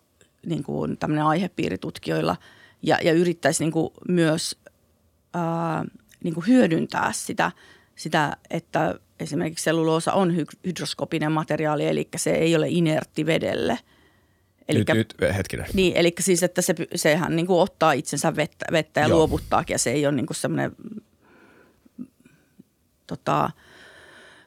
niin 0.46 0.64
tämmöinen 1.00 1.26
aihepiiri 1.26 1.78
tutkijoilla 1.78 2.36
ja, 2.84 2.98
ja 3.04 3.14
yrittäisi 3.14 3.64
niin 3.64 3.72
kuin 3.72 3.94
myös 4.08 4.58
ää, 5.34 5.86
niin 6.24 6.34
kuin 6.34 6.48
hyödyntää 6.48 7.12
sitä, 7.14 7.52
sitä, 7.96 8.38
että 8.50 9.00
esimerkiksi 9.20 9.64
selluloosa 9.64 10.14
on 10.14 10.32
hy- 10.32 10.60
hydroskopinen 10.66 11.32
materiaali, 11.32 11.88
eli 11.88 12.08
se 12.18 12.32
ei 12.32 12.56
ole 12.56 12.68
inertti 12.70 13.26
vedelle. 13.26 13.80
nyt, 14.74 14.88
nyt, 14.94 15.16
hetkinen. 15.36 15.66
Niin, 15.74 15.94
eli 15.96 16.14
siis, 16.20 16.44
että 16.44 16.62
se, 16.62 16.76
sehän 16.96 17.36
niin 17.36 17.48
kuin 17.48 17.60
ottaa 17.60 17.92
itsensä 17.92 18.36
vettä, 18.36 18.66
vettä 18.72 19.00
ja 19.00 19.08
Joo. 19.08 19.18
luovuttaakin 19.18 19.74
ja 19.74 19.80
se 19.80 19.92
ei 19.92 20.06
ole 20.06 20.16
niin 20.16 20.26
kuin 20.26 20.38
semmoinen 20.38 20.72
tota, 23.08 23.50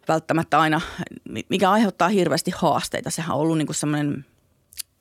välttämättä 0.08 0.58
aina, 0.60 0.80
mikä 1.48 1.70
aiheuttaa 1.70 2.08
hirveästi 2.08 2.50
haasteita. 2.56 3.10
Sehän 3.10 3.36
on 3.36 3.42
ollut 3.42 3.58
niin 3.58 3.66
kuin 3.66 3.76
semmoinen 3.76 4.24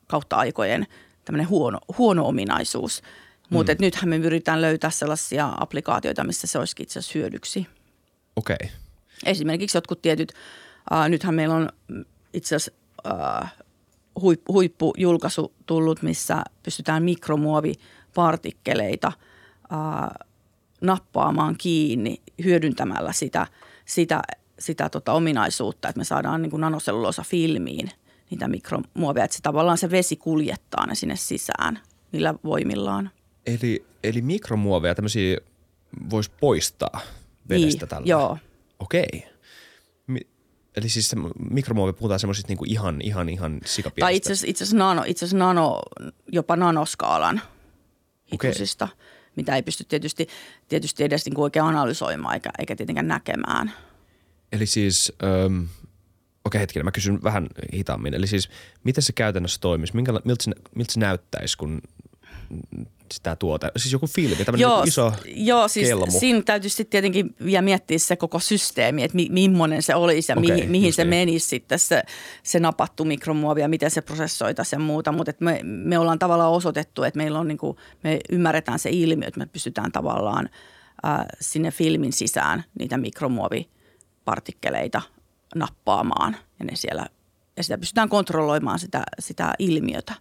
kautta 0.06 0.36
aikojen 0.36 0.86
tämmöinen 1.24 1.48
huono, 1.48 1.78
huono 1.98 2.26
ominaisuus. 2.26 3.02
Mutta 3.50 3.72
mm. 3.72 3.78
nythän 3.80 4.08
me 4.08 4.16
yritetään 4.16 4.62
löytää 4.62 4.90
sellaisia 4.90 5.52
applikaatioita, 5.60 6.24
missä 6.24 6.46
se 6.46 6.58
olisikin 6.58 6.84
itse 6.84 6.98
asiassa 6.98 7.18
hyödyksi. 7.18 7.66
Okei. 8.36 8.56
Okay. 8.60 8.68
Esimerkiksi 9.24 9.76
jotkut 9.76 10.02
tietyt, 10.02 10.32
äh, 10.92 11.08
nythän 11.08 11.34
meillä 11.34 11.54
on 11.54 11.68
itse 12.32 12.56
asiassa 12.56 12.72
äh, 13.42 13.54
huip, 14.20 14.40
huippujulkaisu 14.48 15.52
tullut, 15.66 16.02
missä 16.02 16.42
pystytään 16.62 17.02
mikromuovipartikkeleita 17.02 19.06
äh, 19.06 19.12
nappaamaan 20.80 21.54
kiinni 21.58 22.22
hyödyntämällä 22.44 23.12
sitä, 23.12 23.46
sitä, 23.84 24.22
sitä 24.58 24.88
tota 24.88 25.12
ominaisuutta, 25.12 25.88
että 25.88 25.98
me 25.98 26.04
saadaan 26.04 26.42
niin 26.42 26.50
kuin 26.50 26.60
nanoselluloosa 26.60 27.22
filmiin 27.22 27.90
niitä 28.30 28.48
mikromuoveja, 28.48 29.24
että 29.24 29.36
se 29.36 29.42
tavallaan 29.42 29.78
se 29.78 29.90
vesi 29.90 30.16
kuljettaa 30.16 30.86
ne 30.86 30.94
sinne 30.94 31.16
sisään 31.16 31.80
niillä 32.12 32.34
voimillaan. 32.44 33.10
Eli, 33.46 33.86
eli 34.04 34.22
mikromuoveja 34.22 34.94
tämmöisiä 34.94 35.38
voisi 36.10 36.30
poistaa 36.40 37.00
vedestä 37.48 37.80
Niin, 37.84 37.88
tällä? 37.88 38.06
joo. 38.06 38.38
Okei. 38.78 39.26
Mi- 40.06 40.26
eli 40.76 40.88
siis 40.88 41.08
se 41.08 41.16
mikromuovi 41.50 41.92
puhutaan 41.92 42.20
semmoisista 42.20 42.48
niinku 42.50 42.64
ihan, 42.68 43.00
ihan, 43.00 43.28
ihan 43.28 43.60
sikapienistä. 43.64 44.06
Tai 44.06 44.16
itse 44.16 44.32
asiassa, 44.32 44.46
itse 44.46 44.64
asiassa, 44.64 44.76
nano, 44.76 45.02
itse 45.06 45.24
asiassa 45.24 45.38
nano, 45.38 45.80
jopa 46.32 46.56
nanoskaalan 46.56 47.40
hitusista, 48.32 48.88
mitä 49.36 49.56
ei 49.56 49.62
pysty 49.62 49.84
tietysti, 49.84 50.28
tietysti 50.68 51.04
edes 51.04 51.24
niin 51.24 51.34
kuin 51.34 51.42
oikein 51.42 51.64
analysoimaan 51.64 52.34
eikä, 52.34 52.50
eikä 52.58 52.76
tietenkään 52.76 53.08
näkemään. 53.08 53.72
Eli 54.52 54.66
siis, 54.66 55.12
okei 56.44 56.60
hetkinen, 56.60 56.84
mä 56.84 56.90
kysyn 56.92 57.22
vähän 57.22 57.46
hitaammin. 57.74 58.14
Eli 58.14 58.26
siis, 58.26 58.48
miten 58.84 59.02
se 59.02 59.12
käytännössä 59.12 59.60
toimisi? 59.60 59.94
Minkä, 59.96 60.12
miltä, 60.24 60.44
se, 60.44 60.50
miltä 60.74 60.92
se 60.92 61.00
näyttäisi, 61.00 61.58
kun 61.58 61.80
sitä 63.12 63.36
tuote, 63.36 63.70
siis 63.76 63.92
joku 63.92 64.06
filmi, 64.06 64.44
tämmöinen 64.44 64.62
Joo, 64.62 64.76
niinku 64.76 64.88
iso 64.88 65.12
joo 65.26 65.68
siis 65.68 65.88
kelmu. 65.88 66.20
siinä 66.20 66.42
täytyy 66.42 66.70
sitten 66.70 66.86
tietenkin 66.86 67.34
vielä 67.44 67.62
miettiä 67.62 67.98
se 67.98 68.16
koko 68.16 68.38
systeemi, 68.38 69.02
että 69.02 69.16
mi, 69.16 69.28
millainen 69.30 69.82
se 69.82 69.94
olisi 69.94 70.32
ja 70.32 70.36
Okei, 70.38 70.50
mihin, 70.50 70.70
mihin 70.70 70.92
se 70.92 71.04
niin. 71.04 71.08
menisi 71.08 71.48
sitten 71.48 71.78
se, 71.78 72.02
se 72.42 72.60
napattu 72.60 73.04
mikromuovi 73.04 73.60
ja 73.60 73.68
miten 73.68 73.90
se 73.90 74.00
prosessoitaisiin 74.00 74.80
ja 74.80 74.84
muuta. 74.84 75.12
Mutta 75.12 75.32
me, 75.40 75.60
me 75.62 75.98
ollaan 75.98 76.18
tavallaan 76.18 76.52
osoitettu, 76.52 77.02
että 77.02 77.18
meillä 77.18 77.38
on 77.38 77.48
niinku, 77.48 77.76
me 78.04 78.18
ymmärretään 78.30 78.78
se 78.78 78.90
ilmiö, 78.90 79.28
että 79.28 79.40
me 79.40 79.46
pystytään 79.46 79.92
tavallaan 79.92 80.48
ää, 81.02 81.26
sinne 81.40 81.70
filmin 81.70 82.12
sisään 82.12 82.64
niitä 82.78 82.98
mikromuovipartikkeleita 82.98 85.02
nappaamaan 85.54 86.36
ja 86.58 86.64
ne 86.64 86.76
siellä 86.76 87.06
ja 87.56 87.62
sitä 87.62 87.78
pystytään 87.78 88.08
kontrolloimaan 88.08 88.78
sitä, 88.78 89.02
sitä 89.18 89.54
ilmiötä. 89.58 90.14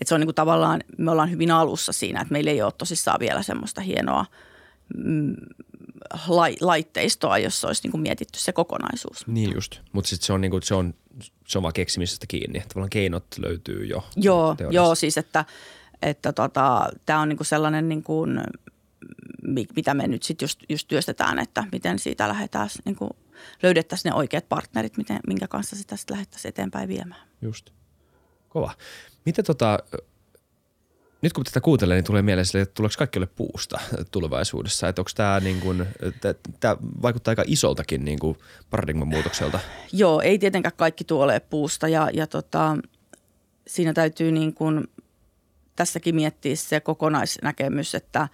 Et 0.00 0.06
se 0.08 0.14
on 0.14 0.20
niinku 0.20 0.32
tavallaan, 0.32 0.80
me 0.98 1.10
ollaan 1.10 1.30
hyvin 1.30 1.50
alussa 1.50 1.92
siinä, 1.92 2.20
että 2.20 2.32
meillä 2.32 2.50
ei 2.50 2.62
ole 2.62 2.72
tosissaan 2.72 3.20
vielä 3.20 3.42
semmoista 3.42 3.80
hienoa 3.80 4.26
mm, 4.96 5.34
lai, 6.28 6.56
laitteistoa, 6.60 7.38
jossa 7.38 7.66
olisi 7.66 7.82
niinku 7.82 7.98
mietitty 7.98 8.38
se 8.38 8.52
kokonaisuus. 8.52 9.26
Niin 9.26 9.52
just, 9.54 9.80
mutta 9.92 10.08
sitten 10.08 10.26
se 10.26 10.32
on, 10.32 10.40
niinku, 10.40 10.60
se, 10.62 10.74
on, 10.74 10.94
se 11.46 11.58
on 11.58 11.62
vaan 11.62 11.74
keksimisestä 11.74 12.26
kiinni. 12.26 12.60
Tavallaan 12.68 12.90
keinot 12.90 13.24
löytyy 13.38 13.84
jo. 13.84 14.04
Joo, 14.16 14.54
teoriassa. 14.54 14.74
joo 14.74 14.94
siis 14.94 15.18
että, 15.18 15.44
että 16.02 16.32
tota, 16.32 16.88
tämä 17.06 17.20
on 17.20 17.28
niinku 17.28 17.44
sellainen, 17.44 17.88
niinku, 17.88 18.26
mi- 19.42 19.66
mitä 19.76 19.94
me 19.94 20.06
nyt 20.06 20.22
sitten 20.22 20.44
just, 20.44 20.60
just 20.68 20.88
työstetään, 20.88 21.38
että 21.38 21.64
miten 21.72 21.98
siitä 21.98 22.28
lähdetään 22.28 22.68
niinku 22.84 23.10
löydettäisiin 23.62 24.10
ne 24.10 24.16
oikeat 24.16 24.48
partnerit, 24.48 24.96
miten, 24.96 25.20
minkä 25.26 25.48
kanssa 25.48 25.76
sitä 25.76 25.96
sitten 25.96 26.14
lähdettäisiin 26.14 26.50
eteenpäin 26.50 26.88
viemään. 26.88 27.20
Just. 27.42 27.70
Kova. 28.48 28.74
Miten 29.28 29.44
tota, 29.44 29.78
nyt 31.22 31.32
kun 31.32 31.44
tätä 31.44 31.60
kuuntelee, 31.60 31.96
niin 31.96 32.04
tulee 32.04 32.22
mieleen 32.22 32.46
sille, 32.46 32.62
että 32.62 32.74
tuleeko 32.74 32.94
kaikki 32.98 33.18
ole 33.18 33.26
puusta 33.26 33.80
tulevaisuudessa. 34.10 34.88
Että 34.88 35.00
onko 35.00 35.10
tämä 35.14 35.40
niin 35.40 35.60
kuin, 35.60 35.86
tämä 36.60 36.76
vaikuttaa 37.02 37.32
aika 37.32 37.44
isoltakin 37.46 38.04
niin 38.04 38.18
kuin 38.18 38.38
paradigman 38.70 39.08
muutokselta. 39.08 39.60
Joo, 39.92 40.20
ei 40.20 40.38
tietenkään 40.38 40.72
kaikki 40.76 41.04
tuolee 41.04 41.40
puusta 41.40 41.88
ja, 41.88 42.10
ja 42.12 42.26
tota, 42.26 42.76
siinä 43.66 43.92
täytyy 43.92 44.32
niin 44.32 44.54
kuin 44.54 44.84
tässäkin 45.76 46.14
miettiä 46.14 46.56
se 46.56 46.80
kokonaisnäkemys, 46.80 47.94
että, 47.94 48.28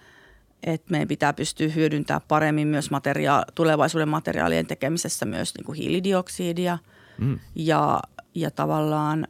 että 0.63 0.91
meidän 0.91 1.07
pitää 1.07 1.33
pystyä 1.33 1.67
hyödyntämään 1.67 2.21
paremmin 2.27 2.67
myös 2.67 2.91
materia- 2.91 3.45
tulevaisuuden 3.55 4.09
materiaalien 4.09 4.67
tekemisessä 4.67 5.25
myös 5.25 5.55
niin 5.55 5.65
kuin 5.65 5.77
hiilidioksidia 5.77 6.77
mm. 7.17 7.39
ja, 7.55 8.01
ja 8.35 8.51
tavallaan 8.51 9.27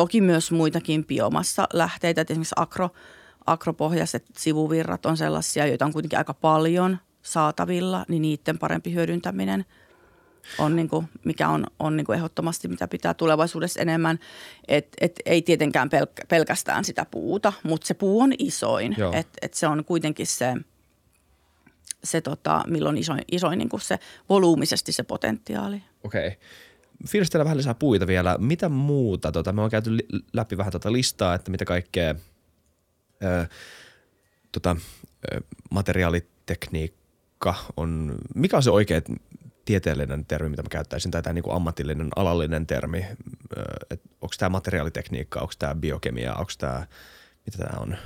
toki 0.00 0.20
myös 0.20 0.50
muitakin 0.50 1.04
biomassa 1.04 1.68
lähteitä, 1.72 2.20
esimerkiksi 2.20 2.54
agro, 2.56 2.90
agropohjaiset 3.46 4.24
sivuvirrat 4.38 5.06
on 5.06 5.16
sellaisia, 5.16 5.66
joita 5.66 5.84
on 5.84 5.92
kuitenkin 5.92 6.18
aika 6.18 6.34
paljon 6.34 6.98
saatavilla, 7.22 8.04
niin 8.08 8.22
niiden 8.22 8.58
parempi 8.58 8.94
hyödyntäminen– 8.94 9.64
on 10.58 10.76
niin 10.76 10.88
kuin, 10.88 11.08
mikä 11.24 11.48
on, 11.48 11.66
on 11.78 11.96
niin 11.96 12.04
kuin 12.04 12.16
ehdottomasti, 12.16 12.68
mitä 12.68 12.88
pitää 12.88 13.14
tulevaisuudessa 13.14 13.80
enemmän. 13.80 14.18
Et, 14.68 14.88
et 15.00 15.20
ei 15.26 15.42
tietenkään 15.42 15.88
pelk- 15.88 16.26
pelkästään 16.28 16.84
sitä 16.84 17.06
puuta, 17.10 17.52
mutta 17.62 17.86
se 17.86 17.94
puu 17.94 18.20
on 18.20 18.32
isoin. 18.38 18.96
Et, 19.12 19.28
et 19.42 19.54
se 19.54 19.66
on 19.66 19.84
kuitenkin 19.84 20.26
se, 20.26 20.54
se 22.04 22.20
tota, 22.20 22.64
milloin 22.66 22.98
isoin, 22.98 23.20
isoin 23.32 23.58
niin 23.58 23.68
kuin 23.68 23.80
se 23.80 23.98
volyymisesti 24.28 24.92
se 24.92 25.02
potentiaali. 25.02 25.82
Okei. 26.04 26.26
Okay. 26.26 26.38
Fiilistellä 27.08 27.44
vähän 27.44 27.58
lisää 27.58 27.74
puita 27.74 28.06
vielä. 28.06 28.36
Mitä 28.38 28.68
muuta? 28.68 29.32
Tota, 29.32 29.52
me 29.52 29.62
on 29.62 29.70
käyty 29.70 29.90
läpi 30.32 30.58
vähän 30.58 30.72
tätä 30.72 30.82
tota 30.82 30.92
listaa, 30.92 31.34
että 31.34 31.50
mitä 31.50 31.64
kaikkea 31.64 32.14
ö, 33.24 33.46
tota, 34.52 34.76
ö, 35.34 35.40
materiaalitekniikka 35.70 37.54
on. 37.76 38.14
Mikä 38.34 38.56
on 38.56 38.62
se 38.62 38.70
oikea 38.70 39.00
tieteellinen 39.64 40.24
termi, 40.24 40.48
mitä 40.48 40.62
mä 40.62 40.68
käyttäisin, 40.68 41.10
tai 41.10 41.22
tämä 41.22 41.34
niin 41.34 41.42
kuin 41.42 41.56
ammatillinen, 41.56 42.08
alallinen 42.16 42.66
termi. 42.66 43.06
Onko 44.20 44.34
tämä 44.38 44.48
materiaalitekniikka, 44.48 45.40
onko 45.40 45.52
tämä 45.58 45.74
biokemia, 45.74 46.34
onko 46.34 46.52
tämä, 46.58 46.86
mitä 47.46 47.58
tämä 47.58 47.80
on? 47.80 47.96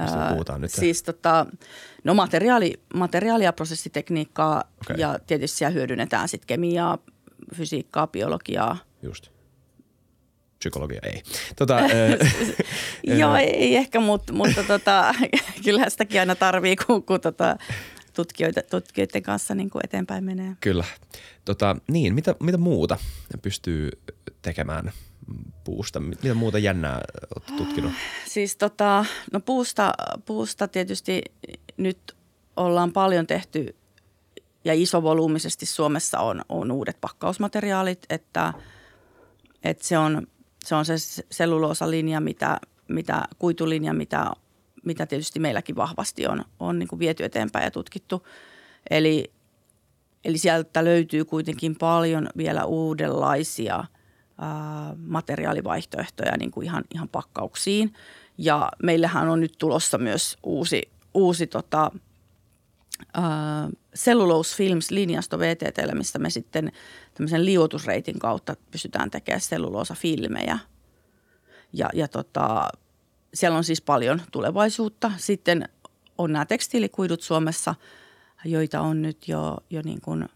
Mistä 0.00 0.26
puhutaan 0.30 0.60
nyt? 0.60 0.70
Siis 0.70 1.02
tota, 1.02 1.46
no 2.04 2.14
materiaali, 2.14 2.80
materiaali- 2.94 3.44
ja 3.44 3.52
prosessitekniikkaa 3.52 4.64
okay. 4.82 4.96
ja 4.96 5.18
tietysti 5.26 5.58
siellä 5.58 5.74
hyödynnetään 5.74 6.28
sitten 6.28 6.46
kemiaa, 6.46 6.98
fysiikkaa, 7.54 8.06
biologiaa. 8.06 8.78
Just. 9.02 9.28
Psykologia 10.58 11.00
ei. 11.02 11.22
Tota, 11.56 11.80
Joo, 13.20 13.36
ei 13.36 13.76
ehkä, 13.76 14.00
mutta, 14.00 14.32
mutta 14.32 14.62
tota, 14.62 15.14
kyllähän 15.64 15.90
sitäkin 15.90 16.20
aina 16.20 16.34
tarvii, 16.34 16.76
kun, 16.76 17.02
kun 17.02 17.20
tota, 17.20 17.56
tutkijoita, 18.14 18.62
tutkijoiden 18.62 19.22
kanssa 19.22 19.54
niin 19.54 19.70
kuin 19.70 19.80
eteenpäin 19.84 20.24
menee. 20.24 20.56
Kyllä. 20.60 20.84
Tota, 21.44 21.76
niin, 21.88 22.14
mitä, 22.14 22.34
mitä 22.40 22.58
muuta 22.58 22.98
pystyy 23.42 23.90
tekemään 24.42 24.92
puusta? 25.64 26.00
Mitä 26.00 26.34
muuta 26.34 26.58
jännää 26.58 27.00
olet 27.36 27.56
tutkinut? 27.56 27.92
Siis 28.34 28.56
tota, 28.56 29.04
no 29.32 29.40
puusta, 29.40 29.92
puusta 30.24 30.68
tietysti 30.68 31.22
nyt 31.76 32.16
ollaan 32.56 32.92
paljon 32.92 33.26
tehty 33.26 33.76
ja 34.66 34.74
isovolyymisesti 34.74 35.66
Suomessa 35.66 36.18
on, 36.18 36.42
on 36.48 36.72
uudet 36.72 37.00
pakkausmateriaalit, 37.00 38.06
että, 38.10 38.54
että 39.64 39.86
se, 39.86 39.98
on, 39.98 40.26
se 40.64 40.74
on 40.74 40.84
se 40.84 40.94
selluloosalinja, 41.30 42.20
mitä, 42.20 42.60
mitä, 42.88 43.24
kuitulinja, 43.38 43.94
mitä 43.94 44.30
mitä 44.86 45.06
tietysti 45.06 45.40
meilläkin 45.40 45.76
vahvasti 45.76 46.26
on, 46.26 46.44
on 46.60 46.78
niin 46.78 46.88
kuin 46.88 46.98
viety 46.98 47.24
eteenpäin 47.24 47.64
ja 47.64 47.70
tutkittu. 47.70 48.26
Eli, 48.90 49.32
eli 50.24 50.38
sieltä 50.38 50.84
löytyy 50.84 51.24
kuitenkin 51.24 51.76
paljon 51.76 52.28
vielä 52.36 52.64
uudenlaisia 52.64 53.84
ää, 54.38 54.94
materiaalivaihtoehtoja 54.98 56.36
niin 56.36 56.50
kuin 56.50 56.64
ihan, 56.64 56.84
ihan 56.94 57.08
pakkauksiin. 57.08 57.92
Ja 58.38 58.68
meillähän 58.82 59.28
on 59.28 59.40
nyt 59.40 59.54
tulossa 59.58 59.98
myös 59.98 60.36
uusi, 60.42 60.82
uusi 61.14 61.46
tota, 61.46 61.90
ää, 63.14 63.68
Cellulose 63.96 64.56
Films 64.56 64.90
linjasto 64.90 65.38
VTTlle, 65.38 65.94
mistä 65.94 66.18
me 66.18 66.30
sitten 66.30 66.72
tämmöisen 67.14 67.44
liuotusreitin 67.44 68.18
kautta 68.18 68.56
pystytään 68.70 69.10
tekemään 69.10 69.40
filmejä 69.94 70.58
Ja, 71.72 71.90
ja 71.94 72.08
tota, 72.08 72.68
siellä 73.34 73.58
on 73.58 73.64
siis 73.64 73.80
paljon 73.80 74.22
tulevaisuutta. 74.32 75.12
Sitten 75.16 75.68
on 76.18 76.32
nämä 76.32 76.46
tekstiilikuidut 76.46 77.22
Suomessa, 77.22 77.74
joita 78.44 78.80
on 78.80 79.02
nyt 79.02 79.28
jo, 79.28 79.56
jo 79.70 79.82
niin 79.84 80.00
kuin 80.00 80.28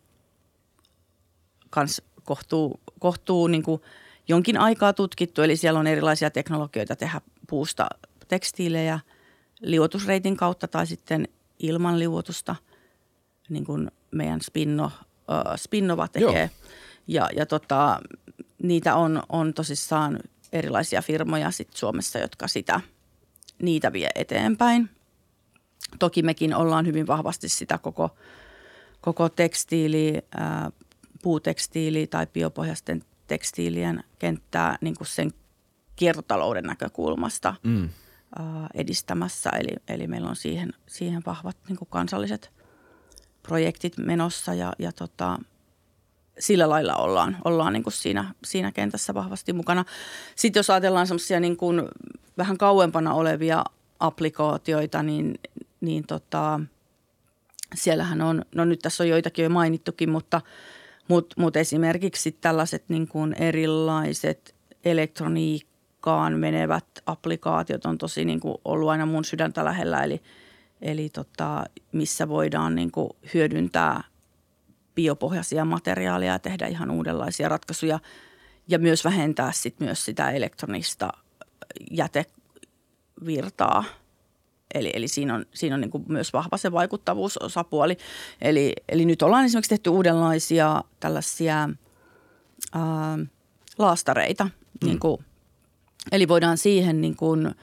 kans 1.71 2.03
kohtuu, 2.25 2.81
kohtuu 2.99 3.47
niin 3.47 3.63
kuin 3.63 3.83
jonkin 4.29 4.59
aikaa 4.59 4.93
tutkittu. 4.93 5.43
Eli 5.43 5.57
siellä 5.57 5.81
on 5.81 5.87
erilaisia 5.87 6.31
teknologioita 6.31 6.97
tehdä 6.97 7.21
puusta 7.49 7.89
tekstiilejä 8.29 9.01
liuotusreitin 9.61 10.37
kautta 10.37 10.69
tai 10.69 10.87
sitten 10.87 11.29
ilman 11.61 11.99
liuotusta, 11.99 12.57
niin 13.49 13.65
kuin 13.65 13.91
meidän 14.11 14.41
Spinno, 14.41 14.85
äh, 14.85 15.57
Spinnova 15.57 16.09
tekee. 16.09 16.51
Joo. 16.51 16.71
Ja, 17.07 17.29
ja 17.37 17.47
tota, 17.47 18.01
niitä 18.63 18.95
on, 18.95 19.23
on 19.29 19.55
tosissaan 19.55 20.21
erilaisia 20.53 21.03
firmoja 21.03 21.51
sit 21.51 21.73
Suomessa, 21.75 22.19
jotka 22.19 22.49
sitä, 22.49 22.81
niitä 23.63 23.93
vie 23.93 24.11
eteenpäin. 24.15 24.91
Toki 25.99 26.23
mekin 26.23 26.55
ollaan 26.55 26.87
hyvin 26.87 27.07
vahvasti 27.07 27.49
sitä 27.49 27.79
koko, 27.79 28.17
koko 29.01 29.29
tekstiili, 29.29 30.23
ää, 30.35 30.71
puutekstiili 31.23 32.07
tai 32.07 32.27
biopohjaisten 32.27 33.03
tekstiilien 33.27 34.05
kenttää 34.19 34.79
niin 34.81 34.95
kuin 34.97 35.09
sen 35.09 35.33
kiertotalouden 35.97 36.65
näkökulmasta 36.65 37.55
mm. 37.63 37.89
Edistämässä. 38.75 39.51
Eli, 39.51 39.77
eli 39.89 40.07
meillä 40.07 40.29
on 40.29 40.37
siihen, 40.37 40.73
siihen 40.87 41.23
vahvat 41.27 41.57
niin 41.69 41.77
kuin 41.77 41.89
kansalliset 41.89 42.51
projektit 43.43 43.99
menossa 43.99 44.55
ja, 44.55 44.73
ja 44.79 44.93
tota, 44.93 45.39
sillä 46.39 46.69
lailla 46.69 46.97
ollaan, 46.97 47.37
ollaan 47.45 47.73
niin 47.73 47.83
kuin 47.83 47.93
siinä, 47.93 48.35
siinä 48.45 48.73
kentässä 48.73 49.15
vahvasti 49.15 49.53
mukana. 49.53 49.85
Sitten 50.37 50.61
jos 50.61 50.71
ajatellaan 50.71 51.07
semmoisia 51.07 51.41
niin 51.41 51.57
vähän 52.39 52.59
kauempana 52.59 53.15
olevia 53.15 53.65
applikaatioita, 54.01 55.03
niin, 55.03 55.39
niin 55.81 56.07
tota, 56.07 56.61
siellähän 57.75 58.21
on, 58.23 58.45
no 58.55 58.65
nyt 58.65 58.79
tässä 58.79 59.05
on 59.05 59.09
joitakin 59.09 59.43
jo 59.43 59.49
mainittukin, 59.49 60.11
mutta, 60.11 60.41
mutta, 61.09 61.35
mutta 61.39 61.59
esimerkiksi 61.59 62.33
tällaiset 62.33 62.85
niin 62.89 63.09
kuin 63.09 63.33
erilaiset 63.33 64.55
elektroniikkaan 66.01 66.39
menevät 66.39 66.85
applikaatiot 67.07 67.87
on 67.87 67.99
tosi 67.99 68.25
niin 68.25 68.41
kuin 68.41 68.55
ollut 68.65 68.89
aina 68.89 69.07
mun 69.07 69.25
sydäntä 69.25 69.65
lähellä, 69.65 70.05
eli, 70.05 70.21
eli 70.83 71.09
tota, 71.09 71.65
missä 71.93 72.29
voidaan 72.29 72.75
niin 72.75 72.91
kuin 72.91 73.11
hyödyntää 73.35 74.05
biopohjaisia 74.95 75.65
materiaaleja 75.65 76.33
ja 76.33 76.39
tehdä 76.39 76.67
ihan 76.67 76.91
uudenlaisia 76.91 77.49
ratkaisuja 77.49 77.99
ja 78.69 78.79
myös 78.79 79.05
vähentää 79.05 79.53
sit 79.53 79.81
myös 79.81 80.05
sitä 80.05 80.31
elektronista 80.31 81.13
jätevirtaa. 81.91 83.85
Eli, 84.75 84.91
eli 84.95 85.09
siinä 85.09 85.35
on, 85.35 85.47
siinä 85.55 85.75
on 85.75 85.81
niin 85.81 85.91
kuin 85.91 86.05
myös 86.09 86.33
vahva 86.33 86.57
se 86.57 86.73
vaikuttavuusosapuoli. 86.73 87.97
Eli, 88.41 88.73
eli 88.89 89.05
nyt 89.05 89.23
ollaan 89.23 89.45
esimerkiksi 89.45 89.69
tehty 89.69 89.91
uudenlaisia 89.91 90.85
tällaisia 91.01 91.69
ää, 92.73 93.19
laastareita. 93.79 94.45
Mm. 94.45 94.87
Niin 94.87 94.99
kuin, 94.99 95.25
eli 96.13 96.29
voidaan 96.29 96.59
siihen, 96.59 97.01
niin 97.01 97.17
kuin, 97.17 97.55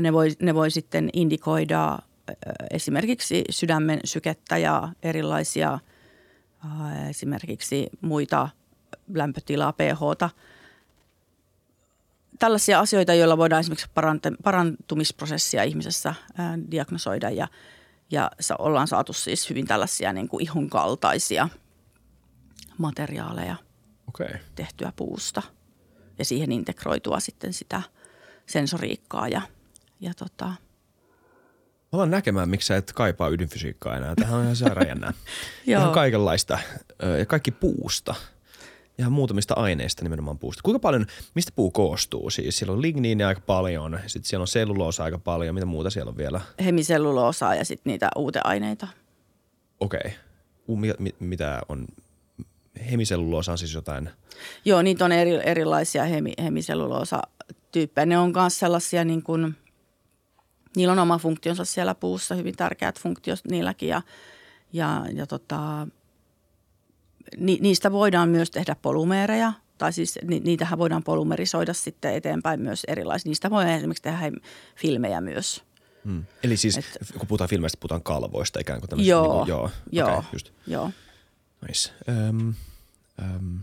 ne, 0.00 0.12
voi, 0.12 0.30
ne 0.42 0.54
voi 0.54 0.70
sitten 0.70 1.10
indikoida 1.12 1.98
esimerkiksi 2.70 3.44
sydämen 3.50 4.00
sykettä 4.04 4.58
ja 4.58 4.88
erilaisia– 5.02 5.78
esimerkiksi 7.10 7.90
muita 8.00 8.48
lämpötilaa, 9.14 9.72
pH. 9.72 10.32
Tällaisia 12.38 12.80
asioita, 12.80 13.14
joilla 13.14 13.38
voidaan 13.38 13.60
esimerkiksi 13.60 13.90
parantumisprosessia 14.42 15.62
ihmisessä 15.62 16.14
diagnosoida 16.70 17.30
ja, 17.30 17.48
ja 18.10 18.30
ollaan 18.58 18.88
saatu 18.88 19.12
siis 19.12 19.50
hyvin 19.50 19.66
tällaisia 19.66 20.12
niin 20.12 20.28
kuin 20.28 20.42
ihon 20.42 20.70
kaltaisia 20.70 21.48
materiaaleja 22.78 23.56
okay. 24.08 24.38
tehtyä 24.54 24.92
puusta 24.96 25.42
ja 26.18 26.24
siihen 26.24 26.52
integroitua 26.52 27.20
sitten 27.20 27.52
sitä 27.52 27.82
sensoriikkaa 28.46 29.28
ja, 29.28 29.42
ja 30.00 30.14
tota, 30.14 30.52
ollaan 31.92 32.10
näkemään, 32.10 32.48
miksi 32.48 32.66
sä 32.66 32.76
et 32.76 32.92
kaipaa 32.92 33.28
ydinfysiikkaa 33.28 33.96
enää. 33.96 34.14
Tähän 34.14 34.34
on 34.34 34.42
ihan 34.42 34.56
sairaan 34.56 35.14
ihan 35.66 35.92
kaikenlaista. 35.92 36.58
Ja 37.18 37.26
kaikki 37.26 37.50
puusta. 37.50 38.14
Ihan 38.98 39.12
muutamista 39.12 39.54
aineista 39.54 40.02
nimenomaan 40.02 40.38
puusta. 40.38 40.62
Kuinka 40.62 40.78
paljon, 40.78 41.06
mistä 41.34 41.52
puu 41.56 41.70
koostuu? 41.70 42.30
Siis 42.30 42.58
siellä 42.58 42.72
on 42.72 42.82
ligniiniä 42.82 43.28
aika 43.28 43.40
paljon, 43.40 44.00
sitten 44.06 44.28
siellä 44.28 44.42
on 44.42 44.48
selluloosa 44.48 45.04
aika 45.04 45.18
paljon. 45.18 45.54
Mitä 45.54 45.66
muuta 45.66 45.90
siellä 45.90 46.10
on 46.10 46.16
vielä? 46.16 46.40
Hemiselluloosaa 46.64 47.54
ja 47.54 47.64
sitten 47.64 47.90
niitä 47.90 48.08
uuteaineita. 48.16 48.88
Okei. 49.80 50.00
Okay. 50.68 50.80
Mi- 50.80 50.94
mi- 50.98 51.14
mitä 51.18 51.60
on? 51.68 51.86
Hemiselluloosa 52.90 53.52
on 53.52 53.58
siis 53.58 53.74
jotain. 53.74 54.10
Joo, 54.64 54.82
niitä 54.82 55.04
on 55.04 55.12
eri, 55.12 55.30
erilaisia 55.44 56.04
hemi, 56.04 56.32
hemiselluloosa-tyyppejä. 56.42 58.06
Ne 58.06 58.18
on 58.18 58.32
myös 58.36 58.58
sellaisia 58.58 59.04
niin 59.04 59.22
kuin, 59.22 59.56
niillä 60.76 60.92
on 60.92 60.98
oma 60.98 61.18
funktionsa 61.18 61.64
siellä 61.64 61.94
puussa, 61.94 62.34
hyvin 62.34 62.56
tärkeät 62.56 63.00
funktiot 63.00 63.38
niilläkin 63.50 63.88
ja, 63.88 64.02
ja, 64.72 65.06
ja 65.12 65.26
tota, 65.26 65.86
ni, 67.36 67.58
niistä 67.60 67.92
voidaan 67.92 68.28
myös 68.28 68.50
tehdä 68.50 68.76
polymeereja, 68.82 69.52
tai 69.78 69.92
siis 69.92 70.18
ni, 70.24 70.40
niitähän 70.40 70.78
voidaan 70.78 71.02
polymerisoida 71.02 71.72
sitten 71.74 72.14
eteenpäin 72.14 72.60
myös 72.60 72.82
erilaisia. 72.88 73.30
Niistä 73.30 73.50
voi 73.50 73.72
esimerkiksi 73.72 74.02
tehdä 74.02 74.18
he- 74.18 74.32
filmejä 74.76 75.20
myös. 75.20 75.62
Hmm. 76.04 76.24
Eli 76.42 76.56
siis, 76.56 76.78
Et- 76.78 76.98
Et, 77.02 77.18
kun 77.18 77.28
puhutaan 77.28 77.50
filmeistä, 77.50 77.78
puhutaan 77.80 78.02
kalvoista 78.02 78.60
ikään 78.60 78.80
kuin 78.80 78.90
tämmöistä. 78.90 79.10
Joo, 79.10 79.22
Niin 79.22 79.32
kuin, 79.38 79.48
joo, 79.48 79.70
joo, 79.92 80.08
Okay, 80.18 80.22
just. 80.32 80.50
joo. 80.66 80.90
Nice. 81.68 81.92
Öm, 82.08 82.54
öm. 83.18 83.58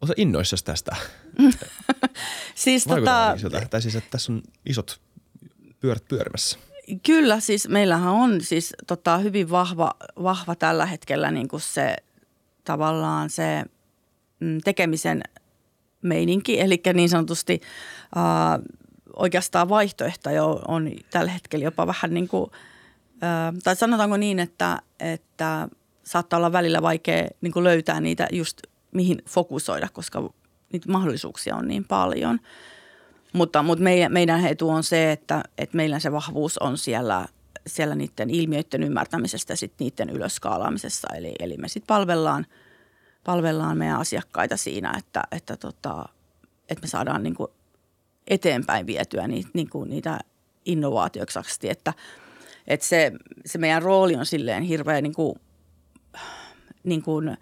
Oletko 0.00 0.14
innoissasi 0.16 0.64
tästä? 0.64 0.96
Siis 2.54 2.88
Vaikuttaa 2.88 3.26
tota, 3.26 3.40
siltä. 3.40 3.66
Tai 3.70 3.82
siis, 3.82 3.96
että 3.96 4.10
tässä 4.10 4.32
on 4.32 4.42
isot 4.66 5.00
pyörät 5.80 6.08
pyörimässä. 6.08 6.58
Kyllä, 7.06 7.40
siis 7.40 7.68
meillähän 7.68 8.12
on 8.12 8.40
siis 8.40 8.74
tota, 8.86 9.18
hyvin 9.18 9.50
vahva, 9.50 9.94
vahva 10.22 10.54
tällä 10.54 10.86
hetkellä 10.86 11.30
niin 11.30 11.48
kuin 11.48 11.60
se 11.60 11.96
tavallaan 12.64 13.30
se 13.30 13.64
mm, 14.40 14.58
tekemisen 14.64 15.22
meininki, 16.02 16.60
eli 16.60 16.82
niin 16.94 17.08
sanotusti 17.08 17.60
ää, 18.14 18.58
oikeastaan 19.16 19.68
vaihtoehtoja 19.68 20.44
on, 20.44 20.62
on 20.68 20.90
tällä 21.10 21.32
hetkellä 21.32 21.64
jopa 21.64 21.86
vähän 21.86 22.14
niin 22.14 22.28
kuin, 22.28 22.50
ää, 23.20 23.52
tai 23.64 23.76
sanotaanko 23.76 24.16
niin, 24.16 24.38
että, 24.38 24.82
että 25.00 25.68
saattaa 26.04 26.36
olla 26.36 26.52
välillä 26.52 26.82
vaikea 26.82 27.28
niin 27.40 27.52
kuin 27.52 27.64
löytää 27.64 28.00
niitä 28.00 28.28
just 28.32 28.58
mihin 28.92 29.22
fokusoida, 29.28 29.88
koska 29.92 30.30
niitä 30.72 30.92
mahdollisuuksia 30.92 31.56
on 31.56 31.68
niin 31.68 31.84
paljon– 31.84 32.40
mutta, 33.32 33.62
mutta 33.62 33.84
meidän, 33.84 34.12
meidän 34.12 34.46
etu 34.46 34.70
on 34.70 34.82
se, 34.82 35.12
että, 35.12 35.42
että 35.58 35.76
meillä 35.76 35.98
se 35.98 36.12
vahvuus 36.12 36.58
on 36.58 36.78
siellä, 36.78 37.26
siellä 37.66 37.94
niiden 37.94 38.30
ilmiöiden 38.30 38.82
ymmärtämisestä 38.82 39.52
ja 39.52 39.56
sitten 39.56 39.84
niiden 39.84 40.10
ylöskaalaamisessa. 40.10 41.08
Eli, 41.16 41.34
eli 41.38 41.56
me 41.56 41.68
sitten 41.68 41.86
palvellaan, 41.86 42.46
palvellaan 43.24 43.78
meidän 43.78 44.00
asiakkaita 44.00 44.56
siinä, 44.56 44.94
että, 44.98 45.22
että, 45.32 45.56
tota, 45.56 46.08
että 46.68 46.82
me 46.82 46.88
saadaan 46.88 47.22
niin 47.22 47.34
kuin 47.34 47.48
eteenpäin 48.26 48.86
vietyä 48.86 49.28
niitä, 49.28 49.50
niin 49.54 49.70
kuin 49.70 49.90
niitä 49.90 50.18
innovaatioiksi. 50.64 51.68
Että, 51.68 51.94
että 52.66 52.86
se, 52.86 53.12
se 53.46 53.58
meidän 53.58 53.82
rooli 53.82 54.16
on 54.16 54.26
silleen 54.26 54.62
hirveän 54.62 55.02
niin 55.02 55.14
niin 56.84 57.02
kuin, 57.02 57.36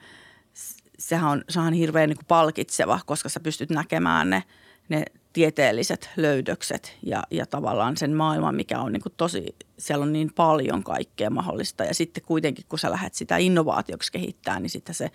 sehän 0.99 1.31
on, 1.31 1.45
sehän 1.49 1.67
on 1.67 1.73
hirveän 1.73 2.09
niin 2.09 2.17
kuin 2.17 2.27
palkitseva, 2.27 3.01
koska 3.07 3.29
sä 3.29 3.41
pystyt 3.41 3.71
näkemään 3.71 4.31
ne, 4.31 4.43
ne 4.89 5.05
tieteelliset 5.33 6.11
löydökset 6.17 6.97
ja, 7.03 7.23
ja 7.31 7.47
tavallaan 7.47 7.97
sen 7.97 8.17
maailman, 8.17 8.55
mikä 8.55 8.81
on 8.81 8.93
niin 8.93 9.03
kuin 9.03 9.15
tosi, 9.17 9.57
siellä 9.79 10.03
on 10.03 10.13
niin 10.13 10.33
paljon 10.35 10.83
kaikkea 10.83 11.31
mahdollista. 11.31 11.85
Ja 11.85 11.95
sitten 11.95 12.23
kuitenkin, 12.27 12.65
kun 12.69 12.79
sä 12.79 12.91
lähdet 12.91 13.15
sitä 13.15 13.37
innovaatioksi 13.37 14.13
kehittää, 14.13 14.61
niin 14.61 14.71
sitten 14.71 14.95
se 14.95 15.11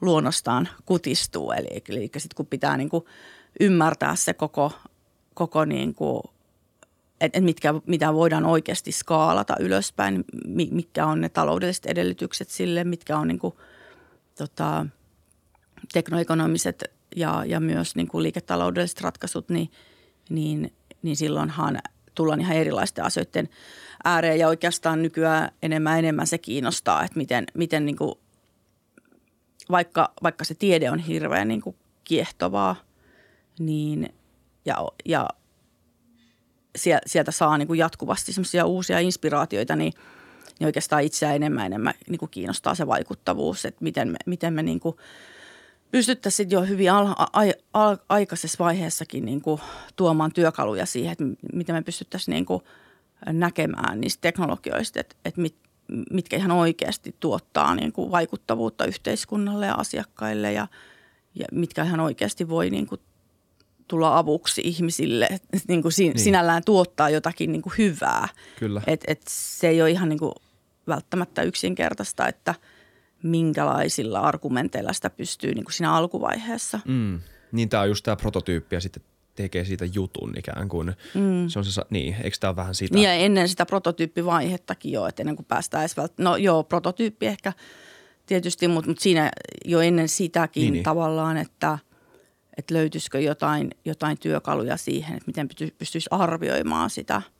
luonnostaan 0.00 0.68
kutistuu. 0.86 1.52
Eli, 1.52 1.82
eli 1.88 2.10
sitten 2.16 2.36
kun 2.36 2.46
pitää 2.46 2.76
niin 2.76 2.88
kuin 2.88 3.04
ymmärtää 3.60 4.16
se 4.16 4.34
koko, 4.34 4.72
koko 5.34 5.64
niin 5.64 5.94
kuin, 5.94 6.22
että 7.20 7.38
et 7.38 7.44
mitkä, 7.44 7.74
mitä 7.86 8.14
voidaan 8.14 8.46
oikeasti 8.46 8.92
skaalata 8.92 9.56
ylöspäin, 9.60 10.24
mitkä 10.70 11.06
on 11.06 11.20
ne 11.20 11.28
taloudelliset 11.28 11.86
edellytykset 11.86 12.48
sille, 12.48 12.84
mitkä 12.84 13.18
on 13.18 13.28
niin 13.28 13.38
kuin, 13.38 13.54
tota, 14.38 14.86
teknoekonomiset 15.92 16.84
ja, 17.16 17.44
ja 17.46 17.60
myös 17.60 17.96
niin 17.96 18.08
kuin 18.08 18.22
liiketaloudelliset 18.22 19.00
ratkaisut, 19.00 19.48
niin, 19.48 19.70
niin, 20.28 20.72
niin 21.02 21.16
silloinhan 21.16 21.80
tullaan 22.14 22.40
ihan 22.40 22.56
erilaisten 22.56 23.04
asioiden 23.04 23.48
ääreen 24.04 24.38
ja 24.38 24.48
oikeastaan 24.48 25.02
nykyään 25.02 25.52
enemmän 25.62 25.98
enemmän 25.98 26.26
se 26.26 26.38
kiinnostaa, 26.38 27.04
että 27.04 27.18
miten, 27.18 27.44
miten 27.54 27.86
niin 27.86 27.96
kuin, 27.96 28.14
vaikka, 29.70 30.12
vaikka 30.22 30.44
se 30.44 30.54
tiede 30.54 30.90
on 30.90 30.98
hirveän 30.98 31.48
niin 31.48 31.60
kuin 31.60 31.76
kiehtovaa, 32.04 32.76
niin 33.58 34.14
ja, 34.64 34.76
ja 35.04 35.28
sieltä 37.06 37.30
saa 37.30 37.58
niin 37.58 37.68
kuin 37.68 37.78
jatkuvasti 37.78 38.32
semmoisia 38.32 38.66
uusia 38.66 38.98
inspiraatioita, 38.98 39.76
niin, 39.76 39.92
niin 40.58 40.66
oikeastaan 40.66 41.02
itseä 41.02 41.34
enemmän 41.34 41.66
enemmän 41.66 41.94
niin 42.08 42.18
kuin 42.18 42.30
kiinnostaa 42.30 42.74
se 42.74 42.86
vaikuttavuus, 42.86 43.64
että 43.64 43.84
miten 43.84 44.08
me, 44.08 44.16
miten 44.26 44.52
me 44.52 44.62
niin 44.62 44.80
kuin 44.80 44.96
pystyttäisiin 45.90 46.50
jo 46.50 46.60
hyvin 46.62 46.92
al, 46.92 47.14
al, 47.32 47.52
al, 47.74 47.96
aikaisessa 48.08 48.64
vaiheessakin 48.64 49.24
niin 49.24 49.40
kuin 49.40 49.60
tuomaan 49.96 50.32
työkaluja 50.32 50.86
siihen, 50.86 51.12
että 51.12 51.24
miten 51.52 51.74
me 51.74 51.82
pystyttäisiin 51.82 52.32
niin 52.32 52.46
kuin 52.46 52.62
näkemään 53.26 54.00
niistä 54.00 54.20
teknologioista, 54.20 55.00
että, 55.00 55.16
että 55.24 55.40
mit, 55.40 55.54
mitkä 56.10 56.36
ihan 56.36 56.50
oikeasti 56.50 57.14
tuottaa 57.20 57.74
niin 57.74 57.92
kuin 57.92 58.10
vaikuttavuutta 58.10 58.84
yhteiskunnalle 58.84 59.66
ja 59.66 59.74
asiakkaille 59.74 60.52
ja, 60.52 60.68
ja 61.34 61.44
mitkä 61.52 61.84
ihan 61.84 62.00
oikeasti 62.00 62.48
voi 62.48 62.70
niin 62.70 62.86
kuin 62.86 63.00
tulla 63.90 64.18
avuksi 64.18 64.60
ihmisille, 64.64 65.28
niin 65.68 65.82
kuin 65.82 65.92
sin, 65.92 66.12
niin. 66.12 66.18
sinällään 66.18 66.62
tuottaa 66.64 67.10
jotakin 67.10 67.52
niin 67.52 67.62
kuin 67.62 67.72
hyvää. 67.78 68.28
Kyllä. 68.58 68.82
Et, 68.86 69.04
et 69.06 69.22
se 69.28 69.68
ei 69.68 69.82
ole 69.82 69.90
ihan 69.90 70.08
niin 70.08 70.18
kuin 70.18 70.32
välttämättä 70.86 71.42
yksinkertaista, 71.42 72.28
että– 72.28 72.54
minkälaisilla 73.22 74.20
argumenteilla 74.20 74.92
sitä 74.92 75.10
pystyy 75.10 75.54
niin 75.54 75.64
kuin 75.64 75.72
siinä 75.72 75.92
alkuvaiheessa. 75.92 76.80
Mm. 76.84 77.20
Niin 77.52 77.68
tämä 77.68 77.82
on 77.82 77.88
just 77.88 78.04
tämä 78.04 78.16
prototyyppi 78.16 78.76
ja 78.76 78.80
sitten 78.80 79.02
tekee 79.34 79.64
siitä 79.64 79.84
jutun 79.84 80.34
ikään 80.38 80.68
kuin. 80.68 80.86
Mm. 81.14 81.48
Se 81.48 81.58
on 81.58 81.64
se, 81.64 81.82
niin, 81.90 82.16
eikö 82.22 82.36
tämä 82.40 82.56
vähän 82.56 82.74
sitä? 82.74 82.94
Niin 82.94 83.04
ja 83.04 83.12
ennen 83.12 83.48
sitä 83.48 83.66
prototyyppivaihettakin 83.66 84.92
jo, 84.92 85.06
että 85.06 85.22
ennen 85.22 85.36
kuin 85.36 85.46
päästään 85.46 85.82
edes 85.82 85.96
vält- 85.96 86.14
No 86.18 86.36
joo, 86.36 86.64
prototyyppi 86.64 87.26
ehkä 87.26 87.52
tietysti, 88.26 88.68
mutta, 88.68 88.90
mutta 88.90 89.02
siinä 89.02 89.30
jo 89.64 89.80
ennen 89.80 90.08
sitäkin 90.08 90.60
niin, 90.60 90.72
niin. 90.72 90.84
tavallaan, 90.84 91.36
että, 91.36 91.78
että 92.60 92.74
löytyisikö 92.74 93.20
jotain, 93.20 93.70
jotain 93.84 94.18
työkaluja 94.18 94.76
siihen, 94.76 95.16
että 95.16 95.26
miten 95.26 95.48
pystyisi 95.78 96.08
arvioimaan 96.10 96.90
sitä– 96.90 97.22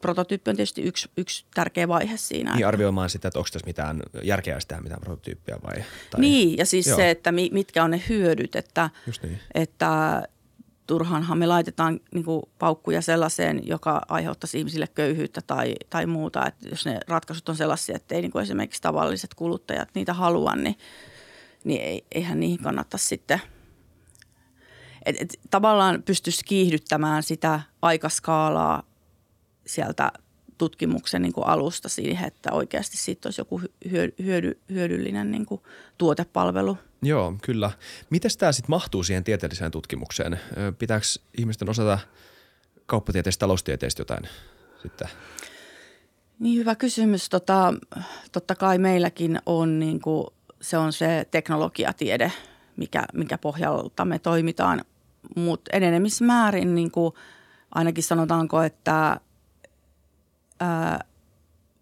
prototyyppi 0.00 0.50
on 0.50 0.56
tietysti 0.56 0.82
yksi, 0.82 1.10
yksi 1.16 1.44
tärkeä 1.54 1.88
vaihe 1.88 2.16
siinä. 2.16 2.54
Niin 2.54 2.66
arvioimaan 2.66 3.10
sitä, 3.10 3.28
että 3.28 3.38
onko 3.38 3.48
tässä 3.52 3.66
mitään 3.66 4.02
järkeä 4.22 4.58
tehdä 4.68 4.82
mitään 4.82 5.00
prototyyppiä 5.00 5.58
vai? 5.62 5.84
Tai... 6.10 6.20
Niin 6.20 6.58
ja 6.58 6.66
siis 6.66 6.86
Joo. 6.86 6.96
se, 6.96 7.10
että 7.10 7.32
mitkä 7.32 7.84
on 7.84 7.90
ne 7.90 8.02
hyödyt, 8.08 8.56
että, 8.56 8.90
Just 9.06 9.22
niin. 9.22 9.40
että 9.54 10.22
turhanhan 10.86 11.38
me 11.38 11.46
laitetaan 11.46 12.00
niin 12.14 12.24
kuin, 12.24 12.42
paukkuja 12.58 13.02
sellaiseen, 13.02 13.66
joka 13.66 14.02
aiheuttaisi 14.08 14.58
ihmisille 14.58 14.86
köyhyyttä 14.86 15.40
tai, 15.46 15.74
tai 15.90 16.06
muuta. 16.06 16.46
Että 16.46 16.68
jos 16.68 16.86
ne 16.86 17.00
ratkaisut 17.08 17.48
on 17.48 17.56
sellaisia, 17.56 17.96
että 17.96 18.14
ei 18.14 18.22
niin 18.22 18.32
kuin 18.32 18.42
esimerkiksi 18.42 18.82
tavalliset 18.82 19.34
kuluttajat 19.34 19.88
niitä 19.94 20.14
halua, 20.14 20.56
niin, 20.56 20.78
niin 21.64 21.82
ei, 21.82 22.04
eihän 22.12 22.40
niihin 22.40 22.58
kannata 22.58 22.98
sitten– 22.98 23.40
et, 25.06 25.16
et, 25.20 25.40
tavallaan 25.50 26.02
pystyisi 26.02 26.44
kiihdyttämään 26.44 27.22
sitä 27.22 27.60
aikaskaalaa 27.82 28.82
sieltä 29.66 30.12
tutkimuksen 30.58 31.22
niin 31.22 31.32
kuin 31.32 31.46
alusta 31.46 31.88
siihen, 31.88 32.26
että 32.26 32.52
oikeasti 32.52 32.96
siitä 32.96 33.28
olisi 33.28 33.40
joku 33.40 33.60
hyödy, 34.22 34.60
hyödyllinen 34.70 35.30
niin 35.30 35.46
kuin 35.46 35.60
tuotepalvelu. 35.98 36.78
Joo, 37.02 37.34
kyllä. 37.42 37.70
Miten 38.10 38.30
tämä 38.38 38.52
sitten 38.52 38.70
mahtuu 38.70 39.02
siihen 39.02 39.24
tieteelliseen 39.24 39.70
tutkimukseen? 39.70 40.40
Pitääkö 40.78 41.06
ihmisten 41.38 41.70
osata 41.70 41.98
kauppatieteestä, 42.86 43.40
taloustieteestä 43.40 44.00
jotain 44.00 44.28
sitten? 44.82 45.08
Niin 46.38 46.58
hyvä 46.58 46.74
kysymys. 46.74 47.28
Tota, 47.28 47.74
totta 48.32 48.54
kai 48.54 48.78
meilläkin 48.78 49.38
on, 49.46 49.78
niin 49.78 50.00
kuin, 50.00 50.26
se 50.60 50.78
on 50.78 50.92
se 50.92 51.26
teknologiatiede, 51.30 52.32
mikä, 52.76 53.04
mikä 53.12 53.38
pohjalta 53.38 54.04
me 54.04 54.18
toimitaan, 54.18 54.84
mutta 55.36 55.70
enenemissä 55.72 56.24
määrin 56.24 56.74
niin 56.74 56.90
kuin, 56.90 57.14
ainakin 57.74 58.04
sanotaanko, 58.04 58.62
että 58.62 59.20
ää, 60.60 61.04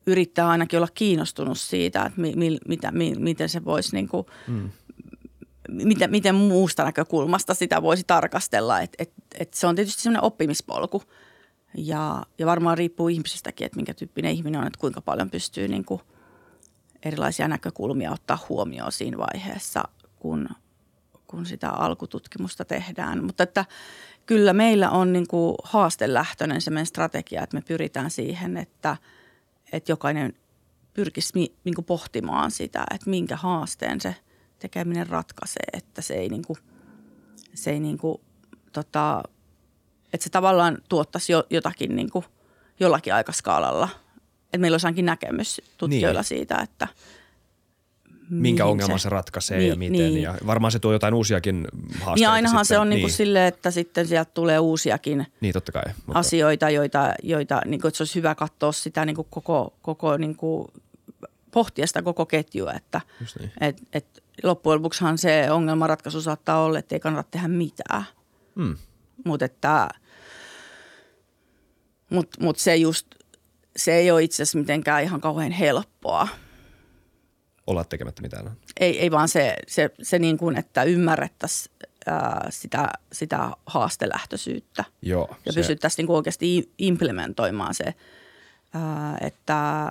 yrittää 0.06 0.48
ainakin 0.48 0.78
olla 0.78 0.88
kiinnostunut 0.94 1.58
siitä, 1.58 2.02
että 2.02 2.20
mi, 2.20 2.32
mi, 2.36 2.58
mitä, 2.68 2.92
mi, 2.92 3.14
miten 3.18 3.48
se 3.48 3.64
voisi 3.64 3.96
niin 3.96 4.08
kuin, 4.08 4.26
mm. 4.48 4.70
miten, 5.68 6.10
miten 6.10 6.34
muusta 6.34 6.84
näkökulmasta 6.84 7.54
sitä 7.54 7.82
voisi 7.82 8.04
tarkastella. 8.06 8.80
Et, 8.80 8.92
et, 8.98 9.12
et 9.38 9.54
se 9.54 9.66
on 9.66 9.74
tietysti 9.74 10.02
sellainen 10.02 10.24
oppimispolku. 10.24 11.02
Ja, 11.76 12.22
ja 12.38 12.46
varmaan 12.46 12.78
riippuu 12.78 13.08
ihmisestäkin, 13.08 13.64
että 13.64 13.76
minkä 13.76 13.94
tyyppinen 13.94 14.32
ihminen 14.32 14.60
on, 14.60 14.66
että 14.66 14.80
kuinka 14.80 15.00
paljon 15.00 15.30
pystyy 15.30 15.68
niin 15.68 15.84
kuin 15.84 16.00
erilaisia 17.02 17.48
näkökulmia 17.48 18.12
ottaa 18.12 18.46
huomioon 18.48 18.92
siinä 18.92 19.18
vaiheessa, 19.18 19.82
kun, 20.16 20.48
kun 21.34 21.46
sitä 21.46 21.70
alkututkimusta 21.70 22.64
tehdään. 22.64 23.24
Mutta 23.24 23.42
että 23.42 23.64
kyllä 24.26 24.52
meillä 24.52 24.90
on 24.90 25.12
niin 25.12 25.28
kuin 25.28 25.54
haastelähtöinen 25.64 26.60
se 26.60 26.70
meidän 26.70 26.86
strategia, 26.86 27.42
että 27.42 27.56
me 27.56 27.62
pyritään 27.62 28.10
siihen, 28.10 28.56
että, 28.56 28.96
että 29.72 29.92
jokainen 29.92 30.32
pyrkisi 30.94 31.32
niin 31.64 31.74
kuin 31.74 31.84
pohtimaan 31.84 32.50
sitä, 32.50 32.84
että 32.94 33.10
minkä 33.10 33.36
haasteen 33.36 34.00
se 34.00 34.16
tekeminen 34.58 35.06
ratkaisee, 35.06 35.66
että 35.72 36.02
se 36.02 36.14
ei, 36.14 36.28
niin 36.28 36.44
kuin, 36.46 36.58
se 37.54 37.70
ei 37.70 37.80
niin 37.80 37.98
kuin, 37.98 38.20
tota, 38.72 39.22
että 40.12 40.24
se 40.24 40.30
tavallaan 40.30 40.78
tuottaisi 40.88 41.32
jo, 41.32 41.44
jotakin 41.50 41.96
niin 41.96 42.10
kuin 42.10 42.24
jollakin 42.80 43.14
aikaskaalalla. 43.14 43.88
Että 44.44 44.58
meillä 44.58 44.74
olisi 44.74 44.86
ainakin 44.86 45.06
näkemys 45.06 45.60
tutkijoilla 45.78 46.20
niin. 46.20 46.24
siitä, 46.24 46.56
että– 46.56 46.88
minkä 48.40 48.64
ongelman 48.64 48.98
se, 48.98 49.02
se 49.02 49.08
ratkaisee 49.08 49.58
niin, 49.58 49.68
ja 49.68 49.76
miten. 49.76 49.98
Niin. 49.98 50.22
Ja 50.22 50.34
varmaan 50.46 50.72
se 50.72 50.78
tuo 50.78 50.92
jotain 50.92 51.14
uusiakin 51.14 51.68
haasteita. 51.90 52.14
Niin 52.14 52.28
ainahan 52.28 52.64
sitten. 52.64 52.76
se 52.76 52.78
on 52.78 52.90
niin. 52.90 53.02
Niin 53.02 53.12
silleen, 53.12 53.46
että 53.46 53.70
sitten 53.70 54.06
sieltä 54.06 54.30
tulee 54.34 54.58
uusiakin 54.58 55.26
niin, 55.40 55.52
totta 55.52 55.72
kai, 55.72 55.82
mutta... 56.06 56.18
asioita, 56.18 56.70
joita, 56.70 57.14
joita 57.22 57.60
niin 57.64 57.80
kuin, 57.80 57.88
että 57.88 57.96
se 57.96 58.02
olisi 58.02 58.14
hyvä 58.14 58.34
katsoa 58.34 58.72
sitä 58.72 59.04
niin 59.04 59.16
kuin 59.16 59.26
koko, 59.30 59.74
koko 59.82 60.16
niin 60.16 60.36
kuin, 60.36 60.68
pohtia 61.50 61.86
sitä 61.86 62.02
koko 62.02 62.26
ketjua, 62.26 62.72
että 62.72 63.00
niin. 63.38 63.52
et, 63.60 63.82
et 63.92 64.22
loppujen 64.42 64.78
lopuksihan 64.78 65.18
se 65.18 65.50
ongelmanratkaisu 65.50 66.22
saattaa 66.22 66.64
olla, 66.64 66.78
että 66.78 66.94
ei 66.94 67.00
kannata 67.00 67.28
tehdä 67.30 67.48
mitään. 67.48 68.04
Hmm. 68.56 68.76
Mutta 69.24 69.44
että 69.44 69.88
mut, 72.10 72.28
mut 72.40 72.58
se 72.58 72.76
just, 72.76 73.06
se 73.76 73.94
ei 73.94 74.10
ole 74.10 74.22
itse 74.22 74.42
asiassa 74.42 74.58
mitenkään 74.58 75.02
ihan 75.02 75.20
kauhean 75.20 75.52
helppoa– 75.52 76.28
olla 77.66 77.84
tekemättä 77.84 78.22
mitään. 78.22 78.50
Ei, 78.80 79.00
ei 79.00 79.10
vaan 79.10 79.28
se, 79.28 79.56
se, 79.66 79.90
se 80.02 80.18
niin 80.18 80.38
kuin, 80.38 80.58
että 80.58 80.82
ymmärrettäisiin 80.82 81.74
sitä, 82.50 82.88
sitä 83.12 83.50
haastelähtöisyyttä. 83.66 84.84
Joo, 85.02 85.36
ja 85.46 85.52
se... 85.52 85.60
pystyttäisiin 85.60 85.96
niin 86.02 86.06
kuin 86.06 86.16
oikeasti 86.16 86.72
implementoimaan 86.78 87.74
se, 87.74 87.94
että 89.20 89.90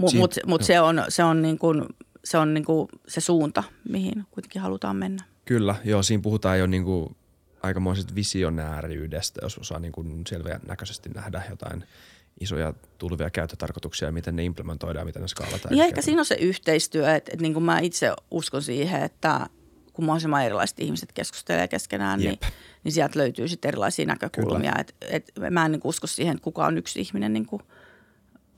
Mutta 0.00 0.16
mut, 0.16 0.34
mut 0.46 0.62
se 0.62 0.80
on, 0.80 1.04
se 1.08 1.24
on, 1.24 1.42
niin 1.42 1.58
kuin, 1.58 1.84
se, 2.24 2.38
on 2.38 2.54
niin 2.54 2.64
kuin 2.64 2.88
se 3.08 3.20
suunta, 3.20 3.62
mihin 3.88 4.26
kuitenkin 4.30 4.62
halutaan 4.62 4.96
mennä. 4.96 5.24
Kyllä, 5.44 5.74
joo, 5.84 6.02
siinä 6.02 6.22
puhutaan 6.22 6.58
jo 6.58 6.66
niin 6.66 6.84
kuin 6.84 7.16
aikamoisesta 7.62 8.14
visionääriydestä, 8.14 9.40
jos 9.42 9.58
osaa 9.58 9.78
niin 9.78 9.92
kuin 9.92 10.26
selveä 10.26 10.60
näköisesti 10.66 11.08
nähdä 11.08 11.42
jotain– 11.50 11.84
isoja 12.40 12.74
tulevia 12.98 13.30
käyttötarkoituksia 13.30 14.08
ja 14.08 14.12
miten 14.12 14.36
ne 14.36 14.44
implementoidaan, 14.44 15.06
miten 15.06 15.22
ne 15.22 15.28
skaalataan. 15.28 15.74
Niin 15.74 15.84
ehkä 15.84 16.02
siinä 16.02 16.20
on 16.20 16.26
se 16.26 16.34
yhteistyö, 16.34 17.14
että, 17.14 17.32
että 17.32 17.42
niin 17.42 17.54
kuin 17.54 17.64
mä 17.64 17.78
itse 17.78 18.12
uskon 18.30 18.62
siihen, 18.62 19.02
että 19.02 19.46
kun 19.92 20.04
mahdollisimman 20.04 20.44
erilaiset 20.44 20.80
ihmiset 20.80 21.12
keskustelee 21.12 21.68
keskenään, 21.68 22.20
niin, 22.20 22.38
niin 22.84 22.92
sieltä 22.92 23.18
löytyy 23.18 23.48
sitten 23.48 23.68
erilaisia 23.68 24.06
näkökulmia. 24.06 24.72
Et, 24.78 24.94
et 25.10 25.32
mä 25.50 25.64
en 25.64 25.72
niin 25.72 25.80
usko 25.84 26.06
siihen, 26.06 26.32
että 26.32 26.44
kuka 26.44 26.66
on 26.66 26.78
yksi 26.78 27.00
ihminen 27.00 27.32
niin 27.32 27.46
kuin 27.46 27.62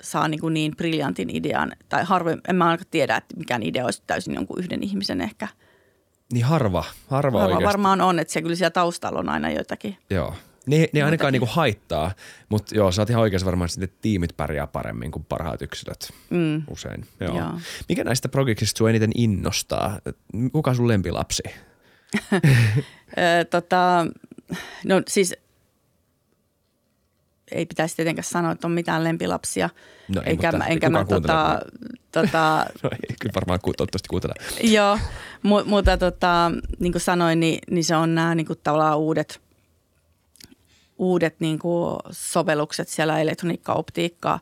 saa 0.03 0.29
niin, 0.29 0.41
kuin 0.41 0.55
niin 0.55 0.77
briljantin 0.77 1.31
idean. 1.31 1.73
Tai 1.89 2.05
harvoin, 2.05 2.41
en 2.49 2.57
mä 2.57 2.65
ainakaan 2.65 2.91
tiedä, 2.91 3.17
että 3.17 3.37
mikään 3.37 3.63
idea 3.63 3.85
olisi 3.85 4.03
täysin 4.07 4.35
jonkun 4.35 4.59
yhden 4.59 4.83
ihmisen 4.83 5.21
ehkä. 5.21 5.49
Niin 6.33 6.45
harva, 6.45 6.85
harva, 7.07 7.41
harva 7.41 7.63
varmaan 7.63 8.01
on, 8.01 8.19
että 8.19 8.33
se 8.33 8.43
kyllä 8.43 8.57
siellä 8.57 8.71
taustalla 8.71 9.19
on 9.19 9.29
aina 9.29 9.51
jotakin. 9.51 9.97
Joo. 10.11 10.35
Ne, 10.67 10.89
ne 10.93 11.03
ainakaan 11.03 11.33
niinku 11.33 11.49
haittaa, 11.53 12.13
mutta 12.49 12.75
joo, 12.75 12.93
sä 12.93 13.03
oot 13.03 13.11
ihan 13.11 13.23
oikeassa 13.23 13.47
varmaan, 13.47 13.71
että 13.83 13.97
tiimit 14.03 14.37
pärjää 14.37 14.67
paremmin 14.67 15.11
kuin 15.11 15.25
parhaat 15.25 15.63
yksilöt 15.63 16.13
mm. 16.31 16.63
usein. 16.71 17.07
Joo. 17.21 17.39
Joo. 17.39 17.53
Mikä 17.89 18.05
näistä 18.05 18.29
projektista 18.29 18.79
sua 18.79 18.91
eniten 18.91 19.11
innostaa? 19.15 19.99
Kuka 20.53 20.71
on 20.71 20.77
sun 20.77 20.89
lempilapsi? 20.89 21.43
tota, 23.51 24.07
no 24.85 25.03
siis 25.09 25.35
ei 27.53 27.67
pitäisi 27.67 27.97
tietenkään 27.97 28.25
sanoa, 28.25 28.53
että 28.53 28.67
on 28.67 28.73
mitään 28.73 29.05
lempilapsia. 29.05 29.71
No 30.09 30.23
ei, 30.23 30.33
enkä, 30.33 30.53
mutta 30.53 30.67
enkä 30.67 30.91
mä, 30.91 31.05
tota, 31.05 31.61
tota, 32.13 32.67
no 32.83 32.91
ei, 32.93 33.17
kyllä 33.21 33.33
varmaan 33.35 33.61
toivottavasti 33.61 34.09
kuuntele. 34.09 34.35
Joo, 34.63 34.99
mu, 35.43 35.65
mutta 35.65 35.97
tota, 35.97 36.53
niin 36.79 36.93
kuin 36.93 37.03
sanoin, 37.03 37.41
niin, 37.41 37.59
niin 37.71 37.85
se 37.85 37.97
on 37.97 38.15
nämä 38.15 38.35
niin 38.35 38.47
kuin 38.47 38.59
tavallaan 38.63 38.99
uudet– 38.99 39.41
uudet 41.01 41.41
niin 41.41 41.59
kuin 41.59 41.97
sovellukset 42.11 42.89
siellä 42.89 43.21
elektroniikka-optiikkaa 43.21 44.41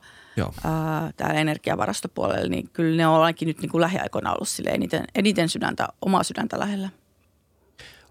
täällä 1.17 1.39
energiavarastopuolella, 1.41 2.49
niin 2.49 2.69
kyllä 2.73 2.97
ne 2.97 3.07
on 3.07 3.21
ainakin 3.21 3.47
nyt 3.47 3.61
niin 3.61 3.69
kuin 3.69 3.81
lähiaikoina 3.81 4.33
ollut 4.33 4.47
sille 4.47 4.69
eniten, 4.69 5.03
eniten 5.15 5.49
sydäntä, 5.49 5.87
omaa 6.01 6.23
sydäntä 6.23 6.59
lähellä. 6.59 6.89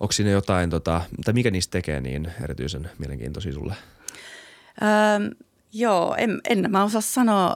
Onko 0.00 0.12
siinä 0.12 0.30
jotain, 0.30 0.70
tota, 0.70 1.00
tai 1.24 1.34
mikä 1.34 1.50
niistä 1.50 1.72
tekee 1.72 2.00
niin 2.00 2.32
erityisen 2.44 2.90
mielenkiintoisia 2.98 3.52
sulle? 3.52 3.74
Öö, 4.82 5.30
joo, 5.72 6.14
en, 6.18 6.40
en 6.48 6.70
mä 6.70 6.84
osaa 6.84 7.00
sanoa. 7.00 7.54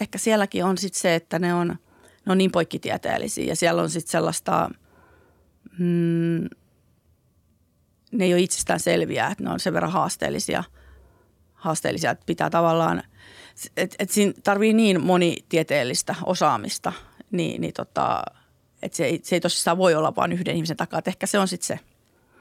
Ehkä 0.00 0.18
sielläkin 0.18 0.64
on 0.64 0.78
sitten 0.78 1.00
se, 1.00 1.14
että 1.14 1.38
ne 1.38 1.54
on, 1.54 1.68
ne 2.26 2.32
on 2.32 2.38
niin 2.38 2.52
poikkitieteellisiä 2.52 3.44
ja 3.44 3.56
siellä 3.56 3.82
on 3.82 3.90
sitten 3.90 4.10
sellaista 4.10 4.70
mm,– 5.78 6.48
ne 8.12 8.24
ei 8.24 8.34
ole 8.34 8.40
itsestään 8.40 8.80
selviä, 8.80 9.26
että 9.26 9.44
ne 9.44 9.50
on 9.50 9.60
sen 9.60 9.72
verran 9.72 9.92
haasteellisia, 9.92 10.64
haasteellisia 11.54 12.10
että 12.10 12.26
pitää 12.26 12.50
tavallaan, 12.50 13.02
että 13.76 13.96
et 13.98 14.10
siinä 14.10 14.32
tarvii 14.44 14.72
niin 14.72 15.02
monitieteellistä 15.04 16.14
osaamista, 16.26 16.92
niin, 17.30 17.60
niin 17.60 17.74
tota, 17.74 18.22
että 18.82 18.96
se 18.96 19.04
ei, 19.04 19.20
se 19.22 19.36
ei 19.36 19.40
tosissaan 19.40 19.78
voi 19.78 19.94
olla 19.94 20.16
vain 20.16 20.32
yhden 20.32 20.56
ihmisen 20.56 20.76
takaa, 20.76 20.98
että 20.98 21.10
ehkä 21.10 21.26
se 21.26 21.38
on 21.38 21.48
sitten 21.48 21.66
se. 21.66 21.80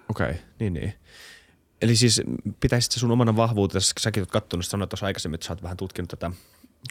Okei, 0.09 0.29
okay, 0.29 0.41
niin 0.59 0.73
niin. 0.73 0.93
Eli 1.81 1.95
siis 1.95 2.21
pitäisit 2.59 2.91
sun 2.91 3.11
omana 3.11 3.35
vahvuutesi, 3.35 3.93
säkin 3.99 4.21
olet 4.21 4.31
katsonut, 4.31 4.65
sanoit 4.65 4.89
tuossa 4.89 5.05
aikaisemmin, 5.05 5.35
että 5.35 5.47
sä 5.47 5.53
oot 5.53 5.63
vähän 5.63 5.77
tutkinut 5.77 6.09
tätä 6.09 6.31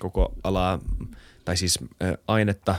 koko 0.01 0.35
alaa, 0.45 0.79
tai 1.45 1.57
siis 1.57 1.79
ä, 1.83 2.19
ainetta, 2.29 2.75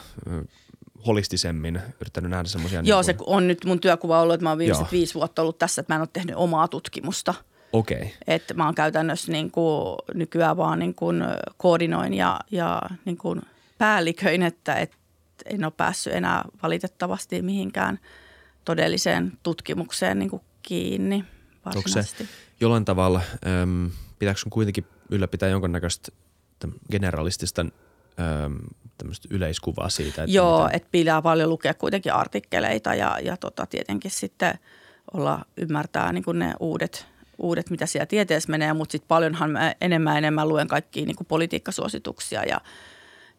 holistisemmin 1.07 1.81
yrittänyt 2.01 2.31
nähdä 2.31 2.47
semmoisia. 2.47 2.81
Joo, 2.83 3.01
niin 3.01 3.17
kuin... 3.17 3.27
se 3.27 3.31
on 3.35 3.47
nyt 3.47 3.65
mun 3.65 3.79
työkuva 3.79 4.21
ollut, 4.21 4.33
että 4.33 4.43
mä 4.43 4.49
oon 4.49 4.57
viimeiset 4.57 4.81
Joo. 4.81 4.91
viisi 4.91 5.13
vuotta 5.13 5.41
ollut 5.41 5.57
tässä, 5.57 5.81
että 5.81 5.93
mä 5.93 5.95
en 5.95 6.01
ole 6.01 6.09
tehnyt 6.13 6.35
omaa 6.35 6.67
tutkimusta. 6.67 7.33
Okei. 7.73 7.97
Okay. 7.97 8.09
Että 8.27 8.53
mä 8.53 8.65
oon 8.65 8.75
käytännössä 8.75 9.31
niin 9.31 9.51
kuin 9.51 9.97
nykyään 10.13 10.57
vaan 10.57 10.79
niin 10.79 10.95
kuin 10.95 11.23
koordinoin 11.57 12.13
ja, 12.13 12.39
ja 12.51 12.81
niin 13.05 13.17
kuin 13.17 13.41
päälliköin, 13.77 14.43
että 14.43 14.75
et 14.75 14.91
en 15.45 15.63
ole 15.63 15.73
päässyt 15.77 16.13
enää 16.13 16.45
valitettavasti 16.63 17.41
mihinkään 17.41 17.99
todelliseen 18.65 19.33
tutkimukseen 19.43 20.19
niin 20.19 20.29
kuin 20.29 20.41
kiinni 20.61 21.25
Onko 21.65 21.89
se 21.89 22.27
jollain 22.59 22.85
tavalla, 22.85 23.21
ähm, 23.47 23.85
pitääkö 24.19 24.39
sun 24.39 24.49
kuitenkin 24.49 24.85
ylläpitää 25.09 25.49
jonkunnäköistä 25.49 26.11
generalistista 26.91 27.65
tämmöistä 28.97 29.27
yleiskuvaa 29.31 29.89
siitä. 29.89 30.23
Että 30.23 30.35
Joo, 30.35 30.63
mitä... 30.63 30.75
että 30.77 30.87
pitää 30.91 31.21
paljon 31.21 31.49
lukea 31.49 31.73
kuitenkin 31.73 32.13
artikkeleita 32.13 32.95
ja, 32.95 33.19
ja 33.23 33.37
tota, 33.37 33.65
tietenkin 33.65 34.11
sitten 34.11 34.59
olla 35.13 35.45
ymmärtää 35.57 36.13
niin 36.13 36.23
kuin 36.23 36.39
ne 36.39 36.53
uudet, 36.59 37.05
uudet, 37.37 37.69
mitä 37.69 37.85
siellä 37.85 38.05
tieteessä 38.05 38.51
menee, 38.51 38.73
mutta 38.73 38.91
sitten 38.91 39.07
paljonhan 39.07 39.51
mä 39.51 39.75
enemmän 39.81 40.17
enemmän 40.17 40.49
luen 40.49 40.67
kaikkia 40.67 41.05
niin 41.05 41.15
kuin 41.15 41.27
politiikkasuosituksia 41.27 42.43
ja, 42.43 42.61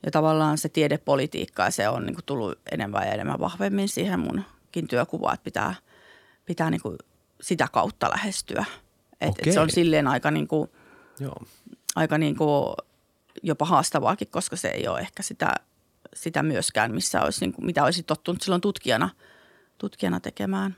ja 0.02 0.10
tavallaan 0.10 0.58
se 0.58 0.68
tiedepolitiikka 0.68 1.64
ja 1.64 1.70
se 1.70 1.88
on 1.88 2.06
niin 2.06 2.14
kuin 2.14 2.24
tullut 2.24 2.58
enemmän 2.72 3.06
ja 3.06 3.12
enemmän 3.12 3.40
vahvemmin 3.40 3.88
siihen 3.88 4.20
munkin 4.20 4.88
työkuvaan, 4.88 5.34
että 5.34 5.44
pitää, 5.44 5.74
pitää 6.46 6.70
niin 6.70 6.82
kuin 6.82 6.96
sitä 7.40 7.68
kautta 7.72 8.10
lähestyä. 8.10 8.64
Et, 9.20 9.34
et 9.46 9.54
se 9.54 9.60
on 9.60 9.70
silleen 9.70 10.08
aika, 10.08 10.30
niin 10.30 10.48
kuin, 10.48 10.70
Joo. 11.20 11.42
aika 11.96 12.18
niin 12.18 12.36
kuin 12.36 12.74
jopa 13.42 13.64
haastavaakin, 13.64 14.28
koska 14.28 14.56
se 14.56 14.68
ei 14.68 14.88
ole 14.88 15.00
ehkä 15.00 15.22
sitä, 15.22 15.54
sitä 16.14 16.42
myöskään, 16.42 16.94
missä 16.94 17.22
olisi, 17.22 17.40
niin 17.40 17.52
kuin, 17.52 17.66
mitä 17.66 17.84
olisi 17.84 18.02
tottunut 18.02 18.42
silloin 18.42 18.60
tutkijana, 18.60 19.10
tutkijana 19.78 20.20
tekemään. 20.20 20.76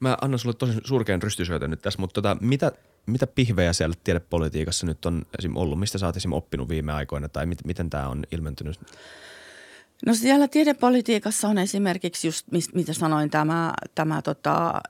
Mä 0.00 0.16
annan 0.20 0.38
sulle 0.38 0.54
tosi 0.54 0.72
surkean 0.84 1.22
rystysyötön 1.22 1.70
nyt 1.70 1.82
tässä, 1.82 2.00
mutta 2.00 2.14
tota, 2.14 2.36
mitä, 2.40 2.72
mitä 3.06 3.26
pihvejä 3.26 3.72
siellä 3.72 3.96
tiedepolitiikassa 4.04 4.86
nyt 4.86 5.06
on 5.06 5.26
esim. 5.38 5.56
ollut? 5.56 5.80
Mistä 5.80 5.98
sä 5.98 6.06
oot 6.06 6.16
esim. 6.16 6.32
oppinut 6.32 6.68
viime 6.68 6.92
aikoina 6.92 7.28
tai 7.28 7.46
mit, 7.46 7.64
miten 7.64 7.90
tämä 7.90 8.08
on 8.08 8.24
ilmentynyt? 8.32 8.80
No 10.06 10.14
siellä 10.14 10.48
tiedepolitiikassa 10.48 11.48
on 11.48 11.58
esimerkiksi 11.58 12.28
just, 12.28 12.46
mitä 12.74 12.92
sanoin, 12.92 13.30
tämä, 13.30 13.74
tämä 13.94 14.22
tota, 14.22 14.80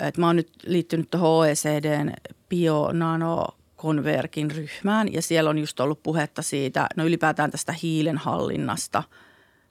että 0.00 0.20
mä 0.20 0.26
oon 0.26 0.36
nyt 0.36 0.50
liittynyt 0.66 1.10
tuohon 1.10 1.30
OECDn 1.30 2.12
bio-nano 2.48 3.46
Konverkin 3.76 4.50
ryhmään 4.50 5.12
ja 5.12 5.22
siellä 5.22 5.50
on 5.50 5.58
just 5.58 5.80
ollut 5.80 6.02
puhetta 6.02 6.42
siitä, 6.42 6.86
no 6.96 7.04
ylipäätään 7.04 7.50
tästä 7.50 7.74
hiilen 7.82 8.18
hallinnasta 8.18 9.02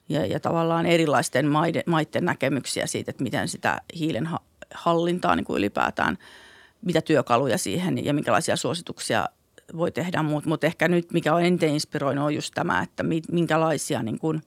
ja, 0.08 0.26
ja 0.26 0.40
tavallaan 0.40 0.86
erilaisten 0.86 1.46
maiden, 1.46 1.82
maiden 1.86 2.24
näkemyksiä 2.24 2.86
siitä, 2.86 3.10
että 3.10 3.22
miten 3.22 3.48
sitä 3.48 3.80
hiilen 3.98 4.28
hallintaa 4.74 5.36
niin 5.36 5.44
kuin 5.44 5.58
ylipäätään 5.58 6.18
mitä 6.82 7.00
työkaluja 7.00 7.58
siihen 7.58 8.04
ja 8.04 8.14
minkälaisia 8.14 8.56
suosituksia 8.56 9.28
voi 9.76 9.92
tehdä. 9.92 10.22
Mutta 10.22 10.48
mut 10.48 10.64
ehkä 10.64 10.88
nyt, 10.88 11.12
mikä 11.12 11.34
on 11.34 11.42
eniten 11.42 11.70
inspiroinut, 11.70 12.24
on 12.24 12.34
just 12.34 12.54
tämä, 12.54 12.82
että 12.82 13.04
minkälaisia 13.32 14.02
niin 14.02 14.18
kuin, 14.18 14.42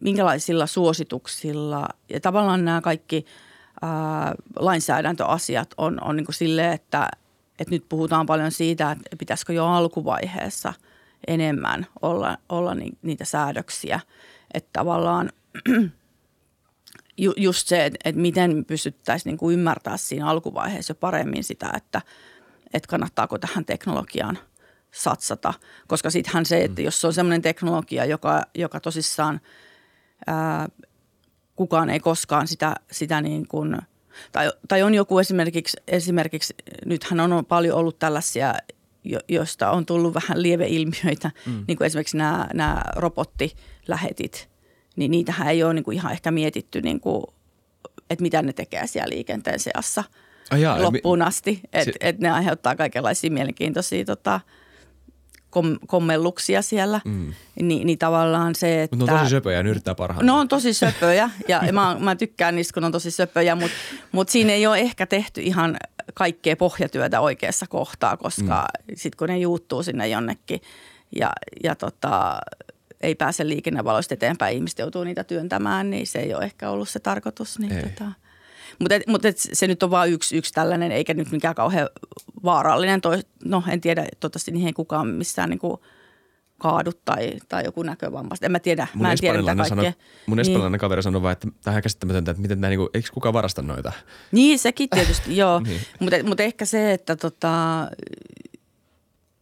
minkälaisilla 0.00 0.66
suosituksilla 0.66 1.88
ja 2.10 2.20
tavallaan 2.20 2.64
nämä 2.64 2.80
kaikki 2.80 3.26
ää, 3.82 4.34
lainsäädäntöasiat 4.56 5.74
on, 5.78 6.04
on 6.04 6.16
niin 6.16 6.24
kuin 6.24 6.34
silleen, 6.34 6.72
että, 6.72 7.08
että 7.58 7.74
nyt 7.74 7.84
puhutaan 7.88 8.26
paljon 8.26 8.52
siitä, 8.52 8.90
että 8.90 9.16
pitäisikö 9.16 9.52
jo 9.52 9.66
alkuvaiheessa 9.66 10.74
enemmän 11.26 11.86
olla, 12.02 12.38
olla 12.48 12.76
niitä 13.02 13.24
säädöksiä. 13.24 14.00
Että 14.54 14.70
tavallaan 14.72 15.32
ju, 17.18 17.32
just 17.36 17.68
se, 17.68 17.84
että, 17.84 17.98
että 18.04 18.20
miten 18.20 18.64
pystyttäisiin 18.64 19.30
niin 19.30 19.38
kuin 19.38 19.54
ymmärtää 19.54 19.96
siinä 19.96 20.26
alkuvaiheessa 20.26 20.90
jo 20.90 20.94
paremmin 20.94 21.44
sitä, 21.44 21.72
että, 21.76 22.02
että 22.74 22.88
kannattaako 22.88 23.38
tähän 23.38 23.64
teknologiaan 23.64 24.38
satsata. 24.94 25.54
Koska 25.86 26.10
sittenhän 26.10 26.46
se, 26.46 26.64
että 26.64 26.80
mm. 26.80 26.84
jos 26.84 27.00
se 27.00 27.06
on 27.06 27.12
sellainen 27.12 27.42
teknologia, 27.42 28.04
joka, 28.04 28.42
joka 28.54 28.80
tosissaan 28.80 29.40
ää, 30.26 30.68
kukaan 31.56 31.90
ei 31.90 32.00
koskaan 32.00 32.48
sitä, 32.48 32.74
sitä 32.90 33.20
niin 33.20 33.48
kuin, 33.48 33.76
tai, 34.32 34.52
tai 34.68 34.82
on 34.82 34.94
joku 34.94 35.18
esimerkiksi, 35.18 35.76
esimerkiksi, 35.88 36.54
nythän 36.86 37.20
on 37.20 37.44
paljon 37.44 37.78
ollut 37.78 37.98
tällaisia, 37.98 38.54
jo, 39.04 39.20
joista 39.28 39.70
on 39.70 39.86
tullut 39.86 40.14
vähän 40.14 40.42
lieveilmiöitä, 40.42 41.30
mm. 41.46 41.64
niin 41.68 41.76
kuin 41.76 41.86
esimerkiksi 41.86 42.16
nämä, 42.16 42.48
nämä 42.54 42.82
robottilähetit– 42.96 44.48
niin 44.96 45.10
niitähän 45.10 45.48
ei 45.48 45.64
ole 45.64 45.74
niin 45.74 45.84
kuin 45.84 45.96
ihan 45.96 46.12
ehkä 46.12 46.30
mietitty, 46.30 46.82
niin 46.82 47.00
kuin, 47.00 47.24
että 48.10 48.22
mitä 48.22 48.42
ne 48.42 48.52
tekee 48.52 48.86
siellä 48.86 49.14
liikenteen 49.14 49.60
seassa 49.60 50.04
oh 50.52 50.58
jaa, 50.58 50.82
loppuun 50.82 51.22
asti. 51.22 51.60
Että 51.72 51.84
se... 51.84 51.92
et 52.00 52.18
ne 52.18 52.30
aiheuttaa 52.30 52.76
kaikenlaisia 52.76 53.30
mielenkiintoisia 53.30 54.04
tota, 54.04 54.40
kom- 55.54 55.78
kommelluksia 55.86 56.62
siellä. 56.62 57.00
Mm. 57.04 57.32
Ni, 57.62 57.84
niin 57.84 57.98
tavallaan 57.98 58.54
se, 58.54 58.82
että... 58.82 58.96
Mutta 58.96 59.12
ne 59.12 59.18
on 59.18 59.24
tosi 59.24 59.30
söpöjä 59.30 59.56
ja 59.56 59.62
ne 59.62 59.70
yrittää 59.70 59.94
parhaansa. 59.94 60.26
No 60.26 60.38
on 60.38 60.48
tosi 60.48 60.74
söpöjä 60.74 61.30
ja 61.48 61.62
mä, 61.72 61.96
mä 62.00 62.16
tykkään 62.16 62.56
niistä, 62.56 62.74
kun 62.74 62.84
on 62.84 62.92
tosi 62.92 63.10
söpöjä, 63.10 63.54
mutta 63.54 63.76
mut 64.12 64.28
siinä 64.28 64.52
ei 64.52 64.66
ole 64.66 64.78
ehkä 64.78 65.06
tehty 65.06 65.40
ihan 65.40 65.76
kaikkea 66.14 66.56
pohjatyötä 66.56 67.20
oikeassa 67.20 67.66
kohtaa, 67.66 68.16
koska 68.16 68.66
mm. 68.88 68.94
sitten 68.96 69.18
kun 69.18 69.28
ne 69.28 69.38
juuttuu 69.38 69.82
sinne 69.82 70.08
jonnekin 70.08 70.60
ja, 71.16 71.32
ja 71.64 71.74
tota, 71.74 72.38
ei 73.00 73.14
pääse 73.14 73.48
liikennevaloista 73.48 74.14
eteenpäin, 74.14 74.56
ihmiset 74.56 74.78
joutuu 74.78 75.04
niitä 75.04 75.24
työntämään, 75.24 75.90
niin 75.90 76.06
se 76.06 76.18
ei 76.18 76.34
ole 76.34 76.44
ehkä 76.44 76.70
ollut 76.70 76.88
se 76.88 77.00
tarkoitus. 77.00 77.58
Niin 77.58 77.82
tota. 77.82 78.12
Mutta 78.78 78.94
mut 79.08 79.22
se 79.36 79.66
nyt 79.66 79.82
on 79.82 79.90
vain 79.90 80.12
yksi, 80.12 80.36
yksi 80.36 80.52
tällainen, 80.52 80.92
eikä 80.92 81.14
nyt 81.14 81.30
mikään 81.30 81.54
kauhean 81.54 81.88
vaarallinen. 82.44 83.00
Toi, 83.00 83.18
no 83.44 83.62
en 83.68 83.80
tiedä, 83.80 84.06
toivottavasti 84.20 84.50
niihin 84.50 84.66
ei 84.66 84.72
kukaan 84.72 85.06
missään 85.06 85.50
niinku 85.50 85.80
kaadu 86.58 86.90
tai, 87.04 87.32
tai 87.48 87.64
joku 87.64 87.82
näkövammasta. 87.82 88.46
En 88.46 88.52
mä 88.52 88.58
tiedä, 88.58 88.86
mun 88.94 89.02
mä 89.02 89.12
en 89.12 89.18
tiedä 89.18 89.38
mitä 89.38 89.68
sano, 89.68 89.82
Mun 89.82 89.92
niin. 90.26 90.40
espanjalainen 90.40 90.80
kaveri 90.80 91.02
sanoi 91.02 91.22
vaan, 91.22 91.32
että 91.32 91.48
tämä 91.62 91.76
on 91.76 91.82
käsittämätöntä, 91.82 92.30
että 92.30 92.42
miten 92.42 92.60
nämä, 92.60 92.68
niinku, 92.68 92.90
eikö 92.94 93.08
kukaan 93.14 93.32
varasta 93.32 93.62
noita? 93.62 93.92
Niin, 94.32 94.58
sekin 94.58 94.88
tietysti, 94.90 95.36
joo. 95.42 95.60
niin. 95.60 95.80
Mutta 96.00 96.16
mut 96.24 96.40
ehkä 96.40 96.64
se, 96.64 96.92
että 96.92 97.16
tota, 97.16 97.88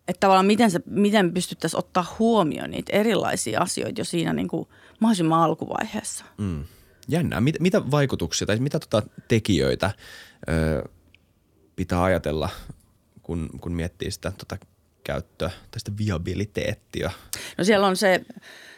että 0.08 0.20
tavallaan 0.20 0.46
miten, 0.46 0.70
se, 0.70 0.80
miten 0.86 1.34
pystyttäisiin 1.34 1.78
ottaa 1.78 2.14
huomioon 2.18 2.70
niitä 2.70 2.92
erilaisia 2.92 3.60
asioita 3.60 4.00
jo 4.00 4.04
siinä 4.04 4.32
niin 4.32 4.48
kuin 4.48 4.68
mahdollisimman 5.00 5.40
alkuvaiheessa. 5.40 6.24
Mm. 6.38 6.64
Jännää. 7.08 7.40
Mit, 7.40 7.60
mitä 7.60 7.90
vaikutuksia 7.90 8.46
tai 8.46 8.56
mitä 8.56 8.78
tota 8.78 9.02
tekijöitä 9.28 9.90
ö, 10.48 10.88
pitää 11.76 12.02
ajatella, 12.02 12.48
kun, 13.22 13.50
kun 13.60 13.72
miettii 13.72 14.10
sitä 14.10 14.32
tota 14.38 14.56
käyttöä 15.04 15.48
tai 15.48 15.80
sitä 15.80 15.92
viabiliteettia? 15.98 17.10
No 17.58 17.64
siellä 17.64 17.86
on 17.86 17.96
se, 17.96 18.20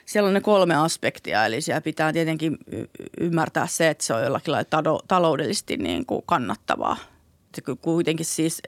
siellä 0.07 0.29
on 0.29 0.35
ne 0.35 0.41
kolme 0.41 0.75
aspektia, 0.75 1.47
eli 1.47 1.61
siellä 1.61 1.81
pitää 1.81 2.13
tietenkin 2.13 2.59
ymmärtää 3.21 3.67
se, 3.67 3.89
että 3.89 4.05
se 4.05 4.15
on 4.15 4.23
jollakin 4.23 4.53
lailla 4.53 5.03
taloudellisesti 5.09 5.77
niin 5.77 6.07
kuin 6.07 6.23
kannattavaa. 6.27 6.97
Se 7.55 7.63
kuitenkin 7.81 8.27
siis 8.27 8.63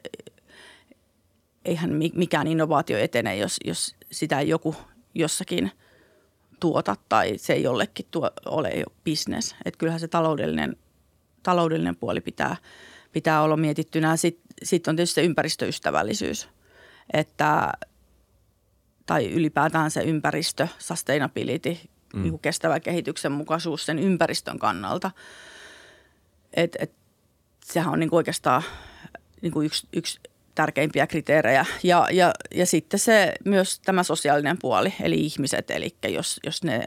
eihän 1.65 1.91
mikään 2.15 2.47
innovaatio 2.47 2.99
etene, 2.99 3.37
jos, 3.37 3.57
jos 3.65 3.97
sitä 4.13 4.41
joku 4.41 4.77
jossakin 5.15 5.71
tuota 6.61 6.97
tai 7.09 7.39
se 7.39 7.53
ei 7.53 7.63
jollekin 7.63 8.07
tuo, 8.11 8.31
ole 8.47 8.71
jo 8.71 8.85
business. 9.05 9.55
Että 9.65 9.79
kyllähän 9.79 10.01
se 10.01 10.09
taloudellinen, 10.09 10.77
taloudellinen 11.43 11.97
puoli 11.97 12.21
pitää, 12.21 12.57
pitää 13.13 13.43
olla 13.43 13.57
mietittynä. 13.57 14.17
Sitten 14.17 14.57
sit 14.63 14.89
on 14.89 14.97
tietysti 14.97 15.15
se 15.15 15.25
ympäristöystävällisyys, 15.25 16.49
että, 17.13 17.73
tai 19.07 19.33
ylipäätään 19.33 19.91
se 19.91 20.03
ympäristö, 20.03 20.69
sustainability, 20.79 21.77
mm. 22.15 22.23
niin 22.23 22.39
kestävä 22.39 22.81
kehityksen 22.81 23.33
mukaisuus 23.33 23.87
sen 23.87 23.99
ympäristön 23.99 24.59
kannalta. 24.59 25.11
Et, 26.55 26.77
et, 26.79 26.93
sehän 27.65 27.93
on 27.93 28.01
niin 28.01 28.15
oikeastaan 28.15 28.63
niin 29.43 29.53
yksi, 29.65 29.89
yksi 29.93 30.21
tärkeimpiä 30.57 31.07
kriteerejä. 31.07 31.67
Ja, 31.83 32.09
ja, 32.13 32.33
ja 32.55 32.67
sitten 32.67 33.01
se 33.01 33.35
myös 33.45 33.81
tämä 33.81 34.03
sosiaalinen 34.03 34.57
puoli, 34.61 34.95
eli 35.03 35.21
ihmiset, 35.21 35.71
eli 35.71 35.97
jos, 36.09 36.41
jos 36.45 36.65
ne 36.65 36.87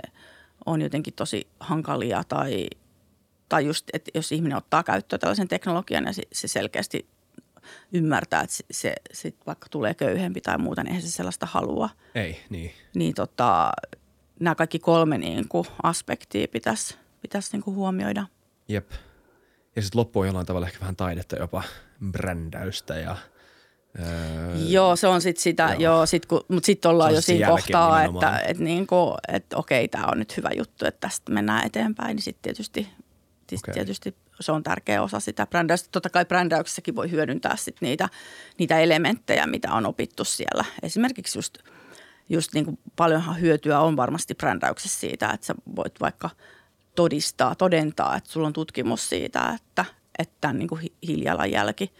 on 0.65 0.82
jotenkin 0.82 1.13
tosi 1.13 1.47
hankalia 1.59 2.24
tai, 2.24 2.67
tai 3.49 3.65
just, 3.65 3.86
että 3.93 4.11
jos 4.13 4.32
ihminen 4.32 4.57
ottaa 4.57 4.84
käyttöön 4.84 5.20
tällaisen 5.20 5.47
teknologian 5.47 6.05
ja 6.05 6.13
se, 6.13 6.24
se 6.32 6.47
selkeästi 6.47 7.05
ymmärtää, 7.91 8.41
että 8.41 8.55
se, 8.55 8.63
se 8.72 8.95
sit 9.13 9.36
vaikka 9.47 9.67
tulee 9.72 9.93
köyhempi 9.93 10.41
tai 10.41 10.57
muuta, 10.57 10.84
niin 10.84 10.89
eihän 10.89 11.01
se 11.01 11.11
sellaista 11.11 11.45
halua. 11.45 11.89
Ei, 12.15 12.41
niin. 12.49 12.72
Niin 12.95 13.13
tota, 13.13 13.72
nämä 14.39 14.55
kaikki 14.55 14.80
kolme 14.80 15.17
niin 15.17 15.47
kuin 15.47 15.67
aspektia 15.84 16.47
pitäisi, 16.47 16.95
pitäisi 17.22 17.49
niin 17.51 17.63
kuin 17.63 17.76
huomioida. 17.76 18.26
Jep. 18.67 18.91
Ja 19.76 19.82
sitten 19.82 19.99
loppu 19.99 20.20
on 20.20 20.28
jollain 20.28 20.45
tavalla 20.45 20.67
ehkä 20.67 20.80
vähän 20.80 20.95
taidetta 20.95 21.36
jopa, 21.36 21.63
brändäystä 22.11 22.95
ja– 22.99 23.17
Öö, 24.00 24.56
joo, 24.68 24.96
se 24.96 25.08
on 25.08 25.22
sitten 25.22 25.42
sitä, 25.42 25.64
joo. 25.64 25.80
joo 25.80 26.06
sit 26.06 26.24
mutta 26.48 26.66
sitten 26.66 26.92
ollaan 26.92 27.14
jo 27.14 27.22
siinä 27.22 27.48
kohtaa, 27.48 28.04
että 28.04 28.40
et 28.40 28.60
niinku, 28.60 29.16
et 29.34 29.54
okei, 29.54 29.88
tämä 29.88 30.06
on 30.12 30.20
nyt 30.20 30.38
hyvä 30.38 30.50
juttu, 30.58 30.86
että 30.86 31.08
tästä 31.08 31.32
mennään 31.32 31.66
eteenpäin, 31.66 32.16
niin 32.16 32.24
sitten 32.24 32.42
tietysti, 32.42 32.88
sit 33.50 33.60
okay. 33.64 33.74
tietysti 33.74 34.16
se 34.40 34.52
on 34.52 34.64
tärkeä 34.64 35.02
osa 35.02 35.20
sitä 35.20 35.48
brändäystä. 35.48 35.90
Totta 35.92 36.10
kai 36.10 36.26
brändäyksessäkin 36.26 36.96
voi 36.96 37.12
hyödyntää 37.12 37.56
sit 37.56 37.76
niitä, 37.82 38.10
niitä 38.58 38.80
elementtejä, 38.80 39.48
mitä 39.48 39.74
on 39.74 39.86
opittu 39.86 40.24
siellä. 40.24 40.66
Esimerkiksi 40.84 41.38
just, 41.38 41.58
just 42.30 42.54
niin 42.54 42.66
kuin 42.66 42.80
paljonhan 42.96 43.42
hyötyä 43.42 43.80
on 43.80 43.98
varmasti 43.98 44.36
brändäyksessä 44.36 45.00
siitä, 45.00 45.30
että 45.30 45.46
sä 45.46 45.56
voit 45.76 45.94
vaikka 46.02 46.30
todistaa, 46.96 47.56
todentaa, 47.56 48.16
että 48.16 48.30
sulla 48.30 48.48
on 48.48 48.54
tutkimus 48.54 49.10
siitä, 49.10 49.50
että, 49.56 49.86
että 50.20 50.54
niin 50.54 50.68
kuin 50.68 50.92
hiilijalanjälki 51.08 51.94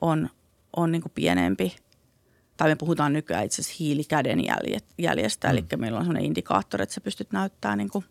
on, 0.00 0.30
on 0.76 0.92
niin 0.92 1.02
kuin 1.02 1.12
pienempi. 1.14 1.76
Tai 2.56 2.68
me 2.68 2.76
puhutaan 2.76 3.12
nykyään 3.12 3.44
itse 3.44 3.62
asiassa 3.62 3.76
hiilikäden 3.80 4.38
jäljestä, 4.98 5.48
mm. 5.48 5.52
eli 5.52 5.64
meillä 5.76 5.98
on 5.98 6.04
sellainen 6.04 6.26
indikaattori, 6.26 6.82
että 6.82 6.94
sä 6.94 7.00
pystyt 7.00 7.32
näyttämään 7.32 7.78
niin 7.78 7.90
kuin, 7.90 8.04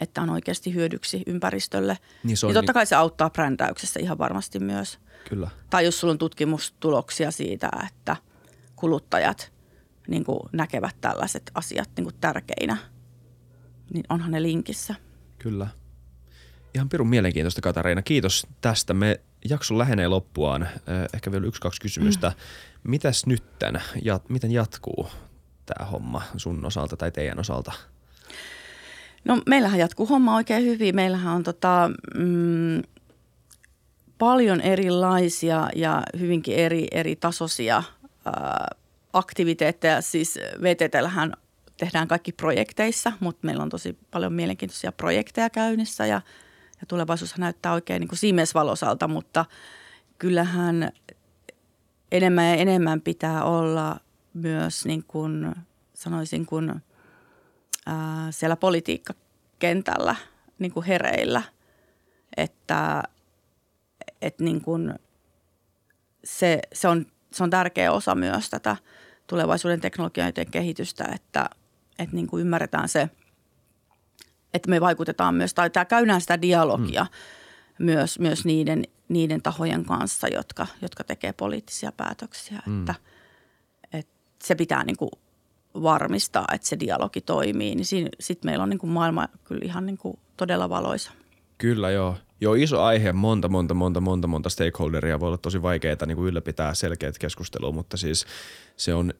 että 0.00 0.22
on 0.22 0.30
oikeasti 0.30 0.74
hyödyksi 0.74 1.22
ympäristölle. 1.26 1.98
Niin, 2.24 2.36
se 2.36 2.46
on 2.46 2.50
ja 2.50 2.54
totta 2.54 2.70
niin... 2.70 2.74
kai 2.74 2.86
se 2.86 2.94
auttaa 2.94 3.30
brändäyksessä 3.30 4.00
ihan 4.00 4.18
varmasti 4.18 4.58
myös. 4.58 4.98
Kyllä. 5.28 5.50
Tai 5.70 5.84
jos 5.84 6.00
sulla 6.00 6.12
on 6.12 6.18
tutkimustuloksia 6.18 7.30
siitä, 7.30 7.70
että 7.86 8.16
kuluttajat 8.76 9.52
niin 10.08 10.24
kuin 10.24 10.40
näkevät 10.52 10.96
tällaiset 11.00 11.50
asiat 11.54 11.90
niin 11.96 12.04
kuin 12.04 12.16
tärkeinä, 12.20 12.76
niin 13.94 14.04
onhan 14.08 14.30
ne 14.30 14.42
linkissä. 14.42 14.94
Kyllä. 15.38 15.66
Ihan 16.74 16.88
pirun 16.88 17.08
mielenkiintoista 17.08 17.60
Katariina. 17.60 18.02
Kiitos 18.02 18.46
tästä. 18.60 18.94
Me 18.94 19.20
jakso 19.50 19.78
lähenee 19.78 20.08
loppuaan. 20.08 20.68
Ehkä 21.14 21.32
vielä 21.32 21.46
yksi, 21.46 21.60
kaksi 21.60 21.80
kysymystä. 21.80 22.28
Mm. 22.28 22.90
Mitäs 22.90 23.26
nytten? 23.26 23.82
Ja 24.02 24.20
miten 24.28 24.52
jatkuu 24.52 25.08
tämä 25.66 25.86
homma 25.86 26.22
sun 26.36 26.64
osalta 26.64 26.96
tai 26.96 27.10
teidän 27.10 27.38
osalta? 27.38 27.72
No 29.24 29.42
meillähän 29.46 29.78
jatkuu 29.78 30.06
homma 30.06 30.36
oikein 30.36 30.64
hyvin. 30.64 30.94
Meillähän 30.94 31.34
on 31.36 31.42
tota, 31.42 31.90
mm, 32.14 32.82
paljon 34.18 34.60
erilaisia 34.60 35.68
ja 35.76 36.02
hyvinkin 36.18 36.56
eri, 36.56 36.86
eri 36.90 37.16
tasoisia 37.16 37.82
ää, 38.24 38.66
aktiviteetteja. 39.12 40.00
Siis 40.00 40.38
VTTllähän 40.62 41.32
tehdään 41.76 42.08
kaikki 42.08 42.32
projekteissa, 42.32 43.12
mutta 43.20 43.46
meillä 43.46 43.62
on 43.62 43.68
tosi 43.68 43.98
paljon 44.10 44.32
mielenkiintoisia 44.32 44.92
projekteja 44.92 45.50
käynnissä 45.50 46.06
ja– 46.06 46.20
ja 46.80 46.86
tulevaisuus 46.86 47.38
näyttää 47.38 47.72
oikein 47.72 48.00
niin 48.00 48.16
siimesvalosalta, 48.16 49.08
mutta 49.08 49.44
kyllähän 50.18 50.92
enemmän 52.12 52.44
ja 52.44 52.54
enemmän 52.54 53.00
pitää 53.00 53.44
olla 53.44 54.00
myös 54.34 54.84
niin 54.84 55.04
kuin 55.08 55.54
sanoisin 55.94 56.46
kuin 56.46 56.82
ää, 57.86 58.30
siellä 58.30 58.56
politiikkakentällä 58.56 60.16
niin 60.58 60.72
kuin 60.72 60.86
hereillä, 60.86 61.42
että 62.36 63.02
et 64.22 64.38
niin 64.38 64.60
kuin 64.60 64.94
se, 66.24 66.60
se, 66.72 66.88
on, 66.88 67.06
se 67.32 67.42
on 67.42 67.50
tärkeä 67.50 67.92
osa 67.92 68.14
myös 68.14 68.50
tätä 68.50 68.76
tulevaisuuden 69.26 69.80
teknologioiden 69.80 70.50
kehitystä, 70.50 71.04
että, 71.14 71.50
että 71.98 72.16
niin 72.16 72.26
kuin 72.26 72.40
ymmärretään 72.40 72.88
se, 72.88 73.10
että 74.56 74.70
me 74.70 74.80
vaikutetaan 74.80 75.34
myös, 75.34 75.54
tai 75.54 75.70
tämä 75.70 75.84
käydään 75.84 76.20
sitä 76.20 76.42
dialogia 76.42 77.06
mm. 77.78 77.84
myös, 77.84 78.18
myös 78.18 78.44
niiden, 78.44 78.84
niiden 79.08 79.42
tahojen 79.42 79.84
kanssa, 79.84 80.28
jotka, 80.28 80.66
jotka 80.82 81.04
tekee 81.04 81.32
poliittisia 81.32 81.92
päätöksiä, 81.92 82.62
mm. 82.66 82.80
että, 82.80 82.94
että 83.92 84.12
se 84.44 84.54
pitää 84.54 84.84
niin 84.84 84.96
kuin 84.96 85.10
varmistaa, 85.82 86.44
että 86.52 86.68
se 86.68 86.80
dialogi 86.80 87.20
toimii, 87.20 87.74
niin 87.74 88.10
sitten 88.20 88.50
meillä 88.50 88.62
on 88.62 88.70
niin 88.70 88.78
kuin 88.78 88.90
maailma 88.90 89.28
kyllä 89.44 89.64
ihan 89.64 89.86
niin 89.86 89.98
kuin 89.98 90.18
todella 90.36 90.68
valoisa. 90.68 91.12
Kyllä 91.58 91.90
joo. 91.90 92.16
Joo, 92.40 92.54
iso 92.54 92.82
aihe, 92.82 93.12
monta, 93.12 93.48
monta, 93.48 93.74
monta, 93.74 94.00
monta, 94.00 94.28
monta 94.28 94.48
stakeholderia 94.48 95.20
voi 95.20 95.26
olla 95.26 95.38
tosi 95.38 95.62
vaikeaa 95.62 95.96
niin 96.06 96.16
kuin 96.16 96.28
ylläpitää 96.28 96.74
selkeät 96.74 97.18
keskustelua, 97.18 97.72
mutta 97.72 97.96
siis 97.96 98.26
se 98.76 98.94
on, 98.94 99.14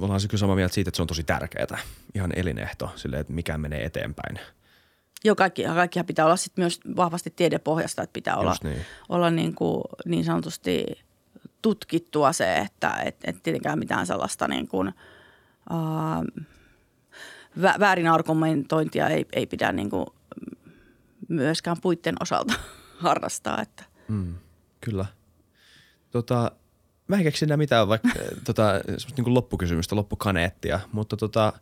ollaan 0.00 0.20
se 0.20 0.28
kyllä 0.28 0.40
samaa 0.40 0.56
mieltä 0.56 0.74
siitä, 0.74 0.88
että 0.88 0.96
se 0.96 1.02
on 1.02 1.08
tosi 1.08 1.24
tärkeää, 1.24 1.78
ihan 2.14 2.32
elinehto 2.36 2.92
sille, 2.96 3.18
että 3.18 3.32
mikä 3.32 3.58
menee 3.58 3.84
eteenpäin. 3.84 4.38
Joo, 5.24 5.34
kaikki, 5.34 5.62
kaikkihan 5.62 6.06
pitää 6.06 6.24
olla 6.24 6.36
sit 6.36 6.56
myös 6.56 6.80
vahvasti 6.96 7.30
tiedepohjasta, 7.36 8.02
että 8.02 8.12
pitää 8.12 8.36
olla, 8.36 8.56
niin. 8.64 8.80
olla 9.08 9.30
niin, 9.30 9.54
kuin, 9.54 9.82
niin 10.04 10.24
sanotusti 10.24 10.84
tutkittua 11.62 12.32
se, 12.32 12.58
että 12.58 12.96
et, 13.04 13.16
et 13.24 13.42
tietenkään 13.42 13.78
mitään 13.78 14.06
sellaista 14.06 14.48
niin 14.48 14.68
kuin, 14.68 14.88
uh, 15.70 16.44
väärin 17.80 18.08
argumentointia 18.08 19.08
ei, 19.08 19.26
ei 19.32 19.46
pidä 19.46 19.72
niin 19.72 19.90
kuin 19.90 20.06
myöskään 21.28 21.76
puitten 21.82 22.14
osalta 22.20 22.54
harrastaa. 23.04 23.62
Että. 23.62 23.84
Mm, 24.08 24.34
kyllä. 24.80 25.06
Tota, 26.10 26.52
mä 27.08 27.16
en 27.16 27.22
keksi 27.22 27.44
enää 27.44 27.56
mitään 27.56 27.88
vaikka 27.88 28.08
tota, 28.44 28.72
niin 29.16 29.34
loppukysymystä, 29.34 29.96
loppukaneettia, 29.96 30.80
mutta 30.92 31.16
tota, 31.16 31.52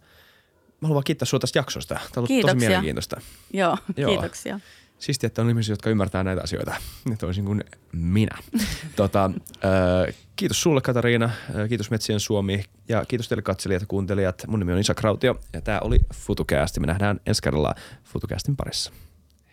mä 0.80 0.88
haluan 0.88 1.04
kiittää 1.04 1.26
sinua 1.26 1.40
tästä 1.40 1.58
jaksosta. 1.58 1.94
Tämä 1.94 2.04
on 2.06 2.12
ollut 2.16 2.28
kiitoksia. 2.28 2.54
tosi 2.54 2.66
mielenkiintoista. 2.66 3.20
Joo, 3.52 3.78
Joo. 3.96 4.10
kiitoksia. 4.10 4.60
Siistiä, 4.98 5.26
että 5.26 5.42
on 5.42 5.48
ihmisiä, 5.48 5.72
jotka 5.72 5.90
ymmärtää 5.90 6.24
näitä 6.24 6.42
asioita, 6.42 6.74
toisin 7.18 7.44
kuin 7.44 7.64
minä. 7.92 8.38
tota, 8.96 9.30
äh, 9.64 10.14
kiitos 10.36 10.62
sulle 10.62 10.80
Katariina, 10.80 11.24
äh, 11.24 11.68
kiitos 11.68 11.90
Metsien 11.90 12.20
Suomi 12.20 12.64
ja 12.88 13.04
kiitos 13.08 13.28
teille 13.28 13.42
katselijat 13.42 13.82
ja 13.82 13.86
kuuntelijat. 13.86 14.42
Mun 14.46 14.58
nimi 14.58 14.72
on 14.72 14.78
Isa 14.78 14.94
Krautio 14.94 15.40
ja 15.52 15.60
tämä 15.60 15.80
oli 15.80 15.98
FutuCast. 16.14 16.78
Me 16.78 16.86
nähdään 16.86 17.20
ensi 17.26 17.42
kerralla 17.42 17.74
FutuCastin 18.04 18.56
parissa 18.56 18.92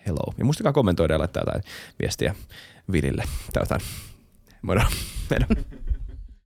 hello. 0.09 0.33
Ja 0.37 0.45
muistakaa 0.45 0.73
kommentoida 0.73 1.13
ja 1.13 1.19
laittaa 1.19 1.41
jotain 1.41 1.63
viestiä 2.01 2.35
Vilille 2.91 3.23
tai 3.53 3.61
jotain. 3.61 3.81
Moro. 4.61 4.81
Moro. 5.29 5.45